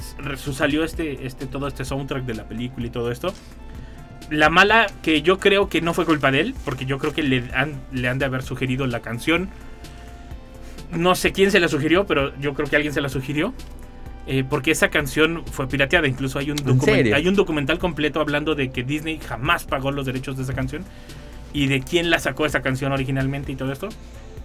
salió 0.53 0.83
este, 0.83 1.25
este, 1.25 1.47
todo 1.47 1.67
este 1.67 1.83
soundtrack 1.83 2.23
de 2.25 2.35
la 2.35 2.43
película 2.43 2.85
y 2.85 2.91
todo 2.91 3.11
esto. 3.11 3.33
La 4.29 4.51
mala, 4.51 4.85
que 5.01 5.23
yo 5.23 5.39
creo 5.39 5.67
que 5.67 5.81
no 5.81 5.95
fue 5.95 6.05
culpa 6.05 6.29
de 6.29 6.41
él, 6.41 6.55
porque 6.63 6.85
yo 6.85 6.99
creo 6.99 7.13
que 7.13 7.23
le 7.23 7.43
han, 7.55 7.81
le 7.91 8.07
han 8.07 8.19
de 8.19 8.25
haber 8.25 8.43
sugerido 8.43 8.85
la 8.85 8.99
canción. 8.99 9.49
No 10.91 11.15
sé 11.15 11.31
quién 11.31 11.51
se 11.51 11.59
la 11.59 11.67
sugirió, 11.67 12.05
pero 12.05 12.37
yo 12.39 12.53
creo 12.53 12.67
que 12.67 12.75
alguien 12.75 12.93
se 12.93 13.01
la 13.01 13.09
sugirió. 13.09 13.53
eh, 14.27 14.43
porque 14.47 14.69
esa 14.71 14.89
canción 14.89 15.43
fue 15.51 15.67
pirateada. 15.67 16.07
Incluso 16.07 16.37
hay 16.37 16.51
un, 16.51 16.57
documen- 16.57 16.85
serio? 16.85 17.15
hay 17.15 17.27
un 17.27 17.33
documental 17.35 17.79
completo 17.79 18.19
hablando 18.21 18.53
de 18.53 18.69
que 18.69 18.83
Disney 18.83 19.19
jamás 19.19 19.63
pagó 19.65 19.91
los 19.91 20.05
derechos 20.05 20.37
de 20.37 20.43
esa 20.43 20.53
canción 20.53 20.85
y 21.53 21.65
de 21.67 21.79
quién 21.81 22.09
la 22.11 22.19
sacó 22.19 22.45
esa 22.45 22.61
canción 22.61 22.91
originalmente 22.91 23.51
y 23.51 23.55
todo 23.55 23.71
esto. 23.71 23.89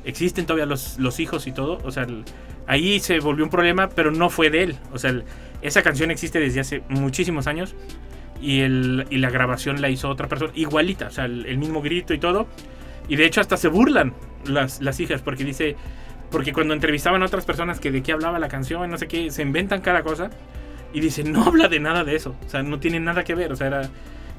Existen 0.04 0.46
todavía 0.46 0.64
los, 0.66 0.98
los 0.98 1.20
hijos 1.20 1.46
y 1.46 1.52
todo. 1.52 1.78
O 1.84 1.90
sea, 1.90 2.04
el- 2.04 2.24
ahí 2.66 3.00
se 3.00 3.20
volvió 3.20 3.44
un 3.44 3.50
problema, 3.50 3.88
pero 3.90 4.10
no 4.10 4.30
fue 4.30 4.48
de 4.50 4.62
él. 4.62 4.76
O 4.92 4.98
sea, 4.98 5.10
el- 5.10 5.24
esa 5.62 5.82
canción 5.82 6.10
existe 6.10 6.40
desde 6.40 6.60
hace 6.60 6.82
muchísimos 6.88 7.46
años 7.46 7.74
y, 8.40 8.60
el, 8.60 9.06
y 9.10 9.18
la 9.18 9.28
grabación 9.30 9.80
la 9.82 9.90
hizo 9.90 10.08
otra 10.08 10.26
persona, 10.26 10.52
igualita, 10.54 11.08
o 11.08 11.10
sea, 11.10 11.26
el, 11.26 11.44
el 11.46 11.58
mismo 11.58 11.82
grito 11.82 12.14
y 12.14 12.18
todo. 12.18 12.46
Y 13.08 13.16
de 13.16 13.26
hecho 13.26 13.40
hasta 13.42 13.56
se 13.58 13.68
burlan 13.68 14.14
las, 14.46 14.80
las 14.80 14.98
hijas 15.00 15.20
porque 15.22 15.44
dice, 15.44 15.76
porque 16.36 16.52
cuando 16.52 16.74
entrevistaban 16.74 17.22
a 17.22 17.24
otras 17.26 17.46
personas 17.46 17.80
que 17.80 17.90
de 17.90 18.02
qué 18.02 18.12
hablaba 18.12 18.38
la 18.38 18.48
canción, 18.48 18.90
no 18.90 18.98
sé 18.98 19.08
qué, 19.08 19.30
se 19.30 19.40
inventan 19.40 19.80
cada 19.80 20.02
cosa 20.02 20.28
y 20.92 21.00
dicen, 21.00 21.32
no 21.32 21.42
habla 21.44 21.66
de 21.68 21.80
nada 21.80 22.04
de 22.04 22.14
eso, 22.14 22.36
o 22.46 22.50
sea, 22.50 22.62
no 22.62 22.78
tiene 22.78 23.00
nada 23.00 23.24
que 23.24 23.34
ver, 23.34 23.52
o 23.52 23.56
sea, 23.56 23.68
era... 23.68 23.88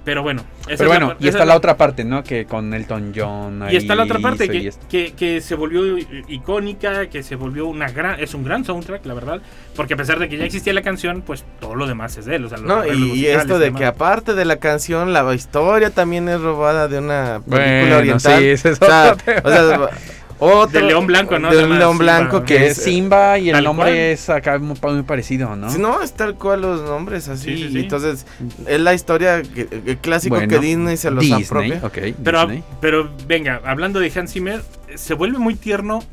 Pero 0.06 0.22
bueno, 0.22 0.44
esa 0.70 0.78
Pero 0.78 0.90
bueno, 0.92 1.16
y 1.20 1.24
esa 1.24 1.40
está 1.40 1.44
es 1.44 1.48
la 1.50 1.56
otra 1.58 1.76
parte, 1.76 2.06
¿no? 2.06 2.24
Que 2.24 2.46
con 2.46 2.72
Elton 2.74 3.12
John. 3.14 3.64
y 3.70 3.76
está 3.76 3.94
la 3.96 4.04
otra 4.04 4.18
ahí 4.18 4.24
parte 4.24 4.48
que, 4.48 4.72
que, 4.88 5.12
que 5.14 5.42
se 5.42 5.56
volvió 5.56 5.98
icónica, 6.30 7.08
que 7.10 7.24
se 7.24 7.36
volvió 7.36 7.66
una 7.66 7.90
gran, 7.90 8.18
es 8.20 8.34
un 8.36 8.44
gran 8.44 8.64
soundtrack, 8.64 9.06
la 9.08 9.16
verdad, 9.16 9.42
porque 9.76 9.96
a 9.96 9.98
pesar 9.98 10.20
de 10.20 10.30
que 10.30 10.38
ya 10.38 10.46
existía 10.46 10.72
la 10.74 10.82
canción, 10.84 11.24
pues 11.24 11.44
todo 11.60 11.74
lo 11.76 11.88
demás 11.88 12.16
es 12.18 12.26
de 12.26 12.36
él, 12.38 12.46
o 12.46 12.50
sea, 12.50 12.58
No, 12.60 12.86
y, 12.88 13.16
y 13.20 13.26
esto 13.26 13.58
de 13.60 13.66
demás. 13.66 13.80
que 13.82 13.86
aparte 13.86 14.34
de 14.34 14.46
la 14.46 14.58
canción, 14.58 15.12
la 15.12 15.34
historia 15.34 15.90
también 15.90 16.30
es 16.30 16.40
robada 16.40 16.88
de 16.88 17.00
una 17.00 17.42
película 17.50 17.98
Bueno, 17.98 17.98
oriental. 17.98 18.40
sí, 18.40 18.48
ese 18.48 18.70
es 18.70 18.82
o 18.82 18.86
sea, 18.86 19.12
otro 19.12 19.18
tema. 19.26 19.42
o 19.44 19.50
sea, 19.50 19.90
otro- 20.40 20.80
De 20.80 20.86
León 20.86 21.08
Blanco, 21.08 21.40
¿no? 21.40 21.50
De 21.52 21.64
un 21.64 21.78
León 21.78 21.98
Simba. 21.98 22.04
Blanco 22.20 22.40
que 22.44 22.58
Que 22.58 22.68
es... 22.68 22.78
Simba 22.78 23.38
y 23.40 23.50
el 23.50 23.64
nombre 23.64 23.86
cual. 23.86 23.96
es 23.98 24.30
acá 24.30 24.58
muy, 24.60 24.76
muy 24.82 25.04
parecido, 25.04 25.56
¿no? 25.56 25.70
No, 25.78 26.02
es 26.02 26.14
tal 26.14 26.36
cual 26.36 26.62
los 26.62 26.82
nombres 26.84 27.28
así. 27.30 27.56
Sí, 27.58 27.64
sí, 27.64 27.72
sí. 27.74 27.80
Entonces, 27.80 28.26
es 28.68 28.80
la 28.80 28.94
historia, 28.94 29.42
que, 29.42 29.68
el 29.86 29.98
clásico 29.98 30.36
Bueno, 30.36 30.50
que 30.50 30.60
Disney 30.60 30.98
se 30.98 31.12
los 31.12 31.22
Disney, 31.24 31.44
apropia. 31.44 31.80
ok, 31.84 32.16
Pero, 32.24 32.42
Disney. 32.42 32.64
pero 32.82 33.10
venga, 33.28 33.62
hablando 33.66 34.00
de 34.00 34.12
Hans 34.16 34.32
Zimmer, 34.34 34.62
se 34.96 35.14
vuelve 35.14 35.40
muy 35.40 35.56
tierno 35.56 36.04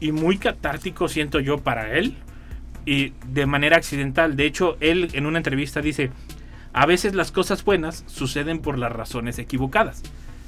y 0.00 0.12
muy 0.12 0.38
catártico, 0.38 1.08
siento 1.08 1.40
yo, 1.40 1.58
para 1.58 1.96
él. 1.96 2.16
Y 2.86 3.12
de 3.26 3.44
manera 3.44 3.76
accidental. 3.76 4.36
De 4.36 4.46
hecho, 4.46 4.76
él 4.80 5.10
en 5.12 5.26
una 5.26 5.36
entrevista 5.38 5.82
dice, 5.82 6.10
a 6.72 6.86
veces 6.86 7.14
las 7.14 7.30
cosas 7.30 7.62
buenas 7.62 8.04
suceden 8.06 8.60
por 8.60 8.78
las 8.78 8.90
razones 8.90 9.38
equivocadas. 9.38 10.02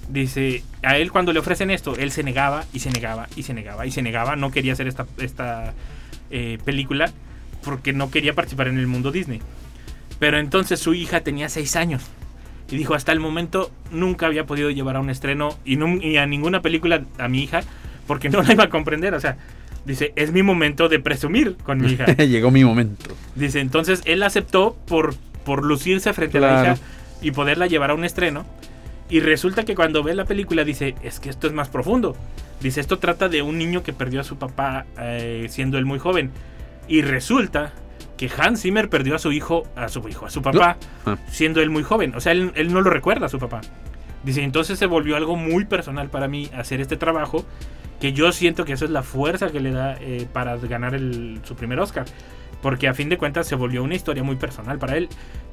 Dice, 0.09 0.62
a 0.83 0.99
él 0.99 1.12
cuando 1.12 1.33
le 1.33 1.38
ofrecen 1.38 1.71
esto, 1.71 1.97
él 1.97 2.11
se 2.11 2.23
negaba 2.23 2.65
y 2.73 2.81
se 2.81 2.91
negaba 2.91 3.29
y 3.37 3.43
se 3.43 3.55
negaba 3.55 3.87
y 3.87 3.91
se 3.91 4.03
negaba. 4.03 4.37
No 4.37 4.51
quería 4.51 4.73
hacer 4.73 4.88
esta, 4.88 5.07
esta 5.19 5.75
eh, 6.31 6.59
película 6.65 7.11
porque 7.65 7.93
no 7.93 8.11
quería 8.11 8.35
participar 8.35 8.69
en 8.69 8.79
el 8.79 8.87
mundo 8.87 9.12
Disney. 9.12 9.41
Pero 10.19 10.38
entonces 10.38 10.81
su 10.81 10.95
hija 10.95 11.21
tenía 11.21 11.49
seis 11.49 11.77
años. 11.77 12.03
Y 12.71 12.77
dijo, 12.77 12.95
hasta 12.95 13.12
el 13.12 13.21
momento 13.21 13.71
nunca 13.91 14.27
había 14.27 14.47
podido 14.47 14.71
llevar 14.71 14.97
a 14.97 15.01
un 15.01 15.11
estreno 15.11 15.59
y, 15.65 16.17
a 16.17 16.27
ninguna 16.27 16.62
película 16.62 17.05
a 17.19 17.29
mi 17.29 17.43
hija 17.43 17.61
porque 18.07 18.31
no 18.31 18.43
la 18.43 18.53
iba 18.53 18.65
a 18.65 18.71
comprender. 18.71 19.15
O 19.15 19.21
sea, 19.21 19.37
dice, 19.85 20.12
es 20.17 20.33
mi 20.33 20.43
momento 20.43 20.88
de 20.88 20.99
presumir 20.99 21.57
con 21.57 21.81
mi 21.81 21.93
hija. 21.93 22.07
Llegó 22.17 22.51
mi 22.51 22.65
momento. 22.65 23.15
Dice, 23.35 23.61
entonces 23.61 24.01
él 24.07 24.23
aceptó 24.23 24.77
por, 24.87 25.15
por 25.45 25.65
lucirse 25.65 26.12
frente 26.12 26.38
a 26.38 26.41
la 26.41 26.62
hija 26.62 26.77
y 27.21 27.33
poderla 27.33 27.67
llevar 27.67 27.91
a 27.91 27.95
un 27.95 28.05
estreno. 28.05 28.47
Y 29.12 29.20
resulta 29.20 29.64
que 29.64 29.75
cuando 29.75 30.03
ve 30.03 30.14
la 30.14 30.25
película 30.25 30.64
dice, 30.64 30.94
es 31.03 31.20
que 31.20 31.29
esto 31.29 31.46
es 31.46 31.53
más 31.53 31.68
profundo. 31.68 32.16
Dice, 32.61 32.81
esto 32.81 32.98
trata 32.98 33.29
de 33.29 33.42
un 33.42 33.59
niño 33.59 33.83
que 33.83 33.92
perdió 33.92 34.20
a 34.22 34.25
su 34.25 34.37
papá 34.38 34.87
eh, 34.98 35.46
siendo 35.51 35.77
él 35.77 35.85
muy 35.85 35.98
joven. 35.98 36.31
Y 36.88 37.03
resulta 37.03 37.72
que 38.16 38.31
Hans 38.38 38.62
Zimmer 38.62 38.88
perdió 38.88 39.14
a 39.14 39.18
su 39.18 39.31
hijo, 39.33 39.64
a 39.77 39.88
su 39.88 40.09
hijo, 40.09 40.25
a 40.27 40.31
su 40.31 40.40
papá, 40.40 40.79
Ah. 41.05 41.18
siendo 41.31 41.61
él 41.61 41.68
muy 41.68 41.83
joven. 41.83 42.14
O 42.14 42.20
sea, 42.20 42.33
él, 42.33 42.53
él 42.55 42.72
no 42.72 42.81
lo 42.81 42.88
recuerda 42.88 43.27
a 43.27 43.29
su 43.29 43.38
papá. 43.38 43.61
Dice, 44.25 44.42
entonces 44.44 44.79
se 44.79 44.87
volvió 44.87 45.16
algo 45.16 45.37
muy 45.37 45.66
personal 45.66 46.09
para 46.09 46.27
mí 46.29 46.48
hacer 46.57 46.81
este 46.81 46.96
trabajo, 46.96 47.44
que 48.01 48.12
yo 48.14 48.33
siento 48.33 48.64
que 48.64 48.72
eso 48.72 48.85
es 48.87 48.90
la 48.90 49.03
fuerza 49.03 49.51
que 49.51 49.61
le 49.61 49.72
da 49.72 49.96
eh, 50.01 50.27
para 50.33 50.57
ganar 50.57 50.94
el- 50.94 51.40
su 51.44 51.55
primer 51.55 51.79
Oscar. 51.81 52.07
Porque 52.62 52.88
a 52.88 52.94
fin 52.94 53.09
de 53.09 53.18
cuentas 53.18 53.46
se 53.48 53.55
volvió 53.57 53.83
una 53.83 53.94
historia 53.96 54.22
muy 54.22 54.37
personal 54.37 54.79
para 54.79 54.96
él. 54.96 55.09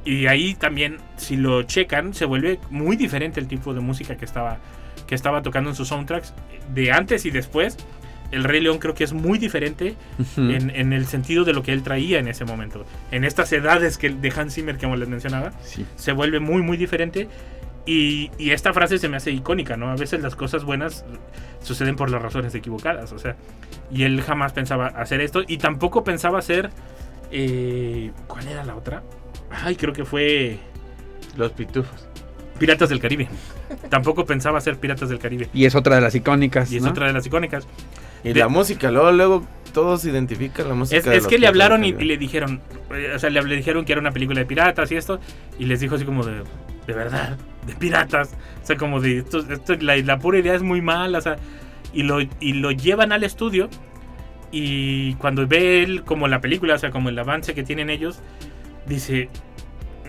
Y 0.05 0.27
ahí 0.27 0.53
también, 0.53 0.97
si 1.17 1.35
lo 1.35 1.63
checan, 1.63 2.13
se 2.13 2.23
vuelve 2.25 2.59
muy 2.69 2.95
diferente 2.95 3.39
el 3.39 3.47
tipo 3.47 3.73
de 3.73 3.81
música 3.81 4.15
que 4.15 4.25
estaba, 4.25 4.59
que 5.07 5.15
estaba 5.15 5.41
tocando 5.41 5.71
en 5.71 5.75
sus 5.75 5.87
soundtracks. 5.89 6.33
De 6.73 6.91
antes 6.91 7.25
y 7.25 7.31
después, 7.31 7.77
El 8.31 8.43
Rey 8.43 8.61
León 8.61 8.77
creo 8.77 8.93
que 8.93 9.03
es 9.03 9.11
muy 9.11 9.39
diferente 9.39 9.95
en, 10.37 10.69
en 10.69 10.93
el 10.93 11.07
sentido 11.07 11.43
de 11.45 11.53
lo 11.53 11.63
que 11.63 11.73
él 11.73 11.81
traía 11.81 12.19
en 12.19 12.27
ese 12.27 12.45
momento. 12.45 12.85
En 13.09 13.23
estas 13.23 13.51
edades 13.53 13.97
que, 13.97 14.11
de 14.11 14.31
Hans 14.35 14.53
Zimmer, 14.53 14.77
como 14.77 14.95
les 14.95 15.09
mencionaba, 15.09 15.51
Sí. 15.63 15.83
se 15.95 16.11
vuelve 16.11 16.39
muy, 16.39 16.61
muy 16.61 16.77
diferente. 16.77 17.27
Y, 17.91 18.29
y 18.37 18.51
esta 18.51 18.71
frase 18.71 18.99
se 18.99 19.09
me 19.09 19.17
hace 19.17 19.31
icónica, 19.31 19.75
¿no? 19.75 19.89
A 19.89 19.95
veces 19.95 20.21
las 20.21 20.35
cosas 20.35 20.63
buenas 20.63 21.05
suceden 21.63 21.95
por 21.95 22.11
las 22.11 22.21
razones 22.21 22.53
equivocadas, 22.53 23.11
o 23.13 23.17
sea. 23.17 23.35
Y 23.91 24.03
él 24.03 24.21
jamás 24.21 24.53
pensaba 24.53 24.87
hacer 24.87 25.21
esto 25.21 25.41
y 25.47 25.57
tampoco 25.57 26.03
pensaba 26.03 26.37
hacer... 26.37 26.69
eh, 27.31 28.11
¿Cuál 28.27 28.47
era 28.47 28.63
la 28.63 28.75
otra? 28.75 29.01
Ay, 29.49 29.75
creo 29.75 29.91
que 29.93 30.05
fue 30.05 30.59
Los 31.35 31.51
pitufos. 31.53 32.05
Piratas 32.59 32.89
del 32.89 32.99
Caribe. 32.99 33.27
tampoco 33.89 34.23
pensaba 34.25 34.59
hacer 34.59 34.77
Piratas 34.77 35.09
del 35.09 35.17
Caribe. 35.17 35.49
Y 35.53 35.65
es 35.65 35.73
otra 35.73 35.95
de 35.95 36.01
las 36.01 36.13
icónicas. 36.13 36.71
Y 36.71 36.77
es 36.77 36.83
¿no? 36.83 36.89
otra 36.91 37.07
de 37.07 37.13
las 37.13 37.25
icónicas. 37.25 37.65
Y 38.23 38.33
De- 38.33 38.39
la 38.41 38.49
música, 38.49 38.91
luego, 38.91 39.11
luego 39.13 39.47
todos 39.73 40.05
identifican 40.05 40.67
la 40.67 40.75
música. 40.75 40.97
Es, 40.99 41.05
de 41.05 41.15
es 41.17 41.25
que 41.25 41.39
le 41.39 41.47
hablaron 41.47 41.83
y 41.85 41.93
le 41.93 42.17
dijeron, 42.17 42.61
eh, 42.93 43.13
o 43.15 43.17
sea, 43.19 43.29
le, 43.31 43.41
le 43.41 43.55
dijeron 43.55 43.83
que 43.85 43.93
era 43.93 44.01
una 44.01 44.11
película 44.11 44.39
de 44.41 44.45
piratas 44.45 44.91
y 44.91 44.95
esto, 44.97 45.19
y 45.57 45.65
les 45.65 45.79
dijo 45.79 45.95
así 45.95 46.03
como 46.05 46.23
de, 46.25 46.43
de 46.85 46.93
verdad, 46.93 47.37
de 47.69 47.75
piratas, 47.75 48.35
o 48.61 48.65
sea, 48.65 48.75
como 48.77 48.99
de, 48.99 49.19
esto, 49.19 49.39
esto- 49.39 49.75
la, 49.79 49.95
la 49.97 50.19
pura 50.19 50.39
idea 50.39 50.55
es 50.55 50.63
muy 50.63 50.81
mala, 50.81 51.17
o 51.17 51.21
sea, 51.21 51.37
y 51.93 52.03
lo, 52.03 52.19
y 52.21 52.53
lo 52.53 52.71
llevan 52.71 53.11
al 53.11 53.23
estudio 53.23 53.69
y 54.51 55.13
cuando 55.15 55.45
ve 55.47 55.83
él 55.83 56.03
como 56.03 56.27
la 56.27 56.41
película, 56.41 56.75
o 56.75 56.77
sea, 56.77 56.91
como 56.91 57.09
el 57.09 57.19
avance 57.19 57.53
que 57.53 57.63
tienen 57.63 57.89
ellos, 57.89 58.19
dice, 58.87 59.29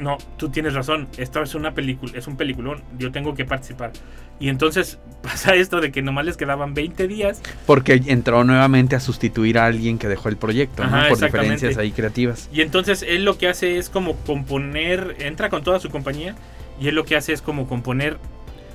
no, 0.01 0.17
tú 0.39 0.49
tienes 0.49 0.73
razón, 0.75 1.09
esto 1.19 1.43
es 1.43 1.55
una 1.55 1.75
película, 1.75 2.13
es 2.17 2.27
un 2.27 2.37
peliculón, 2.37 2.83
yo 2.99 3.13
tengo 3.13 3.35
que 3.35 3.45
participar. 3.45 3.93
Y 4.39 4.49
entonces 4.49 4.99
pasa 5.23 5.55
esto 5.55 5.81
de 5.83 5.93
que 5.93 6.01
nomás 6.01 6.25
les 6.25 6.39
quedaban 6.39 6.73
20 6.73 7.07
días 7.07 7.43
Porque 7.67 8.01
entró 8.07 8.43
nuevamente 8.45 8.97
a 8.97 9.01
sustituir 9.01 9.59
a 9.59 9.67
alguien 9.67 9.99
que 9.99 10.09
dejó 10.09 10.31
el 10.31 10.39
proyecto, 10.39 10.85
¿no? 10.85 11.09
Por 11.09 11.21
diferencias 11.21 11.77
ahí 11.77 11.93
creativas. 11.93 12.49
Y 12.51 12.63
entonces 12.63 13.05
él 13.07 13.25
lo 13.27 13.37
que 13.37 13.49
hace 13.49 13.77
es 13.77 13.91
como 13.91 14.17
componer, 14.17 15.17
entra 15.19 15.51
con 15.51 15.63
toda 15.63 15.79
su 15.81 15.91
compañía 15.91 16.35
y 16.81 16.89
él 16.89 16.95
lo 16.95 17.05
que 17.05 17.17
hace 17.17 17.33
es 17.33 17.43
como 17.43 17.69
componer 17.69 18.17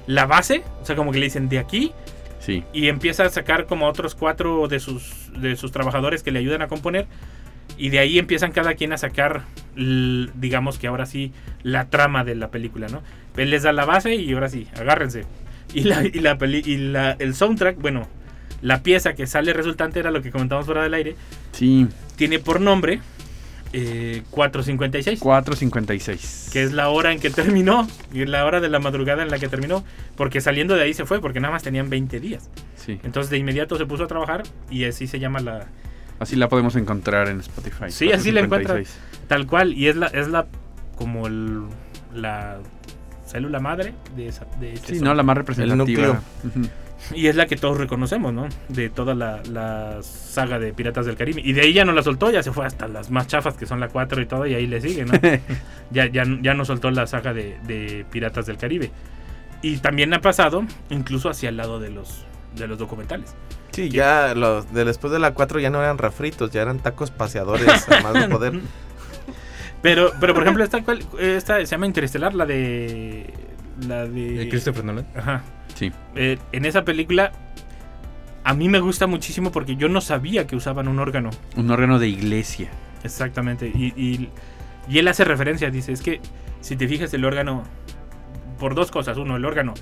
la 0.07 0.25
base, 0.25 0.63
o 0.81 0.85
sea, 0.85 0.95
como 0.95 1.11
que 1.11 1.19
le 1.19 1.25
dicen 1.25 1.49
de 1.49 1.59
aquí 1.59 1.91
Sí. 2.39 2.63
y 2.73 2.89
empieza 2.89 3.23
a 3.25 3.29
sacar 3.29 3.65
como 3.65 3.87
otros 3.87 4.13
cuatro 4.13 4.67
de 4.67 4.79
sus, 4.79 5.31
de 5.35 5.55
sus 5.55 5.71
trabajadores 5.71 6.21
que 6.21 6.29
le 6.31 6.37
ayudan 6.39 6.61
a 6.61 6.67
componer 6.67 7.07
y 7.77 7.89
de 7.89 7.97
ahí 7.99 8.19
empiezan 8.19 8.51
cada 8.51 8.75
quien 8.75 8.93
a 8.93 8.97
sacar, 8.97 9.41
digamos 9.75 10.77
que 10.77 10.87
ahora 10.87 11.05
sí, 11.05 11.31
la 11.63 11.89
trama 11.89 12.23
de 12.23 12.35
la 12.35 12.49
película, 12.51 12.87
¿no? 12.87 13.01
Él 13.35 13.49
les 13.49 13.63
da 13.63 13.73
la 13.73 13.85
base 13.85 14.15
y 14.15 14.31
ahora 14.33 14.49
sí, 14.49 14.67
agárrense. 14.79 15.23
Y, 15.73 15.81
la, 15.81 16.05
y, 16.05 16.11
la 16.19 16.37
peli- 16.37 16.63
y 16.65 16.77
la, 16.77 17.13
el 17.19 17.33
soundtrack, 17.35 17.81
bueno, 17.81 18.07
la 18.61 18.81
pieza 18.83 19.13
que 19.13 19.27
sale 19.27 19.51
resultante 19.51 19.99
era 19.99 20.11
lo 20.11 20.21
que 20.21 20.31
comentamos 20.31 20.65
fuera 20.65 20.83
del 20.83 20.93
aire, 20.93 21.15
Sí. 21.51 21.87
tiene 22.15 22.39
por 22.39 22.61
nombre 22.61 23.01
eh, 23.77 24.23
456. 24.31 25.21
4.56. 25.21 26.51
Que 26.51 26.63
es 26.63 26.71
la 26.73 26.89
hora 26.89 27.11
en 27.11 27.19
que 27.19 27.29
terminó. 27.29 27.87
Y 28.13 28.21
es 28.21 28.29
la 28.29 28.45
hora 28.45 28.61
de 28.61 28.69
la 28.69 28.79
madrugada 28.79 29.23
en 29.23 29.29
la 29.29 29.37
que 29.39 29.47
terminó. 29.47 29.83
Porque 30.15 30.41
saliendo 30.41 30.75
de 30.75 30.83
ahí 30.83 30.93
se 30.93 31.05
fue, 31.05 31.19
porque 31.19 31.39
nada 31.39 31.51
más 31.53 31.63
tenían 31.63 31.89
20 31.89 32.19
días. 32.19 32.49
Sí. 32.75 32.99
Entonces 33.03 33.29
de 33.29 33.37
inmediato 33.37 33.77
se 33.77 33.85
puso 33.85 34.03
a 34.05 34.07
trabajar 34.07 34.43
y 34.69 34.85
así 34.85 35.07
se 35.07 35.19
llama 35.19 35.39
la... 35.39 35.67
Así 36.19 36.35
la 36.37 36.47
podemos 36.47 36.75
encontrar 36.77 37.27
en 37.27 37.41
Spotify. 37.41 37.85
Sí, 37.89 38.11
así 38.11 38.31
la 38.31 38.41
4.56. 38.41 38.43
encuentras. 38.45 38.97
Tal 39.27 39.47
cual. 39.47 39.73
Y 39.73 39.87
es 39.89 39.95
la... 39.97 40.07
Es 40.07 40.27
la 40.29 40.47
como 40.95 41.27
el, 41.27 41.63
la 42.13 42.59
célula 43.27 43.59
madre 43.59 43.93
de 44.15 44.27
esa... 44.29 44.45
De 44.59 44.73
ese 44.73 44.85
Sí, 44.87 44.95
son. 44.95 45.05
no, 45.05 45.13
la 45.13 45.23
más 45.23 45.35
representativa. 45.37 45.75
núcleo. 45.75 46.21
Y 47.13 47.27
es 47.27 47.35
la 47.35 47.45
que 47.45 47.55
todos 47.55 47.77
reconocemos, 47.77 48.33
¿no? 48.33 48.47
De 48.69 48.89
toda 48.89 49.13
la, 49.13 49.41
la 49.51 49.99
saga 50.01 50.57
de 50.59 50.73
Piratas 50.73 51.05
del 51.05 51.15
Caribe. 51.15 51.41
Y 51.43 51.53
de 51.53 51.61
ahí 51.61 51.73
ya 51.73 51.85
no 51.85 51.91
la 51.91 52.01
soltó, 52.01 52.31
ya 52.31 52.41
se 52.41 52.51
fue 52.51 52.65
hasta 52.65 52.87
las 52.87 53.11
más 53.11 53.27
chafas 53.27 53.55
que 53.55 53.65
son 53.65 53.79
la 53.79 53.89
4 53.89 54.21
y 54.21 54.25
todo, 54.25 54.45
y 54.47 54.55
ahí 54.55 54.65
le 54.65 54.81
sigue, 54.81 55.05
¿no? 55.05 55.13
ya, 55.91 56.07
ya, 56.07 56.23
ya 56.41 56.53
no 56.53 56.65
soltó 56.65 56.89
la 56.91 57.05
saga 57.05 57.33
de, 57.33 57.57
de 57.67 58.05
Piratas 58.11 58.45
del 58.47 58.57
Caribe. 58.57 58.91
Y 59.61 59.77
también 59.77 60.13
ha 60.13 60.21
pasado 60.21 60.63
incluso 60.89 61.29
hacia 61.29 61.49
el 61.49 61.57
lado 61.57 61.79
de 61.79 61.89
los, 61.89 62.25
de 62.55 62.67
los 62.67 62.77
documentales. 62.79 63.35
Sí, 63.71 63.89
ya 63.89 64.33
los 64.35 64.73
de 64.73 64.85
después 64.85 65.11
de 65.11 65.19
la 65.19 65.33
4 65.33 65.59
ya 65.59 65.69
no 65.69 65.81
eran 65.81 65.97
refritos, 65.97 66.49
ya 66.51 66.61
eran 66.61 66.79
tacos 66.79 67.11
paseadores 67.11 67.87
a 67.89 68.01
más 68.01 68.13
no 68.13 68.29
poder. 68.29 68.59
Pero, 69.81 70.11
pero 70.19 70.33
por 70.33 70.43
ejemplo, 70.43 70.63
esta, 70.63 70.83
cual- 70.83 71.03
esta 71.19 71.57
se 71.59 71.65
llama 71.65 71.85
Interestelar, 71.85 72.33
la 72.33 72.45
de... 72.45 73.31
La 73.87 74.05
de... 74.05 74.29
¿De 74.31 74.49
Christopher 74.49 74.83
Nolan? 74.83 75.05
Ajá. 75.15 75.43
Sí. 75.75 75.91
Eh, 76.15 76.37
en 76.51 76.65
esa 76.65 76.83
película 76.83 77.31
a 78.43 78.53
mí 78.53 78.67
me 78.69 78.79
gusta 78.79 79.07
muchísimo 79.07 79.51
porque 79.51 79.75
yo 79.75 79.87
no 79.89 80.01
sabía 80.01 80.45
que 80.47 80.55
usaban 80.55 80.87
un 80.87 80.99
órgano. 80.99 81.29
Un 81.55 81.69
órgano 81.71 81.99
de 81.99 82.07
iglesia. 82.09 82.69
Exactamente. 83.03 83.67
Y, 83.67 83.93
y, 83.95 84.29
y 84.89 84.97
él 84.99 85.07
hace 85.07 85.23
referencia, 85.23 85.69
dice, 85.71 85.91
es 85.91 86.01
que 86.01 86.21
si 86.61 86.75
te 86.75 86.87
fijas 86.87 87.13
el 87.13 87.23
órgano, 87.25 87.63
por 88.59 88.73
dos 88.75 88.89
cosas. 88.91 89.17
Uno, 89.17 89.35
el 89.35 89.45
órgano 89.45 89.73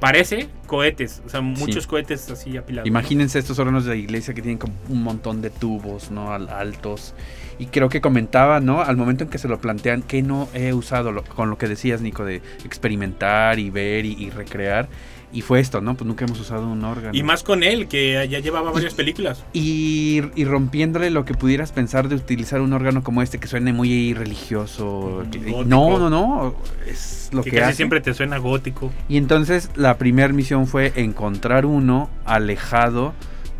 parece 0.00 0.48
cohetes, 0.66 1.22
o 1.24 1.28
sea, 1.30 1.40
muchos 1.40 1.84
Sí. 1.84 1.88
cohetes 1.88 2.30
así 2.30 2.56
apilados. 2.56 2.86
Imagínense 2.86 3.38
estos 3.38 3.58
órganos 3.58 3.84
de 3.86 3.90
la 3.92 3.96
iglesia 3.96 4.34
que 4.34 4.42
tienen 4.42 4.58
como 4.58 4.74
un 4.90 5.02
montón 5.02 5.40
de 5.40 5.48
tubos, 5.50 6.10
¿no? 6.10 6.32
Al- 6.32 6.50
altos. 6.50 7.14
Y 7.58 7.66
creo 7.66 7.88
que 7.88 8.02
comentaba, 8.02 8.60
¿no? 8.60 8.82
Al 8.82 8.96
momento 8.98 9.24
en 9.24 9.30
que 9.30 9.38
se 9.38 9.48
lo 9.48 9.58
plantean, 9.58 10.02
que 10.02 10.22
no 10.22 10.48
he 10.52 10.74
usado 10.74 11.12
lo- 11.12 11.22
con 11.24 11.48
lo 11.48 11.56
que 11.56 11.66
decías, 11.68 12.02
Nico, 12.02 12.24
de 12.26 12.42
experimentar 12.64 13.58
y 13.58 13.70
ver 13.70 14.04
y, 14.04 14.12
y 14.22 14.28
recrear. 14.30 14.88
Y 15.32 15.42
fue 15.42 15.60
esto, 15.60 15.80
¿no? 15.80 15.96
Pues 15.96 16.06
nunca 16.06 16.24
hemos 16.24 16.40
usado 16.40 16.66
un 16.68 16.82
órgano. 16.84 17.16
Y 17.16 17.22
más 17.22 17.42
con 17.42 17.62
él, 17.62 17.88
que 17.88 18.26
ya 18.30 18.38
llevaba 18.38 18.70
varias 18.70 18.94
películas. 18.94 19.44
Y, 19.52 20.22
y 20.34 20.44
rompiéndole 20.44 21.10
lo 21.10 21.24
que 21.24 21.34
pudieras 21.34 21.72
pensar 21.72 22.08
de 22.08 22.14
utilizar 22.14 22.60
un 22.60 22.72
órgano 22.72 23.02
como 23.02 23.20
este 23.22 23.38
que 23.38 23.48
suene 23.48 23.72
muy 23.72 24.14
religioso. 24.14 24.86
Gótico. 25.24 25.64
no, 25.64 25.98
no, 25.98 26.08
no. 26.08 26.54
Es 26.86 27.28
lo 27.32 27.42
que 27.42 27.50
que, 27.50 27.56
casi 27.56 27.68
hace. 27.70 27.76
siempre 27.76 28.00
te 28.00 28.14
suena 28.14 28.38
gótico. 28.38 28.92
Y 29.08 29.16
entonces 29.18 29.70
la 29.74 29.98
primera 29.98 30.32
misión 30.32 30.66
fue 30.66 30.92
encontrar 30.96 31.66
uno 31.66 32.08
alejado 32.24 33.12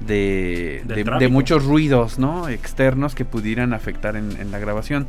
de, 0.06 0.82
de- 0.86 1.28
muchos 1.28 1.64
ruidos 1.64 2.18
¿no? 2.18 2.48
externos 2.48 3.14
que 3.14 3.24
pudieran 3.24 3.72
afectar 3.72 4.16
en, 4.16 4.32
en 4.40 4.50
la 4.50 4.58
grabación. 4.58 5.08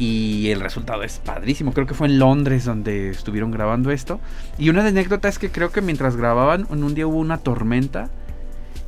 Y 0.00 0.48
el 0.50 0.60
resultado 0.60 1.02
es 1.02 1.18
padrísimo. 1.18 1.72
Creo 1.74 1.86
que 1.86 1.92
fue 1.94 2.06
en 2.08 2.18
Londres 2.18 2.64
donde 2.64 3.10
estuvieron 3.10 3.50
grabando 3.50 3.90
esto. 3.90 4.18
Y 4.58 4.70
una 4.70 4.84
anécdota 4.86 5.28
es 5.28 5.38
que 5.38 5.50
creo 5.50 5.70
que 5.72 5.82
mientras 5.82 6.16
grababan, 6.16 6.66
en 6.70 6.82
un 6.82 6.94
día 6.94 7.06
hubo 7.06 7.18
una 7.18 7.36
tormenta. 7.36 8.08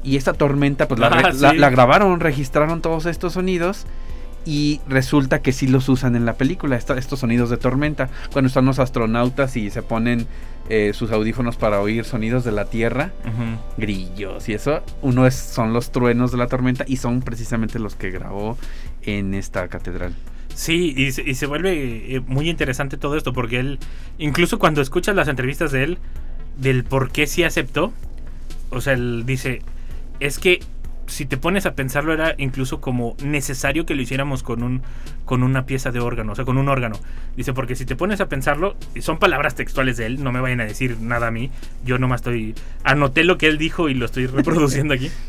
Y 0.02 0.16
esta 0.16 0.32
tormenta, 0.32 0.88
pues 0.88 0.98
la, 0.98 1.08
Ah, 1.08 1.20
la- 1.20 1.52
la 1.60 1.68
grabaron, 1.70 2.18
registraron 2.18 2.80
todos 2.80 3.04
estos 3.04 3.34
sonidos. 3.34 3.84
Y 4.46 4.80
resulta 4.88 5.40
que 5.42 5.52
sí 5.52 5.68
los 5.68 5.88
usan 5.90 6.16
en 6.16 6.24
la 6.24 6.32
película, 6.32 6.76
esta- 6.76 6.96
estos 6.96 7.20
sonidos 7.20 7.50
de 7.50 7.58
tormenta. 7.58 8.08
Cuando 8.32 8.48
están 8.48 8.64
los 8.64 8.78
astronautas 8.78 9.54
y 9.56 9.68
se 9.70 9.82
ponen 9.82 10.26
eh, 10.70 10.92
sus 10.94 11.10
audífonos 11.12 11.56
para 11.56 11.80
oír 11.80 12.04
sonidos 12.04 12.42
de 12.44 12.52
la 12.52 12.64
Tierra, 12.64 13.10
grillos 13.76 14.48
y 14.48 14.54
eso. 14.54 14.80
Uno 15.02 15.26
es, 15.26 15.34
son 15.34 15.72
los 15.74 15.92
truenos 15.92 16.32
de 16.32 16.38
la 16.38 16.46
tormenta 16.46 16.84
y 16.86 16.96
son 16.96 17.20
precisamente 17.20 17.78
los 17.78 17.96
que 17.96 18.10
grabó 18.10 18.56
en 19.02 19.34
esta 19.34 19.68
catedral. 19.68 20.14
Sí, 20.54 20.94
y 20.96 21.12
se, 21.12 21.22
y 21.22 21.34
se 21.34 21.46
vuelve 21.46 22.16
eh, 22.16 22.20
muy 22.26 22.48
interesante 22.48 22.96
todo 22.96 23.16
esto, 23.16 23.32
porque 23.32 23.58
él, 23.58 23.78
incluso 24.18 24.58
cuando 24.58 24.80
escuchas 24.82 25.16
las 25.16 25.28
entrevistas 25.28 25.72
de 25.72 25.84
él, 25.84 25.98
del 26.58 26.84
por 26.84 27.10
qué 27.10 27.26
sí 27.26 27.42
aceptó, 27.44 27.92
o 28.70 28.80
sea, 28.80 28.92
él 28.92 29.24
dice, 29.26 29.62
es 30.20 30.38
que 30.38 30.60
si 31.06 31.26
te 31.26 31.36
pones 31.36 31.66
a 31.66 31.74
pensarlo 31.74 32.12
era 32.12 32.34
incluso 32.38 32.80
como 32.80 33.16
necesario 33.22 33.84
que 33.84 33.94
lo 33.94 34.02
hiciéramos 34.02 34.42
con 34.42 34.62
un 34.62 34.82
con 35.24 35.42
una 35.42 35.66
pieza 35.66 35.90
de 35.90 36.00
órgano, 36.00 36.32
o 36.32 36.34
sea, 36.34 36.44
con 36.44 36.58
un 36.58 36.68
órgano. 36.68 36.96
Dice, 37.36 37.52
porque 37.52 37.76
si 37.76 37.84
te 37.86 37.96
pones 37.96 38.20
a 38.20 38.28
pensarlo, 38.28 38.76
y 38.94 39.02
son 39.02 39.18
palabras 39.18 39.54
textuales 39.54 39.96
de 39.96 40.06
él, 40.06 40.22
no 40.22 40.32
me 40.32 40.40
vayan 40.40 40.60
a 40.60 40.64
decir 40.64 40.98
nada 41.00 41.28
a 41.28 41.30
mí, 41.30 41.50
yo 41.84 41.98
nomás 41.98 42.20
estoy 42.20 42.54
anoté 42.84 43.24
lo 43.24 43.38
que 43.38 43.46
él 43.46 43.58
dijo 43.58 43.88
y 43.88 43.94
lo 43.94 44.06
estoy 44.06 44.26
reproduciendo 44.26 44.94
aquí. 44.94 45.10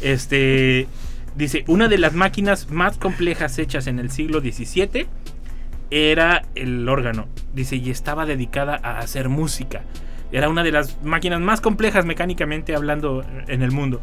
Este 0.00 0.86
dice, 1.36 1.64
una 1.66 1.88
de 1.88 1.98
las 1.98 2.14
máquinas 2.14 2.70
más 2.70 2.98
complejas 2.98 3.58
hechas 3.58 3.86
en 3.86 3.98
el 3.98 4.10
siglo 4.10 4.40
XVII 4.40 5.06
era 5.90 6.42
el 6.54 6.88
órgano. 6.88 7.26
Dice, 7.54 7.76
y 7.76 7.90
estaba 7.90 8.26
dedicada 8.26 8.78
a 8.82 8.98
hacer 8.98 9.28
música. 9.28 9.82
Era 10.30 10.48
una 10.48 10.62
de 10.62 10.72
las 10.72 11.02
máquinas 11.02 11.40
más 11.40 11.60
complejas 11.60 12.04
mecánicamente 12.04 12.74
hablando 12.74 13.24
en 13.46 13.62
el 13.62 13.70
mundo. 13.70 14.00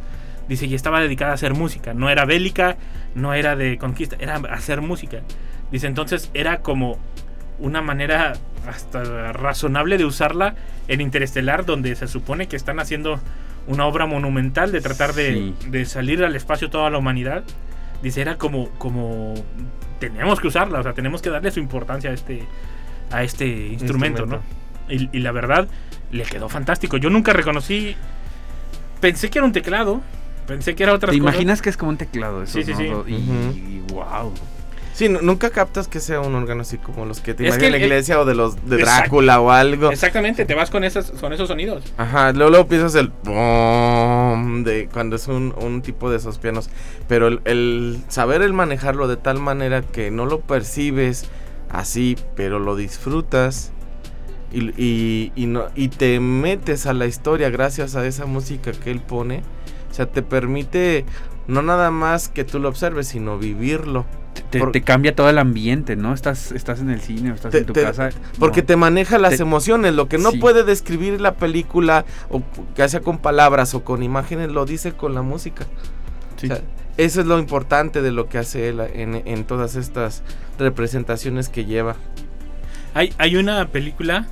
Dice, 0.47 0.65
y 0.65 0.76
estaba 0.76 0.99
dedicada 0.99 1.32
a 1.32 1.36
hacer 1.36 1.53
música. 1.53 1.93
No 1.93 2.09
era 2.09 2.26
bélica, 2.26 2.78
no 3.13 3.34
era 3.34 3.55
de 3.55 3.78
conquista, 3.78 4.15
era 4.19 4.36
hacer 4.36 4.82
música. 4.82 5.21
Dice, 5.71 5.88
entonces 5.88 6.30
era 6.34 6.61
como 6.61 6.99
una 7.59 7.82
manera 7.82 8.34
hasta 8.67 9.32
razonable 9.32 9.97
de 9.97 10.05
usarla 10.05 10.55
en 10.88 11.01
Interestelar, 11.01 11.65
donde 11.65 11.95
se 11.95 12.07
supone 12.07 12.47
que 12.47 12.55
están 12.55 12.80
haciendo 12.80 13.19
una 13.68 13.86
obra 13.86 14.05
monumental 14.05 14.72
de 14.72 14.82
tratar 14.82 15.13
de, 15.13 15.34
Sí. 15.34 15.55
de 15.70 15.86
salir 15.86 16.24
al 16.24 16.36
espacio 16.36 16.70
toda 16.70 16.89
la 16.89 16.97
humanidad. 16.97 17.43
Dice, 18.03 18.22
era 18.22 18.38
como, 18.38 18.70
como 18.78 19.34
tenemos 19.99 20.39
que 20.39 20.47
usarla, 20.47 20.80
o 20.80 20.84
sea, 20.84 20.93
tenemos 20.93 21.22
que 21.22 21.30
darle 21.30 21.49
su 21.51 21.59
importancia 21.59 22.11
a 22.11 22.13
este, 22.13 22.43
a 23.11 23.24
este 23.24 23.47
instrumento, 23.47 24.26
¿no? 24.26 24.41
Y, 24.89 25.09
y 25.18 25.20
la 25.22 25.32
verdad, 25.32 25.68
le 26.11 26.24
quedó 26.24 26.47
fantástico. 26.49 26.97
Yo 26.97 27.09
nunca 27.09 27.34
reconocí, 27.34 27.95
pensé 29.01 29.30
que 29.32 29.39
era 29.39 29.45
un 29.47 29.53
teclado, 29.53 30.01
pensé 30.45 30.76
que 30.76 30.84
era 30.84 30.93
otra 30.93 31.11
¿Te 31.11 31.18
cosa. 31.18 31.32
imaginas 31.32 31.61
que 31.61 31.70
es 31.70 31.78
como 31.78 31.89
un 31.89 31.97
teclado 31.97 32.43
eso? 32.43 32.53
Sí, 32.53 32.63
sí, 32.63 32.74
sí. 32.76 32.84
Y 32.84 33.82
wow. 33.91 34.32
Sí, 34.95 35.09
nu- 35.09 35.19
nunca 35.21 35.49
captas 35.49 35.89
que 35.89 35.99
sea 35.99 36.21
un 36.21 36.33
órgano 36.35 36.61
así 36.61 36.77
como 36.77 37.03
los 37.05 37.19
que 37.19 37.33
te 37.33 37.43
imaginas 37.43 37.69
la 37.71 37.77
el- 37.77 37.83
iglesia 37.83 38.17
o 38.17 38.23
de 38.23 38.33
los 38.33 38.55
de. 38.65 38.77
Drácula 38.77 39.41
o 39.41 39.51
algo. 39.51 39.91
Exactamente, 39.91 40.45
te 40.45 40.55
vas 40.55 40.69
con, 40.69 40.85
esas, 40.85 41.11
con 41.11 41.33
esos 41.33 41.49
sonidos. 41.49 41.83
Ajá, 41.97 42.31
luego, 42.31 42.49
luego 42.49 42.67
piensas 42.67 42.95
el 42.95 43.11
boom 43.23 44.63
de 44.63 44.87
cuando 44.91 45.17
es 45.17 45.27
un, 45.27 45.53
un 45.57 45.81
tipo 45.81 46.09
de 46.09 46.15
esos 46.17 46.37
pianos. 46.37 46.69
Pero 47.09 47.27
el, 47.27 47.41
el 47.45 47.99
saber 48.07 48.41
el 48.41 48.53
manejarlo 48.53 49.07
de 49.09 49.17
tal 49.17 49.39
manera 49.39 49.81
que 49.81 50.11
no 50.11 50.25
lo 50.25 50.39
percibes 50.39 51.25
así, 51.69 52.15
pero 52.35 52.59
lo 52.59 52.77
disfrutas 52.77 53.71
y, 54.53 54.69
y, 54.81 55.31
y 55.35 55.45
no, 55.47 55.65
y 55.75 55.89
te 55.89 56.19
metes 56.21 56.85
a 56.85 56.93
la 56.93 57.05
historia 57.05 57.49
gracias 57.49 57.95
a 57.97 58.07
esa 58.07 58.25
música 58.25 58.71
que 58.71 58.91
él 58.91 59.01
pone. 59.01 59.41
O 59.91 59.93
sea, 59.93 60.05
te 60.05 60.21
permite 60.21 61.05
no 61.47 61.61
nada 61.61 61.91
más 61.91 62.29
que 62.29 62.43
tú 62.43 62.59
lo 62.59 62.69
observes, 62.69 63.07
sino 63.07 63.37
vivirlo. 63.37 64.05
Te, 64.49 64.59
Por- 64.59 64.71
te 64.73 64.81
cambia 64.81 65.15
todo 65.15 65.29
el 65.29 65.37
ambiente, 65.37 65.95
¿no? 65.95 66.13
Estás, 66.13 66.51
estás 66.51 66.81
en 66.81 66.89
el 66.89 66.99
cine 66.99 67.31
o 67.31 67.35
estás 67.35 67.51
Te- 67.51 67.59
en 67.59 67.65
tu 67.65 67.73
te- 67.73 67.83
casa. 67.83 68.09
Porque 68.37 68.61
no. 68.61 68.67
te 68.67 68.75
maneja 68.75 69.17
las 69.17 69.37
Te- 69.37 69.41
emociones, 69.43 69.93
lo 69.93 70.09
que 70.09 70.17
no 70.17 70.31
Sí. 70.31 70.39
puede 70.39 70.63
describir 70.65 71.21
la 71.21 71.35
película, 71.35 72.03
o 72.29 72.41
ya 72.75 72.87
sea 72.89 72.99
con 72.99 73.17
palabras 73.19 73.73
o 73.75 73.83
con 73.85 74.03
imágenes, 74.03 74.51
lo 74.51 74.65
dice 74.65 74.91
con 74.93 75.13
la 75.15 75.21
música. 75.21 75.65
Sí. 76.35 76.47
O 76.47 76.55
sea, 76.55 76.61
eso 76.97 77.21
es 77.21 77.27
lo 77.27 77.39
importante 77.39 78.01
de 78.01 78.11
lo 78.11 78.27
que 78.27 78.37
hace 78.37 78.67
él 78.69 78.81
en, 78.93 79.21
en 79.25 79.45
todas 79.45 79.75
estas 79.77 80.21
representaciones 80.59 81.47
que 81.49 81.63
lleva. 81.65 81.95
Hay, 82.93 83.13
hay 83.17 83.35
una 83.37 83.67
película, 83.69 84.27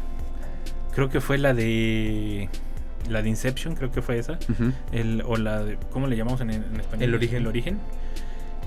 creo 0.94 1.10
que 1.10 1.22
fue 1.22 1.38
la 1.38 1.54
de. 1.54 2.50
La 3.10 3.22
de 3.22 3.30
Inception, 3.30 3.76
creo 3.76 3.92
que 3.92 4.02
fue 4.02 4.18
esa. 4.18 4.38
El, 4.92 5.24
o 5.26 5.36
la 5.38 5.64
de. 5.64 5.78
¿Cómo 5.92 6.08
le 6.08 6.16
llamamos 6.18 6.42
en, 6.42 6.50
en 6.52 6.80
español? 6.80 7.04
El 7.10 7.16
origen. 7.16 7.38
El 7.38 7.48
origen. 7.48 7.80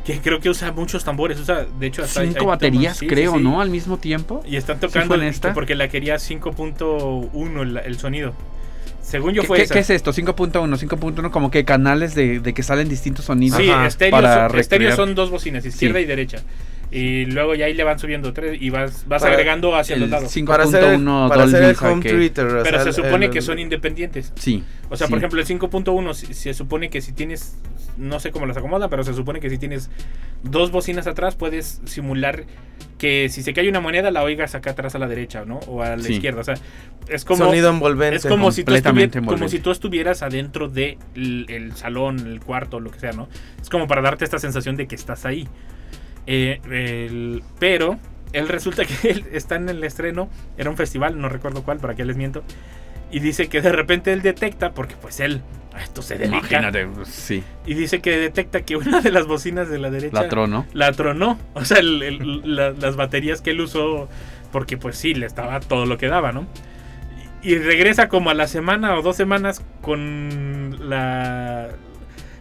Que 0.04 0.20
creo 0.20 0.38
que 0.40 0.48
usa 0.50 0.70
muchos 0.72 1.02
tambores. 1.04 1.40
Usa, 1.40 1.66
de 1.78 1.86
hecho, 1.86 2.02
hasta 2.04 2.22
Cinco 2.22 2.40
hay 2.40 2.46
baterías, 2.46 2.96
sí, 2.98 3.06
creo, 3.08 3.32
sí, 3.32 3.38
sí. 3.38 3.44
¿no? 3.44 3.60
Al 3.60 3.70
mismo 3.70 3.98
tiempo. 3.98 4.40
Y 4.46 4.56
están 4.56 4.76
¿Sí 4.76 4.82
tocando 4.86 5.14
en 5.16 5.22
el- 5.22 5.28
esta? 5.28 5.52
porque 5.52 5.74
la 5.74 5.88
quería 5.88 6.16
5.1 6.18 7.62
el, 7.62 7.76
el 7.78 7.98
sonido. 7.98 8.32
Según 9.02 9.34
yo 9.34 9.42
¿Qué, 9.42 9.48
fue 9.48 9.56
qué- 9.58 9.62
esa. 9.64 9.74
qué 9.74 9.80
es 9.80 9.90
esto? 9.90 10.12
5.1, 10.12 10.76
5.1, 10.78 11.30
como 11.30 11.50
que 11.50 11.64
canales 11.64 12.14
de, 12.14 12.40
de 12.40 12.54
que 12.54 12.62
salen 12.62 12.88
distintos 12.88 13.24
sonidos. 13.24 13.58
Sí, 13.60 13.70
Ajá, 13.70 13.86
estéreo, 13.86 14.10
para 14.12 14.48
son, 14.48 14.58
estéreo 14.58 14.96
son 14.96 15.14
dos 15.14 15.30
bocinas, 15.30 15.64
izquierda 15.64 15.98
Sí. 15.98 16.04
y 16.04 16.06
derecha. 16.08 16.38
Y 16.90 17.24
luego 17.26 17.54
ya 17.56 17.66
ahí 17.66 17.74
le 17.74 17.82
van 17.82 17.98
subiendo 17.98 18.32
tres 18.32 18.58
y 18.62 18.70
vas, 18.70 19.06
vas 19.08 19.20
Para- 19.22 19.34
agregando 19.34 19.74
hacia 19.74 19.94
El 19.94 20.02
los 20.02 20.10
lados. 20.10 20.30
5.1 20.32 20.46
Para 20.46 20.62
hacer 20.64 20.84
el, 20.84 21.04
para 21.04 21.42
hacer 21.44 21.60
Dolby, 21.60 21.68
el 21.70 21.76
¿sabe 21.76 21.92
home 21.92 22.00
o 22.00 22.62
Pero 22.62 22.62
sea, 22.64 22.80
se 22.84 22.92
supone 22.92 23.26
el- 23.26 23.32
que 23.32 23.42
son 23.42 23.58
independientes. 23.58 24.32
Sí. 24.36 24.62
O 24.88 24.96
sea, 24.96 25.06
sí. 25.08 25.10
por 25.10 25.18
ejemplo, 25.18 25.40
el 25.40 25.46
5.1 25.46 26.14
si- 26.14 26.32
se 26.32 26.54
supone 26.54 26.88
que 26.88 27.00
si 27.00 27.12
tienes, 27.12 27.58
no 27.98 28.20
sé 28.20 28.30
cómo 28.30 28.46
las 28.46 28.56
acomoda, 28.56 28.88
pero 28.88 29.02
se 29.02 29.14
supone 29.14 29.40
que 29.40 29.50
si 29.50 29.58
tienes 29.58 29.90
dos 30.44 30.70
bocinas 30.70 31.08
atrás 31.08 31.34
puedes 31.34 31.80
simular 31.86 32.44
que 32.98 33.28
si 33.30 33.42
se 33.42 33.52
cae 33.52 33.68
una 33.68 33.80
moneda 33.80 34.10
la 34.12 34.22
oigas 34.22 34.54
acá 34.54 34.70
atrás 34.70 34.94
a 34.94 34.98
la 35.00 35.08
derecha, 35.08 35.44
¿no? 35.44 35.58
O 35.66 35.82
a 35.82 35.96
la 35.96 36.02
Sí. 36.02 36.14
izquierda. 36.14 36.40
O 36.40 36.44
sea, 36.44 36.54
es 37.08 37.24
como... 37.24 37.44
sonido 37.46 37.68
envolvente. 37.68 38.16
Es 38.16 38.26
como 38.26 38.52
si, 38.52 38.62
tú 38.64 38.72
como 39.26 39.48
si 39.48 39.58
tú 39.58 39.70
estuvieras 39.72 40.22
adentro 40.22 40.68
del 40.68 40.98
el, 41.16 41.46
el 41.48 41.76
salón, 41.76 42.20
el 42.26 42.40
cuarto, 42.40 42.78
lo 42.80 42.90
que 42.92 43.00
sea, 43.00 43.12
¿no? 43.12 43.28
Es 43.60 43.68
como 43.68 43.86
para 43.88 44.02
darte 44.02 44.24
esta 44.24 44.38
sensación 44.38 44.76
de 44.76 44.86
que 44.86 44.94
estás 44.94 45.26
ahí. 45.26 45.48
Eh, 46.26 46.60
el- 46.70 47.42
pero 47.58 47.98
él 48.32 48.48
resulta 48.48 48.84
que 48.84 48.94
él 49.10 49.24
está 49.32 49.56
en 49.56 49.68
el 49.68 49.82
estreno, 49.84 50.28
era 50.58 50.70
un 50.70 50.76
festival, 50.76 51.20
no 51.20 51.28
recuerdo 51.28 51.62
cuál, 51.62 51.78
para 51.78 51.94
qué 51.94 52.04
les 52.04 52.16
miento. 52.16 52.42
Y 53.10 53.20
dice 53.20 53.48
que 53.48 53.60
de 53.62 53.70
repente 53.72 54.12
él 54.12 54.20
detecta, 54.22 54.72
porque 54.72 54.96
pues 55.00 55.20
él 55.20 55.40
a 55.72 55.80
esto 55.82 56.02
se 56.02 56.16
dedica. 56.18 56.38
Imagínate, 56.38 56.88
sí. 57.04 57.44
Y 57.64 57.74
dice 57.74 58.00
que 58.00 58.16
detecta 58.18 58.62
que 58.62 58.76
una 58.76 59.00
de 59.00 59.12
las 59.12 59.26
bocinas 59.26 59.68
de 59.68 59.78
la 59.78 59.90
derecha 59.90 60.22
La 60.22 60.28
trono. 60.28 60.66
la 60.72 60.90
tronó. 60.92 61.38
O 61.54 61.64
sea, 61.64 61.78
el- 61.78 62.02
el- 62.02 62.56
la- 62.56 62.70
las 62.72 62.96
baterías 62.96 63.42
que 63.42 63.50
él 63.50 63.60
usó, 63.60 64.08
porque 64.50 64.76
pues 64.76 64.96
sí, 64.98 65.14
le 65.14 65.26
estaba 65.26 65.60
todo 65.60 65.86
lo 65.86 65.98
que 65.98 66.08
daba, 66.08 66.32
¿no? 66.32 66.46
Y, 67.44 67.52
y 67.52 67.58
regresa 67.58 68.08
como 68.08 68.30
a 68.30 68.34
la 68.34 68.48
semana 68.48 68.96
o 68.98 69.02
dos 69.02 69.16
semanas 69.16 69.62
con 69.82 70.76
la 70.90 71.68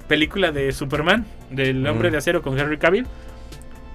película 0.07 0.51
de 0.51 0.71
Superman, 0.71 1.25
del 1.51 1.85
hombre 1.85 2.09
Mm. 2.09 2.11
de 2.13 2.17
acero 2.17 2.41
con 2.41 2.57
Henry 2.57 2.77
Cavill. 2.79 3.05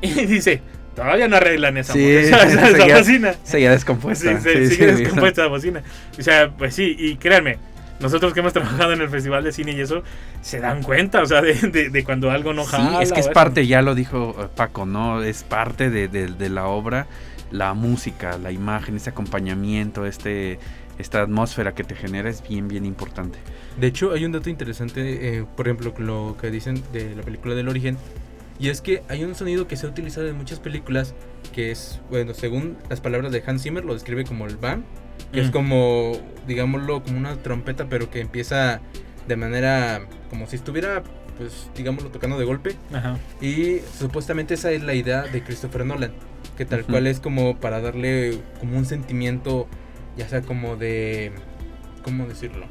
Y 0.23 0.27
dice, 0.27 0.61
todavía 0.95 1.29
no 1.29 1.37
arreglan 1.37 1.77
esa, 1.77 1.93
Sí, 1.93 2.05
esa- 2.11 2.43
esa 2.47 2.67
seguía- 2.77 2.97
bocina. 2.99 3.35
Seguía 3.45 3.71
descompuesta. 3.71 4.37
Sí, 4.39 4.43
se- 4.43 4.69
Sí, 4.69 4.75
sigue 4.77 4.97
sí, 4.97 5.03
descompuesta 5.03 5.43
la 5.43 5.49
bocina. 5.49 5.83
O 6.19 6.23
sea, 6.23 6.51
pues 6.57 6.75
sí, 6.75 6.97
y 6.99 7.17
créanme, 7.17 7.59
nosotros 8.01 8.33
que 8.33 8.41
hemos 8.41 8.53
trabajado 8.55 8.93
en 8.95 9.01
el 9.03 9.09
Festival 9.11 9.45
de 9.45 9.53
Cine 9.53 9.73
y 9.73 9.81
eso, 9.81 10.03
se 10.41 10.59
dan 10.61 10.83
cuenta, 10.83 11.21
o 11.23 11.27
sea, 11.27 11.43
de, 11.43 11.53
de- 11.55 11.91
de 11.91 12.05
cuando 12.05 12.31
algo 12.31 12.53
no 12.55 12.65
Sí, 12.65 12.71
jala. 12.71 13.03
es 13.03 13.13
que 13.13 13.21
es 13.21 13.29
parte, 13.29 13.67
ya 13.67 13.83
lo 13.83 13.95
dijo 13.95 14.35
eh, 14.41 14.47
Paco, 14.57 14.87
¿no? 14.87 15.23
Es 15.23 15.43
parte 15.43 15.91
de, 15.91 16.09
de- 16.09 16.29
de 16.29 16.49
la 16.49 16.67
obra, 16.67 17.07
la 17.51 17.75
música, 17.75 18.39
la 18.39 18.53
imagen, 18.53 18.97
ese 18.97 19.11
acompañamiento, 19.11 20.07
este 20.07 20.59
esta 20.99 21.23
atmósfera 21.23 21.73
que 21.75 21.83
te 21.83 21.95
genera 21.95 22.29
es 22.29 22.47
bien, 22.47 22.69
bien 22.69 22.85
importante. 22.85 23.39
De 23.79 23.87
hecho, 23.87 24.13
hay 24.13 24.27
un 24.27 24.33
dato 24.33 24.51
interesante, 24.51 25.39
eh, 25.39 25.45
por 25.57 25.67
ejemplo, 25.67 25.95
lo 25.97 26.37
que 26.39 26.51
dicen 26.51 26.83
de 26.93 27.15
la 27.17 27.23
película 27.23 27.55
del 27.55 27.69
origen, 27.71 27.97
y 28.61 28.69
es 28.69 28.81
que 28.81 29.03
hay 29.09 29.25
un 29.25 29.35
sonido 29.35 29.67
que 29.67 29.77
se 29.77 29.87
ha 29.87 29.89
utilizado 29.89 30.29
en 30.29 30.37
muchas 30.37 30.61
películas, 30.61 31.15
que 31.53 31.71
es, 31.71 32.01
bueno, 32.11 32.35
según 32.35 32.77
las 32.89 33.01
palabras 33.01 33.33
de 33.33 33.43
Hans 33.47 33.63
Zimmer, 33.63 33.85
lo 33.85 33.95
describe 33.95 34.25
como 34.25 34.47
el 34.47 34.57
bang, 34.57 34.83
que 35.33 35.41
es 35.41 35.49
Mm. 35.49 35.53
como, 35.53 36.13
digámoslo, 36.47 37.03
como 37.03 37.19
una 37.19 37.37
trompeta, 37.37 37.87
pero 37.89 38.11
que 38.11 38.21
empieza 38.21 38.81
de 39.27 39.37
manera, 39.37 40.03
como 40.29 40.47
si 40.47 40.57
estuviera, 40.57 41.03
pues, 41.39 41.71
digámoslo, 41.75 42.11
tocando 42.11 42.39
de 42.39 42.45
golpe. 42.45 42.77
Ajá. 42.93 43.19
Y 43.41 43.79
supuestamente 43.99 44.55
esa 44.55 44.71
es 44.73 44.83
la 44.83 44.95
idea 44.95 45.23
de 45.23 45.43
Christopher 45.43 45.87
Nolan, 45.87 46.13
que 46.59 46.65
tal 46.67 46.85
cual 46.85 47.07
es 47.07 47.19
como 47.21 47.57
para 47.57 47.81
darle 47.81 48.39
como 48.61 48.77
un 48.77 48.85
sentimiento, 48.85 49.69
ya 50.19 50.29
sea 50.29 50.43
como 50.43 50.77
de, 50.77 51.33
¿cómo 52.03 52.27
decirlo? 52.27 52.67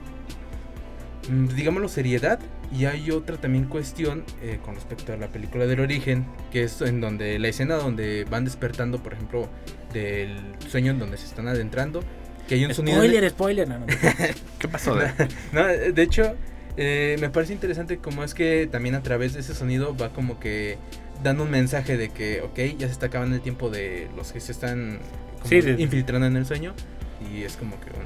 Mm, 1.29 1.47
Digámoslo 1.47 1.87
seriedad. 1.89 2.39
Y 2.71 2.85
hay 2.85 3.09
otra 3.11 3.37
también 3.37 3.65
cuestión 3.65 4.23
eh, 4.41 4.59
con 4.63 4.75
respecto 4.75 5.11
a 5.13 5.17
la 5.17 5.27
película 5.29 5.65
del 5.65 5.79
origen, 5.79 6.25
que 6.51 6.63
es 6.63 6.81
en 6.81 7.01
donde 7.01 7.39
la 7.39 7.47
escena 7.47 7.75
donde 7.75 8.25
van 8.29 8.45
despertando, 8.45 9.01
por 9.01 9.13
ejemplo, 9.13 9.49
del 9.93 10.37
sueño 10.67 10.91
en 10.91 10.99
donde 10.99 11.17
se 11.17 11.25
están 11.25 11.47
adentrando, 11.47 12.03
que 12.47 12.55
hay 12.55 12.65
un 12.65 12.73
sonido... 12.73 12.97
Spoiler, 12.97 13.29
spoiler. 13.29 13.67
no, 13.67 13.79
no. 13.79 13.85
¿Qué 14.59 14.67
pasó? 14.67 14.95
De? 14.95 15.11
No, 15.51 15.65
de 15.65 16.01
hecho, 16.01 16.35
eh, 16.77 17.17
me 17.19 17.29
parece 17.29 17.53
interesante 17.53 17.97
cómo 17.97 18.23
es 18.23 18.33
que 18.33 18.67
también 18.71 18.95
a 18.95 19.03
través 19.03 19.33
de 19.33 19.41
ese 19.41 19.53
sonido 19.53 19.95
va 19.95 20.13
como 20.13 20.39
que 20.39 20.77
dando 21.23 21.43
un 21.43 21.51
mensaje 21.51 21.97
de 21.97 22.09
que, 22.09 22.41
ok, 22.41 22.77
ya 22.77 22.87
se 22.87 22.93
está 22.93 23.07
acabando 23.07 23.35
el 23.35 23.41
tiempo 23.41 23.69
de 23.69 24.07
los 24.15 24.31
que 24.31 24.39
se 24.39 24.51
están 24.51 24.99
como 25.41 25.49
Sí, 25.49 25.61
infiltrando 25.77 26.27
en 26.27 26.37
el 26.37 26.45
sueño. 26.45 26.73
Y 27.33 27.43
es 27.43 27.57
como 27.57 27.79
que 27.81 27.89
un... 27.89 28.05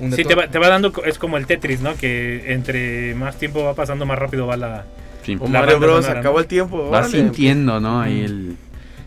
un 0.00 0.12
Sí, 0.12 0.24
te 0.24 0.34
va, 0.34 0.48
te 0.48 0.58
va 0.58 0.68
dando, 0.68 0.92
es 1.04 1.18
como 1.18 1.36
el 1.36 1.46
Tetris, 1.46 1.80
¿no? 1.80 1.94
Que 1.96 2.52
entre 2.52 3.14
más 3.14 3.36
tiempo 3.38 3.62
va 3.64 3.74
pasando, 3.74 4.06
más 4.06 4.18
rápido 4.18 4.46
va 4.46 4.56
la... 4.56 4.84
Sí. 5.24 5.36
O 5.38 5.44
La 5.48 5.60
Mario 5.60 5.78
Bros. 5.78 6.04
sonora, 6.04 6.20
acabó 6.20 6.36
¿no? 6.38 6.40
el 6.42 6.46
tiempo. 6.46 6.90
Vas 6.90 7.10
sintiendo, 7.10 7.78
¿no? 7.80 8.00
Ahí 8.00 8.20
el... 8.24 8.56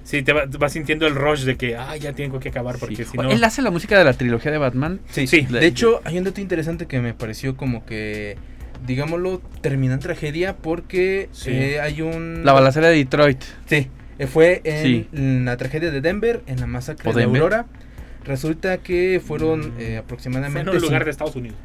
Sí, 0.03 0.21
te 0.21 0.33
va- 0.33 0.45
vas 0.59 0.73
sintiendo 0.73 1.07
el 1.07 1.15
rush 1.15 1.43
de 1.43 1.55
que, 1.55 1.75
ah, 1.77 1.95
ya 1.97 2.13
tengo 2.13 2.39
que 2.39 2.49
acabar 2.49 2.77
porque 2.77 2.97
sí. 2.97 3.05
si 3.05 3.17
no... 3.17 3.29
Él 3.31 3.43
hace 3.43 3.61
la 3.61 3.71
música 3.71 3.97
de 3.97 4.03
la 4.03 4.13
trilogía 4.13 4.51
de 4.51 4.57
Batman. 4.57 4.99
Sí, 5.09 5.25
Sí. 5.27 5.41
de 5.49 5.65
hecho, 5.65 6.01
hay 6.03 6.17
un 6.17 6.23
dato 6.25 6.39
interesante 6.41 6.85
que 6.87 6.99
me 6.99 7.13
pareció 7.13 7.55
como 7.57 7.85
que, 7.85 8.37
digámoslo, 8.85 9.41
termina 9.61 9.93
en 9.95 9.99
tragedia 10.01 10.55
porque 10.57 11.29
Sí. 11.31 11.49
eh, 11.51 11.79
hay 11.81 12.01
un... 12.01 12.41
La 12.45 12.53
balacera 12.53 12.89
de 12.89 12.97
Detroit. 12.97 13.41
Sí, 13.65 13.87
eh, 14.19 14.27
fue 14.27 14.61
en 14.65 14.83
Sí. 14.83 15.07
la 15.45 15.57
tragedia 15.57 15.89
de 15.89 16.01
Denver, 16.01 16.41
en 16.47 16.59
la 16.59 16.67
masacre 16.67 17.09
¿O 17.09 17.13
de? 17.13 17.23
Aurora. 17.23 17.65
Resulta 18.25 18.77
que 18.77 19.21
fueron 19.25 19.73
eh, 19.79 19.97
aproximadamente... 19.97 20.61
Fue 20.63 20.71
en 20.71 20.77
un 20.77 20.81
lugar 20.87 21.05
de 21.05 21.11
Estados 21.11 21.35
Unidos. 21.35 21.57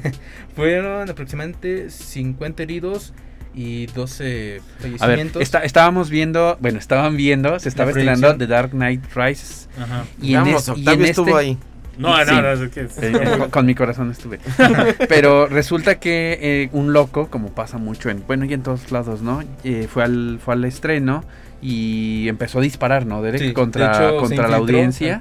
Fueron 0.54 1.10
aproximadamente 1.10 1.90
50 1.90 2.62
heridos 2.62 3.12
y 3.54 3.86
12 3.86 4.24
A 4.24 4.26
ver, 4.26 4.62
fallecimientos. 4.98 5.42
está- 5.42 5.64
estábamos 5.64 6.10
viendo, 6.10 6.56
bueno, 6.60 6.78
estaban 6.78 7.16
viendo, 7.16 7.58
se 7.58 7.68
estaba 7.68 7.90
estrenando. 7.90 8.36
The 8.36 8.46
Dark 8.46 8.70
Knight 8.70 9.02
Rises. 9.14 9.68
Ajá. 9.80 10.04
Y 10.20 10.34
en, 10.34 10.44
Vamos, 10.44 10.68
es- 10.68 10.78
y 10.78 10.88
en 10.88 11.04
estuvo 11.04 11.38
este- 11.38 11.40
ahí. 11.50 11.58
No, 11.98 12.14
Sí. 12.18 12.30
no, 12.30 12.42
no, 12.42 12.50
es 12.52 12.70
que 12.70 12.80
es- 12.82 12.98
Eh, 13.02 13.12
con, 13.38 13.50
con 13.50 13.66
mi 13.66 13.74
corazón 13.74 14.10
estuve. 14.10 14.38
Pero 15.08 15.46
resulta 15.46 15.98
que 15.98 16.38
eh, 16.40 16.68
un 16.72 16.92
loco, 16.92 17.28
como 17.30 17.48
pasa 17.54 17.78
mucho 17.78 18.10
en, 18.10 18.22
bueno, 18.26 18.44
y 18.44 18.52
en 18.52 18.62
todos 18.62 18.92
lados, 18.92 19.22
¿no? 19.22 19.42
Eh, 19.64 19.88
fue 19.90 20.02
al 20.04 20.38
fue 20.44 20.52
al 20.54 20.64
estreno 20.66 21.24
y 21.62 22.28
empezó 22.28 22.58
a 22.58 22.62
disparar, 22.62 23.06
¿no? 23.06 23.22
Derek 23.22 23.40
Sí, 23.40 23.46
de 23.48 23.54
contra 23.54 23.86
hecho, 23.96 24.10
se 24.10 24.16
contra 24.18 24.48
la 24.48 24.56
audiencia. 24.58 25.18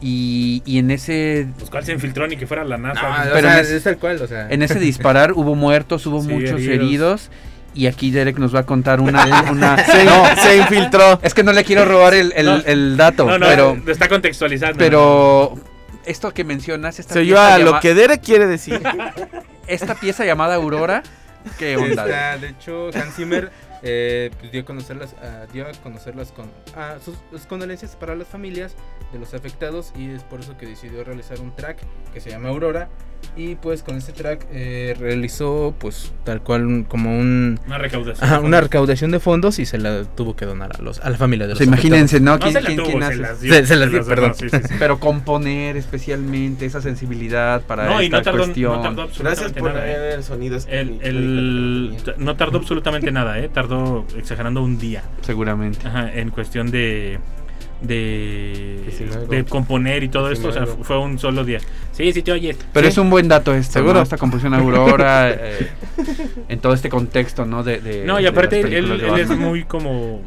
Y, 0.00 0.62
y 0.64 0.78
en 0.78 0.90
ese 0.90 1.46
Pues 1.58 1.70
cuál 1.70 1.84
se 1.84 1.92
infiltró 1.92 2.26
ni 2.26 2.36
que 2.36 2.46
fuera 2.46 2.64
la 2.64 2.78
NASA. 2.78 3.02
No, 3.02 3.14
Pero 3.34 3.36
o 3.36 3.40
sea, 3.40 3.54
en 3.58 3.64
ese- 3.64 3.76
es 3.76 3.82
tal 3.84 3.98
cual, 3.98 4.20
o 4.22 4.26
sea. 4.26 4.48
en 4.50 4.62
ese 4.62 4.78
disparar 4.78 5.32
hubo 5.32 5.54
muertos, 5.54 6.06
hubo 6.06 6.22
Sí, 6.22 6.28
muchos 6.28 6.60
heridos. 6.60 6.74
heridos. 6.74 7.30
y 7.72 7.86
aquí 7.86 8.10
Derek 8.10 8.36
nos 8.38 8.52
va 8.54 8.60
a 8.60 8.66
contar 8.66 9.00
una, 9.00 9.24
una 9.52 9.76
Se, 9.84 10.04
no, 10.04 10.24
se 10.36 10.56
infiltró. 10.62 11.20
es 11.22 11.34
que 11.34 11.42
no 11.44 11.52
le 11.52 11.62
quiero 11.64 11.84
robar 11.84 12.14
el, 12.14 12.32
el- 12.34 12.46
No. 12.46 12.56
el 12.66 12.96
dato, 12.96 13.26
no, 13.26 13.38
no, 13.38 13.46
pero 13.46 13.76
lo 13.84 13.92
está 13.92 14.08
contextualizando. 14.08 14.76
pero 14.78 15.54
esto 16.06 16.32
que 16.32 16.42
mencionas 16.44 16.98
esta 16.98 17.14
Se 17.14 17.20
oyó 17.20 17.40
a 17.40 17.58
lo 17.58 17.78
que 17.78 17.94
Derek 17.94 18.22
quiere 18.22 18.46
decir. 18.46 18.80
esta 19.66 19.94
pieza 19.94 20.24
llamada 20.24 20.54
Aurora, 20.56 21.02
¿qué 21.58 21.76
onda? 21.76 22.04
Está, 22.06 22.38
de 22.38 22.48
hecho, 22.48 22.88
Hans 22.94 23.14
Zimmer 23.14 23.50
eh, 23.82 24.30
pues, 24.38 24.52
dio, 24.52 24.62
a 24.62 24.64
conocerlas, 24.64 25.14
ah, 25.22 25.46
dio 25.52 25.66
conocerlas 25.82 26.32
con 26.32 26.50
sus 27.02 27.46
condolencias 27.46 27.96
para 27.96 28.14
las 28.14 28.28
familias 28.28 28.74
de 29.12 29.18
los 29.18 29.34
afectados 29.34 29.92
y 29.96 30.10
es 30.10 30.22
por 30.24 30.40
eso 30.40 30.56
que 30.56 30.66
decidió 30.66 31.02
realizar 31.04 31.40
un 31.40 31.54
track 31.54 31.78
que 32.12 32.20
se 32.20 32.30
llama 32.30 32.50
Aurora 32.50 32.88
y 33.36 33.54
pues 33.54 33.82
con 33.82 33.96
este 33.96 34.12
track 34.12 34.46
eh, 34.52 34.96
realizó 34.98 35.74
pues 35.78 36.12
tal 36.24 36.42
cual 36.42 36.66
un- 36.66 36.84
como 36.84 37.16
un 37.18 37.60
Una 37.66 37.78
recaudación. 37.78 38.24
ajá, 38.28 38.40
una 38.40 38.60
recaudación 38.60 39.10
de 39.12 39.20
fondos 39.20 39.58
y 39.58 39.66
se 39.66 39.78
la 39.78 40.04
tuvo 40.04 40.34
que 40.36 40.44
donar 40.46 40.72
a 40.78 40.82
los 40.82 41.00
a 41.00 41.08
la 41.10 41.16
familia 41.16 41.46
de 41.46 41.52
O 41.52 41.54
los 41.54 41.58
sea, 41.58 41.66
imagínense, 41.66 42.18
¿no? 42.20 42.32
No 42.32 42.38
¿Quién, 42.40 42.52
se 42.52 42.60
la 42.60 42.66
quién- 42.66 42.78
tuvo, 42.78 42.86
quién 42.88 43.00
se 43.02 43.06
hace? 43.08 43.16
las 43.18 43.40
dio. 43.40 43.54
Se- 43.54 43.66
se 43.66 43.76
las 43.76 43.90
dio, 43.90 44.04
perdón. 44.06 44.34
sí, 44.34 44.48
sí, 44.50 44.56
sí. 44.68 44.74
Pero 44.78 44.98
componer 44.98 45.76
especialmente 45.76 46.66
esa 46.66 46.80
sensibilidad 46.80 47.62
para 47.62 47.86
No, 47.86 48.02
y 48.02 48.06
esta 48.06 48.18
no 48.18 48.22
tardó, 48.24 48.38
cuestión. 48.38 48.72
no 48.76 48.82
tardó 48.82 49.02
absolutamente 49.02 49.40
Gracias 49.42 49.62
por 49.62 49.72
nada. 49.74 49.86
¿eh? 49.90 50.14
el 50.14 50.24
sonido. 50.24 50.58
El, 50.68 50.98
el- 51.02 51.96
no 52.18 52.36
tardó 52.36 52.58
absolutamente 52.58 53.10
nada, 53.12 53.38
¿eh? 53.38 53.48
Tardó 53.48 54.06
exagerando 54.16 54.62
un 54.62 54.78
día. 54.78 55.02
Seguramente. 55.22 55.86
Ajá, 55.86 56.12
en 56.12 56.30
cuestión 56.30 56.70
de 56.70 57.18
de, 57.82 59.26
de 59.28 59.44
componer 59.44 60.02
y 60.02 60.08
todo 60.08 60.28
que 60.28 60.34
esto, 60.34 60.48
o 60.48 60.52
sea, 60.52 60.66
fue 60.66 60.98
un 60.98 61.18
solo 61.18 61.44
día. 61.44 61.58
Sí, 61.92 62.12
sí 62.12 62.22
te 62.22 62.32
oyes. 62.32 62.56
Pero 62.72 62.86
Sí. 62.86 62.92
es 62.92 62.98
un 62.98 63.10
buen 63.10 63.28
dato 63.28 63.54
esto, 63.54 63.74
¿Seguro? 63.74 63.94
¿no? 63.94 64.02
Esta 64.02 64.16
composición 64.18 64.54
Aurora, 64.54 65.30
eh, 65.32 65.68
en 66.48 66.58
todo 66.60 66.72
este 66.74 66.88
contexto, 66.88 67.44
¿no? 67.46 67.62
De, 67.62 67.80
de- 67.80 68.04
No, 68.04 68.20
y 68.20 68.26
aparte 68.26 68.60
él, 68.60 69.00
es 69.18 69.30
muy 69.30 69.64
como 69.64 70.22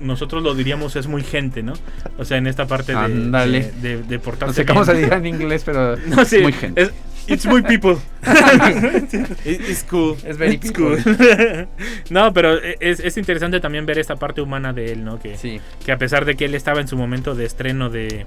nosotros 0.00 0.42
lo 0.42 0.54
diríamos 0.54 0.96
es 0.96 1.06
muy 1.06 1.22
gente, 1.22 1.62
¿no? 1.62 1.74
O 2.18 2.24
sea, 2.24 2.38
en 2.38 2.46
esta 2.46 2.66
parte 2.66 2.92
de, 2.92 2.98
Ándale. 2.98 3.72
de, 3.80 3.96
de, 3.96 4.02
de 4.02 4.18
portarse 4.18 4.46
No 4.52 4.54
sé 4.54 4.64
cómo 4.66 4.84
bien. 4.84 4.96
se 4.96 5.02
dirá 5.02 5.16
en 5.18 5.26
inglés, 5.26 5.62
pero 5.64 5.96
No, 6.06 6.24
sí, 6.24 6.38
muy 6.38 6.52
gente. 6.52 6.82
es- 6.82 6.92
it's 7.28 7.46
muy 7.46 7.62
people. 7.62 7.96
It- 9.44 9.60
It's 9.68 9.84
cool. 9.84 10.16
Es 10.24 10.36
very 10.38 10.54
It's 10.54 10.72
people. 10.72 11.02
cool. 11.02 11.68
no, 12.10 12.32
pero 12.32 12.58
es, 12.80 13.00
es 13.00 13.16
interesante 13.16 13.60
también 13.60 13.86
ver 13.86 13.98
esta 13.98 14.16
parte 14.16 14.40
humana 14.40 14.72
de 14.72 14.92
él, 14.92 15.04
¿no? 15.04 15.18
Que, 15.18 15.36
Sí. 15.36 15.60
que 15.84 15.92
a 15.92 15.98
pesar 15.98 16.24
de 16.24 16.34
que 16.36 16.44
él 16.46 16.54
estaba 16.54 16.80
en 16.80 16.88
su 16.88 16.96
momento 16.96 17.34
de 17.34 17.44
estreno 17.44 17.90
de, 17.90 18.26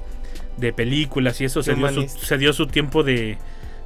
de 0.57 0.73
películas 0.73 1.39
y 1.41 1.45
eso, 1.45 1.61
se 1.63 1.73
dio, 1.75 1.87
su, 1.89 1.93
humanista. 1.93 2.19
se 2.25 2.37
dio 2.37 2.53
su 2.53 2.67
tiempo 2.67 3.03
de, 3.03 3.37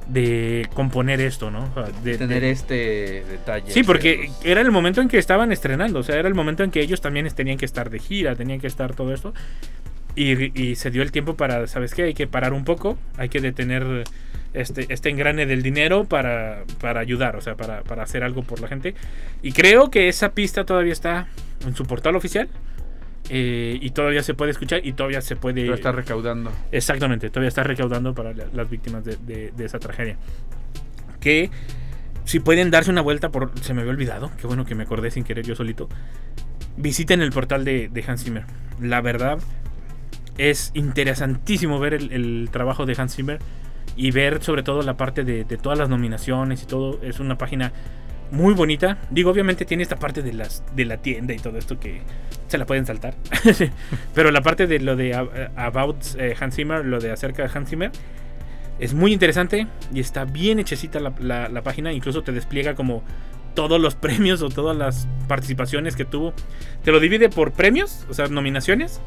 de 0.08 0.68
componer 0.74 1.20
esto, 1.20 1.50
¿no? 1.50 1.70
O 1.74 1.74
sea, 1.74 1.92
de, 2.02 2.18
Tener 2.18 2.40
de- 2.42 2.50
este 2.50 3.24
detalle. 3.30 3.70
Sí, 3.72 3.82
porque 3.82 4.30
era 4.44 4.60
el 4.60 4.70
momento 4.70 5.00
en 5.00 5.08
que 5.08 5.18
estaban 5.18 5.52
estrenando, 5.52 6.00
o 6.00 6.02
sea, 6.02 6.16
era 6.16 6.28
el 6.28 6.34
momento 6.34 6.62
en 6.64 6.70
que 6.70 6.80
ellos 6.80 7.00
también 7.00 7.28
tenían 7.34 7.58
que 7.58 7.64
estar 7.66 7.90
de 7.90 7.98
gira, 7.98 8.34
tenían 8.36 8.60
que 8.60 8.66
estar 8.66 8.94
todo 8.94 9.12
esto. 9.14 9.32
Y, 10.14 10.60
y 10.60 10.74
se 10.76 10.90
dio 10.90 11.02
el 11.02 11.10
tiempo 11.10 11.36
para, 11.36 11.66
¿sabes 11.66 11.94
qué? 11.94 12.02
Hay 12.04 12.14
que 12.14 12.26
parar 12.26 12.52
un 12.52 12.64
poco, 12.64 12.98
hay 13.16 13.28
que 13.30 13.40
detener 13.40 14.04
este, 14.52 14.86
este 14.92 15.08
engrane 15.08 15.46
del 15.46 15.62
dinero 15.62 16.04
para, 16.04 16.64
para 16.80 17.00
ayudar, 17.00 17.36
o 17.36 17.40
sea, 17.40 17.56
para, 17.56 17.82
para 17.82 18.02
hacer 18.02 18.22
algo 18.22 18.42
por 18.42 18.60
la 18.60 18.68
gente. 18.68 18.94
Y 19.42 19.52
creo 19.52 19.90
que 19.90 20.08
esa 20.08 20.32
pista 20.32 20.64
todavía 20.64 20.92
está 20.92 21.28
en 21.66 21.74
su 21.74 21.84
portal 21.86 22.14
oficial. 22.16 22.48
eh, 23.30 23.78
y 23.80 23.90
todavía 23.90 24.22
se 24.22 24.34
puede 24.34 24.50
escuchar 24.50 24.84
y 24.84 24.92
todavía 24.92 25.20
se 25.22 25.36
puede... 25.36 25.64
Lo 25.64 25.74
está 25.74 25.92
recaudando. 25.92 26.52
Exactamente, 26.72 27.30
todavía 27.30 27.48
está 27.48 27.62
recaudando 27.62 28.14
para 28.14 28.34
la- 28.34 28.46
las 28.52 28.68
víctimas 28.68 29.04
de, 29.04 29.16
de- 29.16 29.52
de 29.56 29.64
esa 29.64 29.78
tragedia. 29.78 30.16
Que 31.20 31.48
si 32.24 32.40
pueden 32.40 32.70
darse 32.70 32.90
una 32.90 33.00
vuelta 33.00 33.30
por... 33.30 33.52
Se 33.60 33.72
me 33.74 33.80
había 33.80 33.92
olvidado, 33.92 34.30
qué 34.38 34.46
bueno 34.46 34.66
que 34.66 34.74
me 34.74 34.82
acordé 34.82 35.10
sin 35.10 35.24
querer 35.24 35.46
yo 35.46 35.54
solito. 35.54 35.88
Visiten 36.76 37.22
el 37.22 37.30
portal 37.30 37.64
de, 37.64 37.88
de 37.88 38.04
Hans 38.06 38.24
Zimmer. 38.24 38.44
La 38.80 39.00
verdad 39.00 39.38
es 40.38 40.70
interesantísimo 40.74 41.78
ver 41.78 41.94
el, 41.94 42.12
el 42.12 42.48
trabajo 42.50 42.86
de 42.86 42.94
Hans 42.98 43.14
Zimmer 43.16 43.38
y 43.96 44.10
ver 44.10 44.42
sobre 44.42 44.62
todo 44.62 44.82
la 44.82 44.96
parte 44.96 45.24
de, 45.24 45.44
de 45.44 45.56
todas 45.58 45.78
las 45.78 45.88
nominaciones 45.88 46.62
y 46.62 46.66
todo. 46.66 46.98
Es 47.02 47.20
una 47.20 47.36
página 47.38 47.72
muy 48.30 48.54
bonita. 48.54 48.98
Digo, 49.10 49.30
obviamente 49.30 49.64
tiene 49.66 49.82
esta 49.82 49.96
parte 49.96 50.22
de, 50.22 50.32
las, 50.32 50.62
de 50.74 50.84
la 50.86 50.96
tienda 50.96 51.34
y 51.34 51.38
todo 51.38 51.58
esto 51.58 51.78
que 51.78 52.00
se 52.48 52.56
la 52.58 52.64
pueden 52.66 52.86
saltar. 52.86 53.14
Pero 54.14 54.30
la 54.30 54.40
parte 54.40 54.66
de 54.66 54.78
lo 54.80 54.96
de 54.96 55.14
About 55.14 55.96
eh, 56.18 56.34
Hans 56.40 56.54
Zimmer, 56.56 56.84
lo 56.84 56.98
de 57.00 57.10
acerca 57.12 57.46
de 57.46 57.50
Hans 57.54 57.68
Zimmer, 57.68 57.90
es 58.78 58.94
muy 58.94 59.12
interesante 59.12 59.66
y 59.92 60.00
está 60.00 60.24
bien 60.24 60.58
hechecita 60.58 60.98
la, 60.98 61.12
la- 61.20 61.48
la 61.50 61.62
página. 61.62 61.92
Incluso 61.92 62.22
te 62.22 62.32
despliega 62.32 62.74
como 62.74 63.02
todos 63.54 63.78
los 63.78 63.94
premios 63.94 64.40
o 64.40 64.48
todas 64.48 64.74
las 64.74 65.06
participaciones 65.28 65.94
que 65.94 66.06
tuvo. 66.06 66.32
Te 66.82 66.90
lo 66.90 67.00
divide 67.00 67.28
por 67.28 67.52
premios, 67.52 68.06
o 68.08 68.14
sea, 68.14 68.28
nominaciones. 68.28 69.02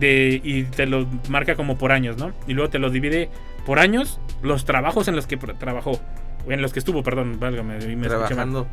De, 0.00 0.40
y 0.42 0.64
te 0.64 0.86
lo 0.86 1.06
marca 1.28 1.54
como 1.54 1.76
por 1.78 1.92
años, 1.92 2.16
¿no? 2.16 2.32
Y 2.48 2.54
luego 2.54 2.70
te 2.70 2.78
lo 2.78 2.90
divide 2.90 3.28
por 3.66 3.78
años 3.78 4.18
los 4.42 4.64
trabajos 4.64 5.06
en 5.08 5.14
los 5.16 5.26
que 5.26 5.36
trabajó. 5.36 6.00
en 6.48 6.62
los 6.62 6.72
que 6.72 6.78
estuvo, 6.80 7.02
perdón, 7.02 7.38
válgame, 7.38 7.78
me. 7.96 8.08
Trabajando. 8.08 8.66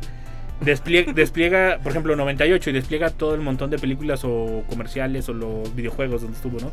Despliega, 0.60 1.12
despliega, 1.12 1.78
por 1.82 1.92
ejemplo, 1.92 2.16
98 2.16 2.70
y 2.70 2.72
despliega 2.72 3.10
todo 3.10 3.34
el 3.36 3.40
montón 3.42 3.70
de 3.70 3.78
películas 3.78 4.22
o 4.24 4.64
comerciales 4.68 5.28
o 5.28 5.32
los 5.32 5.72
videojuegos 5.76 6.22
donde 6.22 6.36
estuvo, 6.36 6.58
¿no? 6.58 6.72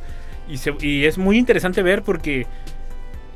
Y, 0.49 0.57
se- 0.57 0.73
y 0.79 1.05
es 1.05 1.19
muy 1.19 1.37
interesante 1.37 1.83
ver 1.83 2.01
porque 2.01 2.47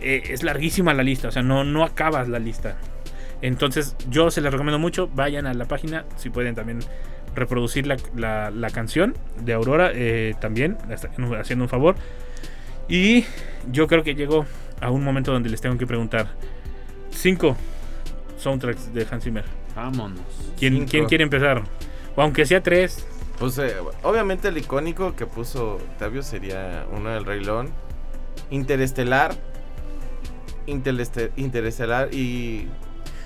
eh, 0.02 0.24
es 0.30 0.42
larguísima 0.42 0.94
la 0.96 1.04
lista, 1.04 1.28
o 1.28 1.32
sea, 1.32 1.44
no, 1.44 1.64
no 1.64 1.84
acabas 1.84 2.28
la 2.30 2.40
lista. 2.40 2.78
Entonces, 3.44 3.96
yo 4.10 4.32
se 4.32 4.42
les 4.42 4.52
recomiendo 4.52 4.80
mucho, 4.80 5.08
vayan 5.14 5.46
a 5.46 5.54
la 5.54 5.66
página, 5.66 6.06
si 6.18 6.30
pueden 6.32 6.56
también 6.56 6.80
reproducir 7.40 7.88
la, 7.88 7.98
la- 8.16 8.52
la 8.52 8.70
canción 8.70 9.16
de 9.42 9.54
Aurora, 9.54 9.92
eh, 9.94 10.36
también, 10.40 10.78
haciendo 11.40 11.66
un 11.66 11.70
favor. 11.70 11.96
Y 12.88 13.26
yo 13.72 13.88
creo 13.88 14.04
que 14.04 14.16
llego 14.16 14.46
a 14.82 14.92
un 14.92 15.04
momento 15.04 15.32
donde 15.32 15.50
les 15.50 15.62
tengo 15.62 15.78
que 15.78 15.86
preguntar, 15.88 16.28
cinco 17.12 17.56
soundtracks 18.38 18.94
de 18.94 19.06
Hans 19.10 19.24
Zimmer. 19.24 19.44
Vámonos. 19.76 20.22
¿Quién, 20.58 20.74
Cinco. 20.74 20.88
quién 20.92 21.06
quiere 21.06 21.24
empezar? 21.24 21.64
O 22.16 22.22
aunque 22.22 22.46
sea 22.46 22.62
tres. 22.62 23.06
Pues 23.38 23.58
eh, 23.60 23.74
obviamente 24.04 24.48
el 24.50 24.58
icónico 24.58 25.16
que 25.16 25.26
puso 25.26 25.76
Octavio 25.76 26.22
sería 26.24 26.86
uno 26.92 27.10
del 27.12 27.26
Rey 27.26 27.44
León. 27.44 27.70
Interestelar. 28.50 29.36
Intereste- 30.68 31.32
Interestelar 31.38 32.14
y. 32.14 32.68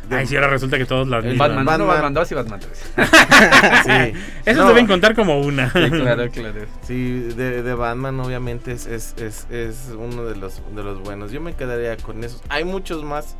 de- 0.09 0.15
Ay, 0.17 0.27
si 0.27 0.35
ahora 0.35 0.49
resulta 0.49 0.77
que 0.77 0.85
todos 0.85 1.07
las 1.07 1.23
mismas. 1.23 1.47
Batman, 1.49 1.65
Batman. 1.65 1.87
Batman 1.87 2.13
2 2.13 2.31
y 2.31 2.35
Batman 2.35 2.59
3. 2.59 2.93
sí. 4.13 4.19
Esos 4.45 4.63
No, 4.63 4.69
deben 4.69 4.87
contar 4.87 5.15
como 5.15 5.39
una. 5.39 5.71
Sí, 5.71 5.89
claro, 5.89 6.29
claro. 6.29 6.61
Sí, 6.81 7.19
de, 7.35 7.63
de 7.63 7.73
Batman 7.73 8.19
obviamente 8.19 8.71
es, 8.71 8.85
es, 8.87 9.15
es, 9.17 9.47
es 9.49 9.93
uno 9.97 10.25
de 10.25 10.35
los, 10.35 10.61
de 10.75 10.83
los 10.83 11.01
buenos. 11.01 11.31
Yo 11.31 11.41
me 11.41 11.53
quedaría 11.53 11.97
con 11.97 12.23
esos. 12.23 12.41
Hay 12.49 12.63
muchos 12.65 13.03
más, 13.03 13.35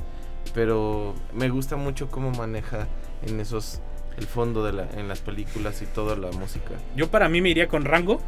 pero 0.54 1.16
me 1.34 1.50
gusta 1.50 1.76
mucho 1.76 2.10
cómo 2.10 2.32
maneja 2.32 2.88
en 3.26 3.40
esos 3.40 3.82
el 4.18 4.28
fondo 4.28 4.64
de 4.64 4.74
la, 4.74 4.88
en 4.96 5.08
las 5.08 5.20
películas 5.22 5.82
y 5.82 5.86
toda 5.86 6.16
la 6.16 6.32
música. 6.32 6.72
Yo 6.96 7.10
para 7.10 7.30
mí 7.30 7.42
me 7.42 7.50
iría 7.50 7.68
con 7.68 7.84
Rango. 7.86 8.22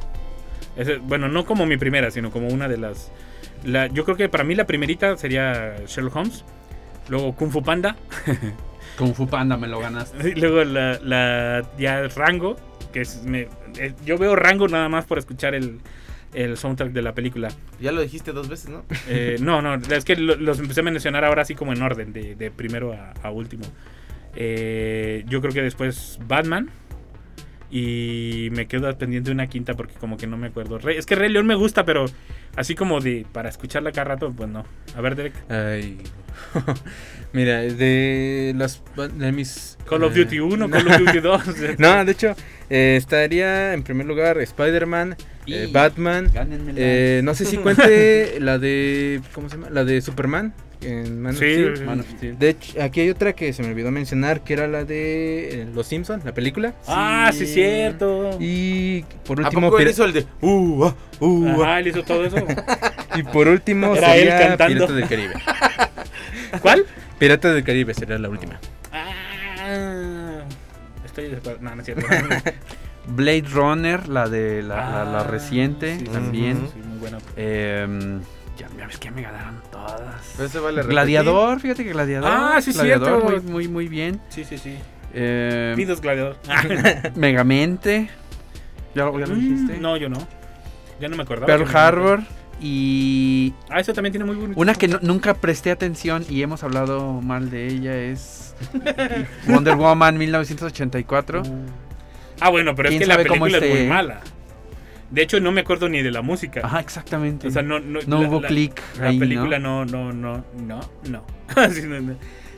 Ese- 0.76 0.98
bueno, 0.98 1.28
no 1.30 1.46
como 1.46 1.66
mi 1.66 1.78
primera, 1.78 2.12
sino 2.12 2.32
como 2.32 2.48
una 2.50 2.68
de 2.68 2.78
las... 2.78 3.12
la- 3.64 3.88
yo 3.88 4.04
creo 4.04 4.18
que 4.18 4.28
para 4.28 4.44
mí 4.44 4.56
la 4.56 4.66
primerita 4.66 5.16
sería 5.16 5.76
Sherlock 5.88 6.16
Holmes. 6.16 6.44
Luego 7.10 7.36
Kung 7.36 7.51
Fu 7.51 7.62
Panda. 7.64 7.95
Kung 8.97 9.14
Fu 9.14 9.28
Panda 9.28 9.58
me 9.58 9.68
lo 9.68 9.80
ganaste. 9.80 10.30
Y 10.30 10.36
luego 10.36 10.64
la, 10.64 10.99
la 11.03 11.64
ya 11.78 12.08
Rango. 12.08 12.56
Que 12.93 13.01
es, 13.01 13.24
me- 13.24 13.47
eh, 13.78 13.93
yo 14.06 14.18
veo 14.18 14.36
Rango 14.36 14.68
nada 14.68 14.88
más 14.89 15.06
por 15.06 15.18
escuchar 15.18 15.53
el, 15.53 15.80
el 16.34 16.56
soundtrack 16.58 16.91
de 16.93 17.01
la 17.01 17.14
película. 17.14 17.49
Ya 17.82 17.91
lo 17.91 18.01
dijiste 18.01 18.32
dos 18.32 18.47
veces, 18.47 18.70
¿no? 18.70 18.86
Eh, 19.10 19.36
no, 19.41 19.62
no, 19.62 19.76
es 19.76 20.06
que 20.06 20.16
lo- 20.16 20.36
los 20.38 20.60
empecé 20.60 20.80
a 20.80 20.84
mencionar 20.84 21.26
ahora 21.26 21.41
así 21.41 21.56
como 21.56 21.74
en 21.74 21.82
orden, 21.82 22.14
de, 22.14 22.36
de 22.36 22.51
primero 22.51 22.93
a, 22.93 23.12
a 23.22 23.32
último. 23.32 23.66
Eh, 24.36 25.24
yo 25.28 25.41
creo 25.41 25.53
que 25.53 25.62
después 25.62 26.20
Batman. 26.28 26.70
Y 27.72 28.49
me 28.51 28.68
quedo 28.68 28.95
pendiente 28.97 29.30
de 29.30 29.34
una 29.34 29.47
quinta 29.47 29.74
porque 29.74 29.95
como 29.95 30.18
que 30.18 30.28
no 30.28 30.38
me 30.38 30.47
acuerdo. 30.47 30.78
Rey- 30.78 30.97
es 30.97 31.05
que 31.05 31.16
Rey 31.16 31.32
León 31.32 31.47
me 31.47 31.55
gusta, 31.55 31.84
pero 31.86 32.05
así 32.55 32.76
como 32.76 32.99
de 33.01 33.26
para 33.32 33.49
escucharla 33.49 33.91
cada 33.91 34.05
rato, 34.05 34.32
pues 34.36 34.49
no. 34.49 34.66
A 34.95 35.01
ver, 35.01 35.16
Derek. 35.16 35.34
Ay. 35.49 35.97
Mira, 37.34 37.59
de 37.61 38.53
las 38.57 38.82
de 39.18 39.32
mis 39.32 39.78
Call 39.89 40.03
of 40.03 40.16
eh, 40.16 40.24
Duty 40.24 40.39
1, 40.39 40.70
Call 40.72 40.88
of 40.88 40.97
Duty 40.99 41.20
2. 41.20 41.43
No, 41.80 42.05
de 42.05 42.11
hecho, 42.11 42.36
eh, 42.70 42.95
estaría 42.97 43.74
en 43.74 43.84
primer 43.84 44.05
lugar 44.05 44.38
Spider-Man, 44.39 45.16
eh, 45.47 45.66
Y- 45.68 45.72
Batman. 45.72 46.32
Eh, 46.76 47.22
no 47.24 47.34
sé 47.36 47.45
si 47.45 47.57
cuente 47.57 48.39
la 48.39 48.57
de. 48.57 49.22
¿Cómo 49.34 49.49
se 49.49 49.55
llama? 49.57 49.70
La 49.70 49.84
de 49.84 50.01
Superman. 50.01 50.53
En 50.86 51.22
Man 51.22 51.34
of 51.34 51.40
Sí, 51.40 51.54
Steel. 51.54 51.78
sí, 51.78 51.84
Man 51.84 52.00
of 52.02 52.10
Steel. 52.10 52.38
De 52.40 52.50
hecho, 52.50 52.82
aquí 52.84 53.02
hay 53.02 53.10
otra 53.10 53.34
que 53.34 53.52
se 53.54 53.64
me 53.64 53.70
olvidó 53.70 53.92
mencionar, 53.92 54.42
que 54.42 54.54
era 54.54 54.68
la 54.68 54.84
de 54.86 55.62
eh, 55.64 55.68
Los 55.74 55.88
Simpsons, 55.88 56.24
la 56.26 56.34
película. 56.34 56.74
Ah, 56.88 57.32
sí, 57.34 57.46
cierto. 57.48 58.38
Y 58.40 59.04
por 59.26 59.40
¿A 59.40 59.44
último, 59.46 59.70
poco 59.70 59.80
él 59.80 59.90
hizo 59.90 60.06
el 60.06 60.14
de 60.14 60.26
uh, 60.42 60.86
ah, 60.86 60.96
uh, 61.20 61.48
ah? 61.48 61.54
Ajá, 61.64 61.80
él 61.80 61.88
hizo 61.88 62.04
todo 62.04 62.24
eso. 62.26 62.38
y 63.16 63.24
por 63.24 63.48
último 63.48 63.96
Era 63.96 64.16
él 64.16 64.22
sería 64.30 64.48
cantando. 64.50 64.74
Piratas 64.88 64.96
del 64.96 65.08
Caribe. 65.08 65.34
¿Cuál? 66.62 66.86
Piratas 67.20 67.54
del 67.56 67.64
Caribe 67.64 67.94
sería 67.94 68.18
la 68.20 68.30
última. 68.30 68.60
Ah, 68.92 70.42
estoy 71.06 71.26
desesperado. 71.26 71.62
No, 71.64 71.76
no 71.76 71.82
es 71.82 71.86
cierto. 71.86 72.06
Blade 73.08 73.44
Runner, 73.54 74.08
la 74.10 74.28
de 74.28 74.64
la, 74.64 74.76
la- 74.90 75.06
la 75.06 75.20
Ah, 75.20 75.24
reciente 75.24 76.00
sí, 76.00 76.06
también. 76.06 76.68
Sí, 76.74 76.80
muy 76.80 76.98
buena. 76.98 77.18
Em, 77.36 78.22
ya, 78.58 78.68
ya 78.78 78.88
ves 78.88 78.97
que 78.97 79.12
me 79.12 79.22
ganaron 79.22 79.62
todas. 79.72 80.34
Pero 80.38 80.64
vale. 80.64 80.84
Gladiador, 80.84 81.60
fíjate 81.60 81.84
que 81.84 81.91
Gladiador. 81.91 82.30
Ah, 82.34 82.62
sí, 82.62 82.72
Gladiador, 82.74 83.22
cierto. 83.30 83.43
muy, 83.43 83.51
muy, 83.51 83.68
muy 83.68 83.88
bien. 83.88 84.20
Sí, 84.30 84.43
sí, 84.43 84.58
sí. 84.58 84.76
Em, 85.14 85.76
Pidos 85.76 86.01
Gladiador. 86.01 86.38
Megamente. 87.16 88.10
¿Ya, 88.93 89.06
lo- 89.06 89.20
ya 89.20 89.28
lo 89.28 89.36
dijiste? 89.36 89.78
Mm, 89.78 89.82
No, 89.82 89.97
yo 89.97 90.10
no. 90.10 90.18
Ya 90.99 91.08
no 91.10 91.16
me 91.18 91.24
acordaba. 91.24 91.47
Pearl 91.47 91.76
Harbor. 91.76 92.22
Y 92.62 93.53
Ah, 93.70 93.82
eso 93.82 93.93
también 93.93 94.14
tiene 94.14 94.24
muy 94.26 94.36
bonito. 94.38 94.60
una 94.60 94.74
que 94.76 94.88
no- 94.88 94.99
nunca 95.01 95.34
presté 95.34 95.72
atención 95.72 96.26
y 96.30 96.41
hemos 96.41 96.64
hablado 96.64 97.20
mal 97.22 97.49
de 97.49 97.68
ella 97.68 97.93
es 97.97 98.56
Wonder 99.47 99.76
Woman 99.76 100.18
1984. 100.18 101.43
Ah, 102.39 102.49
bueno, 102.49 102.74
pero 102.74 102.88
es 102.88 102.91
¿Quién 102.93 103.01
que 103.01 103.08
la 103.08 103.18
película 103.18 103.58
es 103.58 103.70
muy 103.80 103.88
mala. 103.88 104.22
De 105.16 105.22
hecho, 105.22 105.39
no 105.39 105.51
me 105.53 105.61
acuerdo 105.61 105.88
ni 105.88 106.01
de 106.01 106.11
la 106.11 106.22
música. 106.22 106.59
Ajá, 106.63 106.82
exactamente. 106.82 107.47
O 107.47 107.51
sea, 107.51 107.61
no, 107.61 107.80
no, 107.80 107.99
No 108.05 108.22
la- 108.22 108.28
hubo 108.28 108.41
la- 108.41 108.47
click 108.49 108.82
La 108.99 109.07
película 109.18 109.59
no, 109.59 109.86
no, 109.86 110.11
no, 110.11 110.43
no, 110.57 110.82
no. 111.09 111.24
No. 111.55 112.16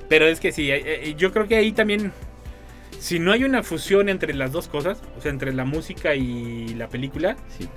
Pero 0.09 0.25
es 0.25 0.39
que 0.39 0.51
sí, 0.51 0.71
eh, 0.71 0.81
eh, 0.85 1.15
yo 1.15 1.31
creo 1.31 1.47
que 1.47 1.55
ahí 1.55 1.71
también, 1.71 2.11
si 2.99 3.19
no 3.19 3.31
hay 3.31 3.43
una 3.43 3.61
fusión 3.61 4.09
entre 4.09 4.33
las 4.33 4.51
dos 4.51 4.67
cosas, 4.67 5.01
o 5.17 5.21
sea, 5.21 5.29
entre 5.31 5.53
la 5.53 5.65
música 5.65 6.15
y 6.15 6.69
la 6.69 6.87
película, 6.89 7.35
Sí. 7.59 7.67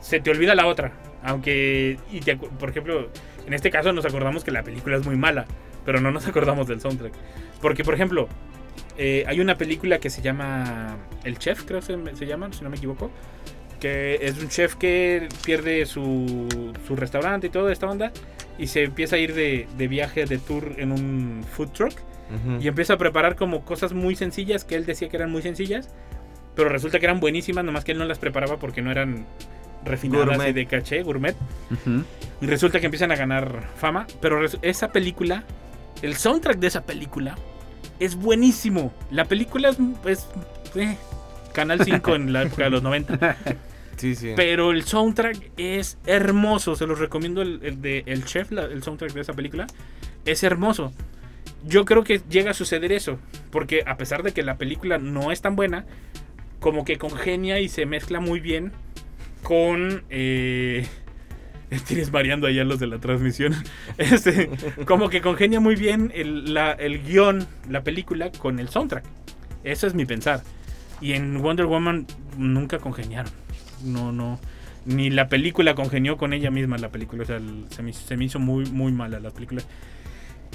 se 0.00 0.20
te 0.20 0.30
olvida 0.30 0.54
la 0.54 0.66
otra. 0.66 0.92
Aunque, 1.22 1.98
y 2.12 2.20
te 2.20 2.38
acu- 2.38 2.50
por 2.50 2.68
ejemplo, 2.70 3.08
en 3.46 3.54
este 3.54 3.70
caso 3.70 3.92
nos 3.94 4.04
acordamos 4.04 4.44
que 4.44 4.50
la 4.50 4.62
película 4.62 4.96
es 4.96 5.06
muy 5.06 5.16
mala, 5.16 5.46
pero 5.86 6.00
no 6.00 6.10
nos 6.10 6.26
acordamos 6.28 6.68
del 6.68 6.80
soundtrack. 6.82 7.14
Porque, 7.62 7.84
por 7.84 7.94
ejemplo, 7.94 8.28
eh, 8.98 9.24
hay 9.26 9.40
una 9.40 9.56
película 9.56 9.98
que 9.98 10.10
se 10.10 10.20
llama 10.20 10.96
El 11.24 11.38
Chef, 11.38 11.62
creo 11.64 11.80
que 11.80 11.86
se, 11.86 12.16
se 12.16 12.26
llama, 12.26 12.52
si 12.52 12.62
no 12.62 12.68
me 12.70 12.76
equivoco. 12.76 13.10
Que 13.80 14.18
es 14.22 14.38
un 14.38 14.48
chef 14.48 14.74
que 14.76 15.28
pierde 15.44 15.84
su, 15.86 16.46
su 16.86 16.96
restaurante 16.96 17.48
y 17.48 17.50
toda 17.50 17.72
esta 17.72 17.86
onda. 17.88 18.12
Y 18.58 18.68
se 18.68 18.84
empieza 18.84 19.16
a 19.16 19.18
ir 19.18 19.34
de, 19.34 19.68
de 19.76 19.88
viaje, 19.88 20.24
de 20.24 20.38
tour 20.38 20.74
en 20.78 20.92
un 20.92 21.44
food 21.50 21.68
truck. 21.70 21.94
Y 22.60 22.66
empieza 22.66 22.94
a 22.94 22.98
preparar 22.98 23.36
como 23.36 23.64
cosas 23.64 23.92
muy 23.92 24.16
sencillas 24.16 24.64
que 24.64 24.74
él 24.74 24.84
decía 24.84 25.08
que 25.08 25.16
eran 25.16 25.30
muy 25.30 25.42
sencillas. 25.42 25.90
Pero 26.56 26.68
resulta 26.70 26.98
que 26.98 27.06
eran 27.06 27.20
buenísimas, 27.20 27.64
nomás 27.64 27.84
que 27.84 27.92
él 27.92 27.98
no 27.98 28.04
las 28.04 28.18
preparaba 28.18 28.56
porque 28.56 28.82
no 28.82 28.90
eran 28.90 29.26
refinadas 29.84 30.26
Gourmet. 30.26 30.48
y 30.48 30.52
de 30.52 30.66
caché, 30.66 31.02
gourmet. 31.02 31.36
Y 32.40 32.46
resulta 32.46 32.80
que 32.80 32.86
empiezan 32.86 33.12
a 33.12 33.16
ganar 33.16 33.68
fama. 33.76 34.06
Pero 34.20 34.44
esa 34.62 34.90
película, 34.90 35.44
el 36.02 36.16
soundtrack 36.16 36.58
de 36.58 36.66
esa 36.66 36.82
película 36.84 37.36
es 38.00 38.16
buenísimo. 38.16 38.92
La 39.10 39.26
película 39.26 39.68
es, 39.68 39.76
es, 40.06 40.26
eh, 40.74 40.96
Canal 41.52 41.84
5 41.84 42.14
en 42.16 42.32
la 42.32 42.42
época 42.42 42.64
de 42.64 42.70
los 42.70 42.82
90. 42.82 43.36
Pero 44.36 44.70
el 44.72 44.84
soundtrack 44.84 45.52
es 45.56 45.98
hermoso. 46.06 46.76
Se 46.76 46.86
los 46.86 46.98
recomiendo 46.98 47.42
el, 47.42 47.60
el 47.62 47.80
de 47.82 48.02
El 48.06 48.24
Chef, 48.24 48.52
el 48.52 48.82
soundtrack 48.82 49.12
de 49.12 49.20
esa 49.20 49.32
película. 49.32 49.66
Es 50.24 50.42
hermoso. 50.42 50.92
Yo 51.66 51.84
creo 51.84 52.04
que 52.04 52.20
llega 52.28 52.50
a 52.52 52.54
suceder 52.54 52.92
eso. 52.92 53.18
Porque 53.50 53.82
a 53.86 53.96
pesar 53.96 54.22
de 54.22 54.32
que 54.32 54.42
la 54.42 54.56
película 54.56 54.98
no 54.98 55.32
es 55.32 55.40
tan 55.40 55.56
buena, 55.56 55.84
como 56.60 56.84
que 56.84 56.96
congenia 56.98 57.60
y 57.60 57.68
se 57.68 57.86
mezcla 57.86 58.20
muy 58.20 58.40
bien 58.40 58.72
con. 59.42 60.04
Eh, 60.10 60.86
tienes 61.86 62.10
variando 62.10 62.46
allá 62.46 62.64
los 62.64 62.78
de 62.78 62.86
la 62.86 62.98
transmisión. 62.98 63.54
Este, 63.98 64.50
como 64.84 65.08
que 65.08 65.20
congenia 65.20 65.58
muy 65.60 65.74
bien 65.76 66.12
el, 66.14 66.52
la- 66.54 66.72
el 66.72 67.02
guion, 67.02 67.46
la 67.68 67.82
película, 67.82 68.30
con 68.32 68.58
el 68.58 68.68
soundtrack. 68.68 69.04
Eso 69.64 69.86
es 69.86 69.94
mi 69.94 70.04
pensar. 70.04 70.42
Y 71.00 71.12
en 71.12 71.42
Wonder 71.42 71.66
Woman 71.66 72.06
nunca 72.38 72.78
congeniaron. 72.78 73.30
No, 73.84 74.12
no. 74.12 74.38
Ni 74.84 75.10
la 75.10 75.28
película 75.28 75.74
congenió 75.74 76.16
con 76.16 76.32
ella 76.32 76.50
misma, 76.50 76.78
la 76.78 76.90
película. 76.90 77.22
O 77.22 77.26
sea, 77.26 77.40
se, 77.70 77.82
me, 77.82 77.92
se 77.92 78.16
me 78.16 78.24
hizo 78.24 78.38
muy, 78.38 78.66
muy 78.66 78.92
mala 78.92 79.18
la 79.20 79.30
película. 79.30 79.62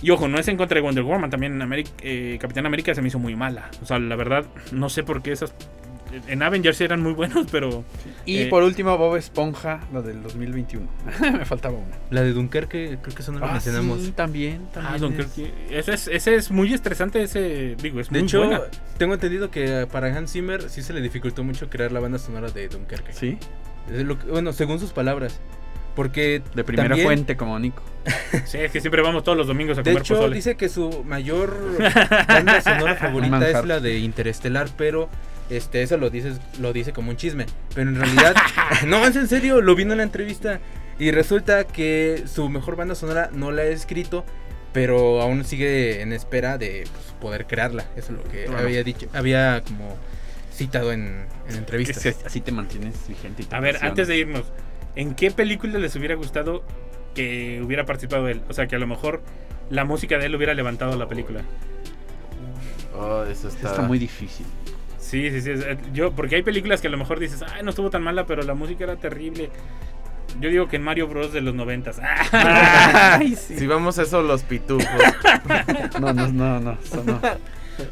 Y 0.01 0.09
ojo, 0.09 0.27
no 0.27 0.39
es 0.39 0.47
en 0.47 0.57
contra 0.57 0.75
de 0.75 0.81
Wonder 0.81 1.03
Woman. 1.03 1.29
También 1.29 1.59
Ameri- 1.59 1.89
eh, 2.01 2.37
Capitán 2.39 2.65
América 2.65 2.95
se 2.95 3.01
me 3.01 3.09
hizo 3.09 3.19
muy 3.19 3.35
mala. 3.35 3.69
O 3.81 3.85
sea, 3.85 3.99
la 3.99 4.15
verdad, 4.15 4.45
no 4.71 4.89
sé 4.89 5.03
por 5.03 5.21
qué 5.21 5.31
esas. 5.33 5.53
En 6.27 6.43
Avengers 6.43 6.79
eran 6.81 7.01
muy 7.01 7.13
buenos, 7.13 7.47
pero. 7.51 7.83
Y 8.25 8.39
Eh, 8.43 8.45
por 8.47 8.63
último, 8.63 8.97
Bob 8.97 9.15
Esponja, 9.15 9.79
la 9.93 10.01
del 10.01 10.21
2021. 10.23 10.87
Me 11.37 11.45
faltaba 11.45 11.75
una. 11.77 11.95
La 12.09 12.21
de 12.21 12.33
Dunkerque, 12.33 12.97
creo 13.01 13.15
que 13.15 13.21
eso 13.21 13.31
no 13.31 13.39
lo 13.39 13.45
Ah, 13.45 13.53
mencionamos. 13.53 14.01
sí, 14.01 14.11
también, 14.11 14.67
también. 14.73 14.95
Ah, 14.95 14.97
Don 14.97 15.13
es- 15.19 15.37
ese 15.69 15.93
es, 15.93 16.07
ese 16.07 16.35
es 16.35 16.51
muy 16.51 16.73
estresante. 16.73 17.21
Ese, 17.23 17.75
digo, 17.81 17.99
es 17.99 18.09
De 18.09 18.19
muy 18.19 18.27
hecho, 18.27 18.39
buena. 18.45 18.61
tengo 18.97 19.13
entendido 19.13 19.49
que 19.51 19.87
para 19.91 20.07
Hans 20.15 20.31
Zimmer 20.33 20.69
sí 20.69 20.81
se 20.81 20.93
le 20.93 21.01
dificultó 21.01 21.43
mucho 21.43 21.69
crear 21.69 21.91
la 21.91 21.99
banda 21.99 22.19
sonora 22.19 22.49
de 22.51 22.67
Dunkerque. 22.67 23.13
Sí. 23.13 23.37
Es 23.91 24.03
lo 24.05 24.17
que- 24.19 24.27
bueno, 24.27 24.53
según 24.53 24.79
sus 24.79 24.91
palabras. 24.91 25.39
Porque 25.95 26.41
De 26.55 26.63
primera 26.63 26.87
también- 26.87 27.05
fuente, 27.05 27.35
como 27.35 27.59
Nico. 27.59 27.83
Sí, 28.45 28.57
es 28.59 28.71
que 28.71 28.79
siempre 28.79 29.01
vamos 29.01 29.23
todos 29.25 29.37
los 29.37 29.45
domingos 29.47 29.77
a 29.77 29.81
De 29.81 29.91
comer 29.91 30.01
hecho, 30.03 30.15
pozole. 30.15 30.35
dice 30.37 30.55
que 30.55 30.69
su 30.69 31.03
mayor 31.03 31.53
banda 32.29 32.61
sonora 32.61 32.95
favorita 32.95 33.49
es 33.49 33.65
la 33.65 33.79
de 33.81 33.99
Interestelar, 33.99 34.69
pero 34.77 35.09
este 35.51 35.83
eso 35.83 35.97
lo 35.97 36.09
dice, 36.09 36.33
lo 36.59 36.73
dice 36.73 36.93
como 36.93 37.11
un 37.11 37.17
chisme. 37.17 37.45
Pero 37.75 37.89
en 37.89 37.95
realidad, 37.95 38.35
no, 38.87 39.05
es 39.05 39.15
en 39.15 39.27
serio, 39.27 39.61
lo 39.61 39.75
vi 39.75 39.83
en 39.83 39.91
una 39.91 40.03
entrevista. 40.03 40.59
Y 40.99 41.11
resulta 41.11 41.63
que 41.65 42.23
su 42.27 42.47
mejor 42.49 42.75
banda 42.75 42.93
sonora 42.95 43.29
no 43.33 43.51
la 43.51 43.63
ha 43.63 43.65
escrito, 43.65 44.23
pero 44.71 45.21
aún 45.21 45.43
sigue 45.45 46.01
en 46.01 46.13
espera 46.13 46.57
de 46.57 46.83
pues, 46.91 47.15
poder 47.19 47.47
crearla. 47.47 47.85
Eso 47.95 48.13
es 48.13 48.19
lo 48.19 48.23
que 48.25 48.45
Bueno. 48.45 48.59
había 48.59 48.83
dicho, 48.83 49.07
había 49.13 49.61
como 49.65 49.97
citado 50.53 50.91
en, 50.93 51.25
en 51.49 51.55
entrevistas. 51.55 52.05
Es 52.05 52.17
que 52.17 52.27
así 52.27 52.41
te 52.41 52.51
mantienes 52.51 52.95
vigente. 53.07 53.43
y 53.43 53.45
te 53.45 53.55
A 53.55 53.59
ver, 53.59 53.79
antes 53.81 54.07
de 54.07 54.17
irnos, 54.17 54.43
¿en 54.95 55.15
qué 55.15 55.31
película 55.31 55.79
les 55.79 55.95
hubiera 55.95 56.15
gustado 56.15 56.63
que 57.15 57.61
hubiera 57.63 57.85
participado 57.85 58.27
él? 58.27 58.41
O 58.47 58.53
sea, 58.53 58.67
que 58.67 58.75
a 58.75 58.79
lo 58.79 58.87
mejor 58.87 59.23
la 59.71 59.85
música 59.85 60.17
de 60.19 60.27
él 60.27 60.35
hubiera 60.35 60.53
levantado 60.53 60.95
la 60.97 61.07
película. 61.07 61.41
Oh, 62.93 63.23
eso 63.23 63.47
está... 63.47 63.69
Está 63.69 63.81
muy 63.81 63.97
difícil. 63.97 64.45
Sí, 65.11 65.29
sí, 65.29 65.41
sí. 65.41 65.51
es- 65.51 65.61
eh, 65.65 65.77
Yo, 65.93 66.11
porque 66.13 66.37
hay 66.37 66.41
películas 66.41 66.79
que 66.81 66.87
a 66.87 66.89
lo 66.91 66.97
mejor 66.97 67.19
dices, 67.19 67.43
ay, 67.53 67.63
no 67.63 67.69
estuvo 67.71 67.89
tan 67.89 68.01
mala, 68.01 68.25
pero 68.25 68.41
la 68.43 68.53
música 68.53 68.85
era 68.85 68.95
terrible. 68.95 69.49
Yo 70.39 70.49
digo 70.49 70.67
que 70.69 70.77
en 70.77 70.83
Mario 70.83 71.07
Bros. 71.09 71.33
de 71.33 71.41
los 71.41 71.53
noventas. 71.53 71.99
Ay, 72.31 73.35
sí. 73.35 73.57
Si 73.59 73.67
vamos 73.67 73.99
a 73.99 74.03
eso, 74.03 74.21
los 74.21 74.43
pitufos. 74.43 74.87
No, 75.99 76.13
no, 76.13 76.27
no, 76.29 76.59
no. 76.61 76.77
eso 76.81 77.03
no. 77.05 77.19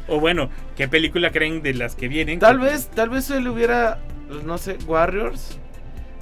o 0.08 0.18
bueno, 0.20 0.48
¿qué 0.76 0.88
película 0.88 1.30
creen 1.32 1.62
de 1.62 1.74
las 1.74 1.94
que 1.94 2.08
vienen? 2.08 2.38
Tal 2.38 2.58
Que- 2.58 2.64
vez, 2.64 2.88
tal 2.88 3.10
vez 3.10 3.30
él 3.30 3.46
hubiera, 3.48 3.98
no 4.46 4.56
sé, 4.58 4.78
Warriors. 4.86 5.58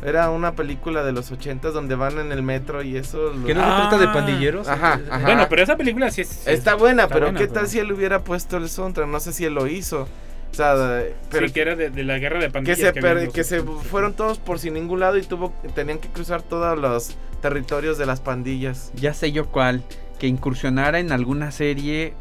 Era 0.05 0.30
una 0.30 0.53
película 0.53 1.03
de 1.03 1.11
los 1.12 1.30
ochentas 1.32 1.74
donde 1.74 1.94
van 1.96 2.18
en 2.18 2.30
el 2.32 2.42
metro 2.42 2.82
y 2.82 2.96
eso. 2.96 3.32
lo- 3.32 3.44
Que 3.46 3.55
no 3.55 3.61
se 3.62 3.66
Ah. 3.68 3.86
trata 3.88 3.99
de 3.99 4.09
pandilleros. 4.12 4.68
Ajá, 4.68 5.01
ajá. 5.11 5.24
Bueno, 5.24 5.46
pero 5.51 5.62
esa 5.62 5.76
película 5.76 6.11
sí 6.11 6.20
es... 6.22 6.46
Está 6.46 6.74
buena, 6.74 7.05
está 7.05 7.14
pero 7.14 7.26
buena, 7.26 7.38
¿qué 7.38 7.46
pero- 7.46 7.61
tal 7.61 7.68
si 7.68 7.78
él 7.78 7.90
hubiera 7.92 8.22
puesto 8.24 8.57
el 8.57 8.68
soundtrack? 8.68 9.09
No 9.09 9.18
sé 9.20 9.32
si 9.32 9.44
él 9.44 9.55
lo 9.55 9.66
hizo. 9.66 10.09
O 10.51 10.55
sea, 10.55 11.03
pero 11.30 11.46
sí, 11.46 11.53
que 11.55 11.61
era 11.61 11.76
de, 11.76 11.90
de 11.90 12.05
la 12.05 12.18
guerra 12.18 12.38
de 12.40 12.46
que 12.46 12.53
pandillas. 12.53 12.78
se, 12.78 12.92
per- 12.92 13.18
en 13.18 13.24
los 13.26 13.34
que 13.34 13.44
se 13.44 13.62
80s. 13.62 13.82
fueron 13.82 14.14
todos 14.14 14.38
por 14.38 14.59
sin 14.59 14.74
ningún 14.74 15.01
lado 15.01 15.16
y 15.18 15.22
tuvo 15.22 15.53
tenían 15.74 15.99
que 15.99 16.09
cruzar 16.09 16.42
todos 16.42 16.76
los 16.78 17.16
territorios 17.42 17.99
de 17.99 18.07
las 18.07 18.20
pandillas. 18.20 18.90
Ya 18.94 19.14
sé 19.14 19.30
yo 19.32 19.46
cuál. 19.46 19.82
Que 20.18 20.26
incursionara 20.26 20.99
en 20.99 21.12
alguna 21.12 21.53
serie 21.53 22.12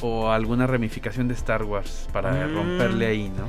o 0.00 0.30
alguna 0.30 0.66
ramificación 0.66 1.28
de 1.28 1.34
Star 1.34 1.64
Wars 1.64 2.08
para 2.12 2.46
Mm. 2.46 2.54
romperle 2.54 3.06
ahí, 3.06 3.28
¿no? 3.28 3.44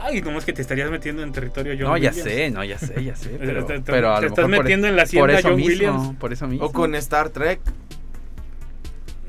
Ay, 0.00 0.22
¿cómo 0.22 0.38
es 0.38 0.44
que 0.44 0.52
te 0.52 0.62
estarías 0.62 0.90
metiendo 0.90 1.22
en 1.24 1.32
territorio 1.32 1.74
John 1.76 1.88
no, 1.90 1.96
ya 1.98 2.12
sé, 2.12 2.50
no, 2.50 2.62
ya 2.62 2.78
sé, 2.78 3.02
ya 3.02 3.16
sé. 3.16 3.30
Pero, 3.40 3.64
te- 3.66 3.80
te- 3.80 3.92
pero 3.92 4.12
a 4.14 4.16
te 4.20 4.22
lo 4.22 4.28
estás 4.28 4.44
mejor 4.48 4.56
por- 4.58 4.64
metiendo 4.64 4.86
en 4.86 4.94
la 4.96 5.02
por 5.02 5.06
hacienda 5.08 5.38
eso 5.40 5.48
John 5.48 5.56
mismo, 5.56 5.72
Williams. 5.72 6.16
Por 6.18 6.32
eso 6.32 6.46
mismo. 6.46 6.66
O 6.66 6.72
con 6.72 6.94
Star 6.94 7.30
Trek. 7.30 7.60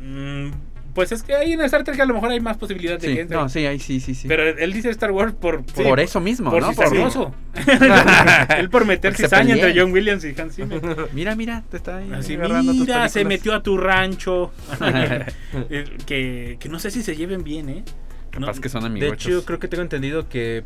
Mm, 0.01 0.51
pues 0.99 1.13
es 1.13 1.23
que 1.23 1.33
ahí 1.33 1.53
en 1.53 1.61
Star 1.61 1.85
Trek 1.85 1.97
a 1.97 2.05
lo 2.05 2.13
mejor 2.13 2.29
hay 2.29 2.41
más 2.41 2.57
posibilidad 2.57 2.99
de 2.99 3.15
que 3.15 3.21
entre. 3.21 3.37
no, 3.37 3.47
sí, 3.47 3.65
ahí 3.65 3.79
sí, 3.79 4.01
sí, 4.01 4.13
sí. 4.13 4.27
Pero 4.27 4.43
él 4.43 4.73
dice 4.73 4.89
Star 4.89 5.11
Wars 5.11 5.31
por... 5.31 5.63
Por, 5.63 5.83
por 5.85 5.99
eso 6.01 6.19
mismo, 6.19 6.51
por 6.51 6.61
¿no? 6.61 6.71
cizañoso. 6.71 7.33
él 8.57 8.69
por 8.69 8.83
meter 8.83 9.15
cizaña 9.15 9.55
entre. 9.55 9.79
John 9.79 9.93
Williams 9.93 10.25
y 10.25 10.35
Hans 10.37 10.57
Zimmer. 10.57 10.81
Mira, 11.13 11.37
mira, 11.37 11.63
te 11.71 11.77
está 11.77 11.95
ahí 11.99 12.11
Así, 12.11 12.33
agarrando 12.33 12.73
tus 12.73 12.81
mira, 12.81 13.07
se 13.07 13.23
metió 13.23 13.53
a 13.55 13.63
tu 13.63 13.77
rancho. 13.77 14.51
Eh, 15.69 15.85
que, 16.05 16.57
que 16.59 16.67
no 16.67 16.77
sé 16.79 16.91
si 16.91 17.01
se 17.01 17.15
lleven 17.15 17.45
bien, 17.45 17.69
¿eh? 17.69 17.83
No- 18.33 18.47
Capaz 18.47 18.59
que 18.59 18.67
son 18.67 18.81
De 18.81 18.87
amigos. 18.87 19.13
hecho, 19.13 19.45
creo 19.45 19.57
que 19.59 19.69
tengo 19.69 19.83
entendido 19.83 20.27
que 20.27 20.65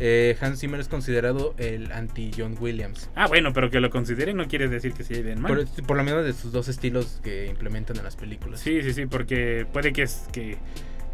eh, 0.00 0.36
Hans 0.40 0.60
Zimmer 0.60 0.80
es 0.80 0.88
considerado 0.88 1.54
el 1.58 1.92
anti-John 1.92 2.56
Williams. 2.60 3.10
Ah, 3.14 3.26
bueno, 3.28 3.52
pero 3.52 3.70
que 3.70 3.80
lo 3.80 3.90
consideren 3.90 4.36
no 4.36 4.46
quiere 4.48 4.68
decir 4.68 4.92
que 4.92 5.04
se 5.04 5.14
lleven 5.14 5.40
mal. 5.40 5.54
Por, 5.54 5.86
por 5.86 5.96
lo 5.96 6.04
menos 6.04 6.24
de 6.24 6.32
sus 6.32 6.52
dos 6.52 6.68
estilos 6.68 7.20
que 7.22 7.46
implementan 7.46 7.96
en 7.96 8.04
las 8.04 8.16
películas. 8.16 8.60
Sí, 8.60 8.82
sí, 8.82 8.92
sí, 8.92 9.06
porque 9.06 9.66
puede 9.72 9.92
que, 9.92 10.02
es, 10.02 10.26
que, 10.32 10.56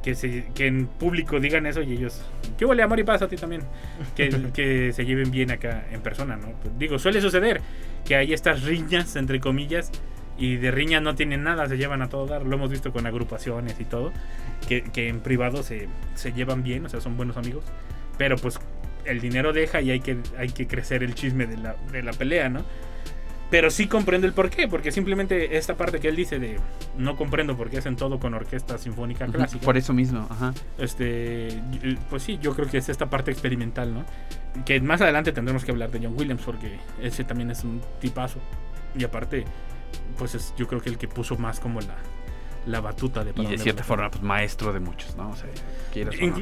que, 0.02 0.14
se- 0.14 0.46
que 0.54 0.66
en 0.66 0.86
público 0.86 1.40
digan 1.40 1.66
eso 1.66 1.82
y 1.82 1.92
ellos... 1.92 2.22
¿Qué 2.56 2.64
huele 2.64 2.82
amor 2.82 2.98
y 2.98 3.04
paz 3.04 3.22
a 3.22 3.28
ti 3.28 3.36
también? 3.36 3.62
Que, 4.16 4.30
que 4.54 4.92
se 4.92 5.04
lleven 5.04 5.30
bien 5.30 5.50
acá 5.50 5.86
en 5.92 6.00
persona, 6.00 6.36
¿no? 6.36 6.52
Pues, 6.62 6.78
digo, 6.78 6.98
suele 6.98 7.20
suceder 7.20 7.60
que 8.04 8.16
hay 8.16 8.32
estas 8.32 8.62
riñas, 8.62 9.16
entre 9.16 9.38
comillas, 9.40 9.90
y 10.38 10.56
de 10.56 10.70
riñas 10.70 11.02
no 11.02 11.14
tienen 11.16 11.42
nada, 11.42 11.66
se 11.68 11.76
llevan 11.76 12.00
a 12.00 12.08
todo 12.08 12.26
dar. 12.26 12.44
Lo 12.46 12.54
hemos 12.56 12.70
visto 12.70 12.92
con 12.92 13.06
agrupaciones 13.06 13.78
y 13.80 13.84
todo, 13.84 14.12
que, 14.68 14.82
que 14.84 15.08
en 15.08 15.20
privado 15.20 15.62
se, 15.64 15.88
se 16.14 16.32
llevan 16.32 16.62
bien, 16.62 16.86
o 16.86 16.88
sea, 16.88 17.00
son 17.00 17.16
buenos 17.16 17.36
amigos. 17.36 17.64
Pero 18.18 18.36
pues 18.36 18.58
el 19.04 19.20
dinero 19.20 19.52
deja 19.52 19.80
y 19.80 19.90
hay 19.90 20.00
que, 20.00 20.18
hay 20.36 20.50
que 20.50 20.66
crecer 20.66 21.02
el 21.02 21.14
chisme 21.14 21.46
de 21.46 21.56
la, 21.56 21.76
de 21.90 22.02
la 22.02 22.12
pelea, 22.12 22.48
¿no? 22.48 22.64
Pero 23.50 23.70
sí 23.70 23.86
comprendo 23.86 24.26
el 24.26 24.34
porqué, 24.34 24.68
porque 24.68 24.92
simplemente 24.92 25.56
esta 25.56 25.74
parte 25.74 26.00
que 26.00 26.08
él 26.08 26.16
dice 26.16 26.38
de 26.38 26.58
no 26.98 27.16
comprendo 27.16 27.56
por 27.56 27.70
qué 27.70 27.78
hacen 27.78 27.96
todo 27.96 28.20
con 28.20 28.34
orquesta 28.34 28.76
sinfónica 28.76 29.26
clásica. 29.26 29.64
Por 29.64 29.78
eso 29.78 29.94
mismo, 29.94 30.26
ajá. 30.28 30.52
Este, 30.76 31.58
pues 32.10 32.24
sí, 32.24 32.38
yo 32.42 32.54
creo 32.54 32.68
que 32.68 32.76
es 32.76 32.90
esta 32.90 33.08
parte 33.08 33.30
experimental, 33.30 33.94
¿no? 33.94 34.04
Que 34.66 34.80
más 34.82 35.00
adelante 35.00 35.32
tendremos 35.32 35.64
que 35.64 35.70
hablar 35.70 35.90
de 35.90 36.00
John 36.00 36.14
Williams 36.18 36.42
porque 36.42 36.78
ese 37.00 37.24
también 37.24 37.50
es 37.50 37.64
un 37.64 37.80
tipazo. 38.00 38.38
Y 38.94 39.04
aparte, 39.04 39.44
pues 40.18 40.34
es 40.34 40.52
yo 40.58 40.68
creo 40.68 40.82
que 40.82 40.90
el 40.90 40.98
que 40.98 41.08
puso 41.08 41.38
más 41.38 41.58
como 41.58 41.80
la, 41.80 41.96
la 42.66 42.80
batuta 42.80 43.24
de 43.24 43.30
Y 43.30 43.32
para 43.32 43.42
de 43.44 43.54
dónde 43.54 43.62
cierta 43.62 43.84
forma, 43.84 44.10
pues 44.10 44.22
maestro 44.22 44.72
de 44.72 44.80
muchos, 44.80 45.16
¿no? 45.16 45.30
O 45.30 45.36
sea, 45.36 45.48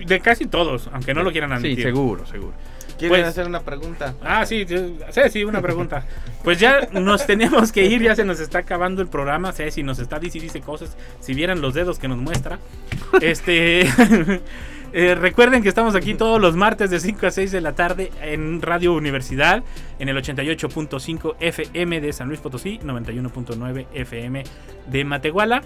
De 0.07 0.21
casi 0.21 0.47
todos, 0.47 0.89
aunque 0.93 1.15
no 1.15 1.23
lo 1.23 1.33
quieran 1.33 1.53
admitir. 1.53 1.77
Sí, 1.77 1.83
seguro, 1.83 2.27
seguro. 2.27 2.53
¿Quieren 2.99 3.21
Pues- 3.21 3.27
hacer 3.29 3.47
una 3.47 3.61
pregunta? 3.61 4.15
Ah, 4.23 4.47
sí, 4.47 4.65
sí, 4.67 4.97
sí, 5.31 5.45
una 5.45 5.61
pregunta. 5.61 6.05
Pues 6.43 6.61
ya 6.61 6.89
nos 6.93 7.27
tenemos 7.27 7.73
que 7.73 7.85
ir, 7.87 8.01
ya 8.03 8.15
se 8.15 8.25
nos 8.25 8.39
está 8.39 8.59
acabando 8.59 9.03
el 9.03 9.09
programa. 9.09 9.53
Ceci 9.53 9.83
nos 9.83 9.99
está 9.99 10.21
dice 10.21 10.39
y 10.39 10.43
dice 10.43 10.61
cosas. 10.61 10.97
Si 11.19 11.35
vieran 11.35 11.61
los 11.61 11.75
dedos 11.75 11.99
que 11.99 12.07
nos 12.07 12.19
muestra. 12.19 12.59
Este. 13.21 13.81
eh, 14.93 15.15
recuerden 15.17 15.65
que 15.65 15.69
estamos 15.69 15.97
aquí 15.97 16.15
todos 16.15 16.41
los 16.41 16.55
martes 16.55 16.89
de 16.91 17.01
5 17.01 17.27
a 17.27 17.31
6 17.33 17.51
de 17.51 17.61
la 17.61 17.75
tarde 17.75 18.13
en 18.23 18.63
Radio 18.63 18.95
Universidad, 18.95 19.65
en 19.99 20.09
el 20.09 20.17
88.5 20.17 21.35
FM 21.41 22.01
de 22.01 22.13
San 22.13 22.29
Luis 22.29 22.39
Potosí, 22.41 22.79
91.9 22.79 23.87
FM 23.93 24.45
de 24.87 25.05
Matehuala. 25.05 25.63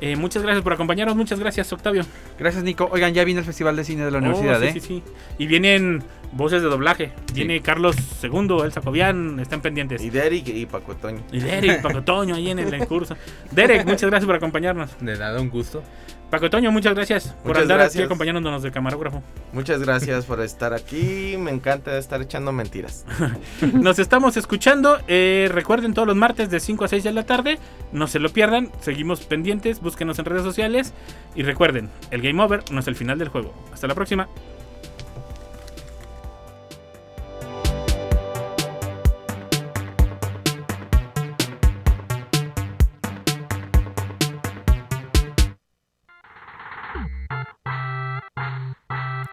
Eh, 0.00 0.16
muchas 0.16 0.42
gracias 0.42 0.62
por 0.62 0.72
acompañarnos, 0.72 1.16
muchas 1.16 1.40
gracias, 1.40 1.72
Octavio. 1.72 2.04
Gracias, 2.38 2.62
Nico. 2.62 2.88
Oigan, 2.92 3.14
ya 3.14 3.24
viene 3.24 3.40
el 3.40 3.46
Festival 3.46 3.74
de 3.76 3.84
Cine 3.84 4.04
de 4.04 4.10
la 4.10 4.18
Universidad, 4.18 4.56
Oh, 4.56 4.60
sí, 4.60 4.66
¿eh? 4.66 4.72
sí, 4.74 4.80
sí. 4.80 5.02
Y 5.38 5.46
vienen 5.46 6.02
voces 6.32 6.62
de 6.62 6.68
doblaje. 6.68 7.12
Viene 7.34 7.60
Carlos 7.62 7.96
II, 8.22 8.58
El 8.64 8.72
Sacobian, 8.72 9.40
están 9.40 9.60
pendientes. 9.60 10.02
Y 10.02 10.10
Derek 10.10 10.46
y 10.48 10.66
Paco 10.66 10.94
Toño. 10.94 11.20
Y 11.32 11.40
Derek, 11.40 11.82
Paco 11.82 12.02
Toño 12.02 12.34
ahí 12.36 12.50
en 12.50 12.58
el 12.60 12.78
curso. 12.86 13.16
Derek, 13.50 13.84
muchas 13.86 14.08
gracias 14.08 14.26
por 14.26 14.36
acompañarnos. 14.36 14.90
De 15.00 15.16
nada, 15.18 15.40
un 15.40 15.50
gusto. 15.50 15.82
Paco 16.30 16.50
Toño, 16.50 16.70
muchas 16.70 16.94
gracias 16.94 17.28
por 17.28 17.48
Muchas 17.48 17.62
andar 17.62 17.80
aquí 17.80 18.02
acompañándonos 18.02 18.62
de 18.62 18.70
camarógrafo. 18.70 19.22
Muchas 19.52 19.80
gracias 19.80 20.26
por 20.26 20.40
estar 20.42 20.74
aquí. 20.74 21.36
Me 21.38 21.50
encanta 21.50 21.96
estar 21.96 22.20
echando 22.20 22.52
mentiras. 22.52 23.06
Nos 23.72 23.98
estamos 23.98 24.36
escuchando. 24.36 24.98
eh, 25.08 25.48
recuerden 25.50 25.94
todos 25.94 26.06
los 26.06 26.16
martes 26.16 26.50
de 26.50 26.60
5 26.60 26.84
a 26.84 26.88
6 26.88 27.04
de 27.04 27.12
la 27.12 27.24
tarde. 27.24 27.58
No 27.92 28.06
se 28.06 28.18
lo 28.18 28.28
pierdan. 28.28 28.70
Seguimos 28.80 29.20
pendientes. 29.20 29.80
Búsquenos 29.80 30.18
en 30.18 30.26
redes 30.26 30.42
sociales. 30.42 30.92
Y 31.34 31.44
recuerden, 31.44 31.88
el 32.10 32.20
game 32.20 32.42
over 32.42 32.62
no 32.70 32.80
es 32.80 32.88
el 32.88 32.94
final 32.94 33.18
del 33.18 33.28
juego. 33.28 33.54
Hasta 33.72 33.86
la 33.86 33.94
próxima. 33.94 34.28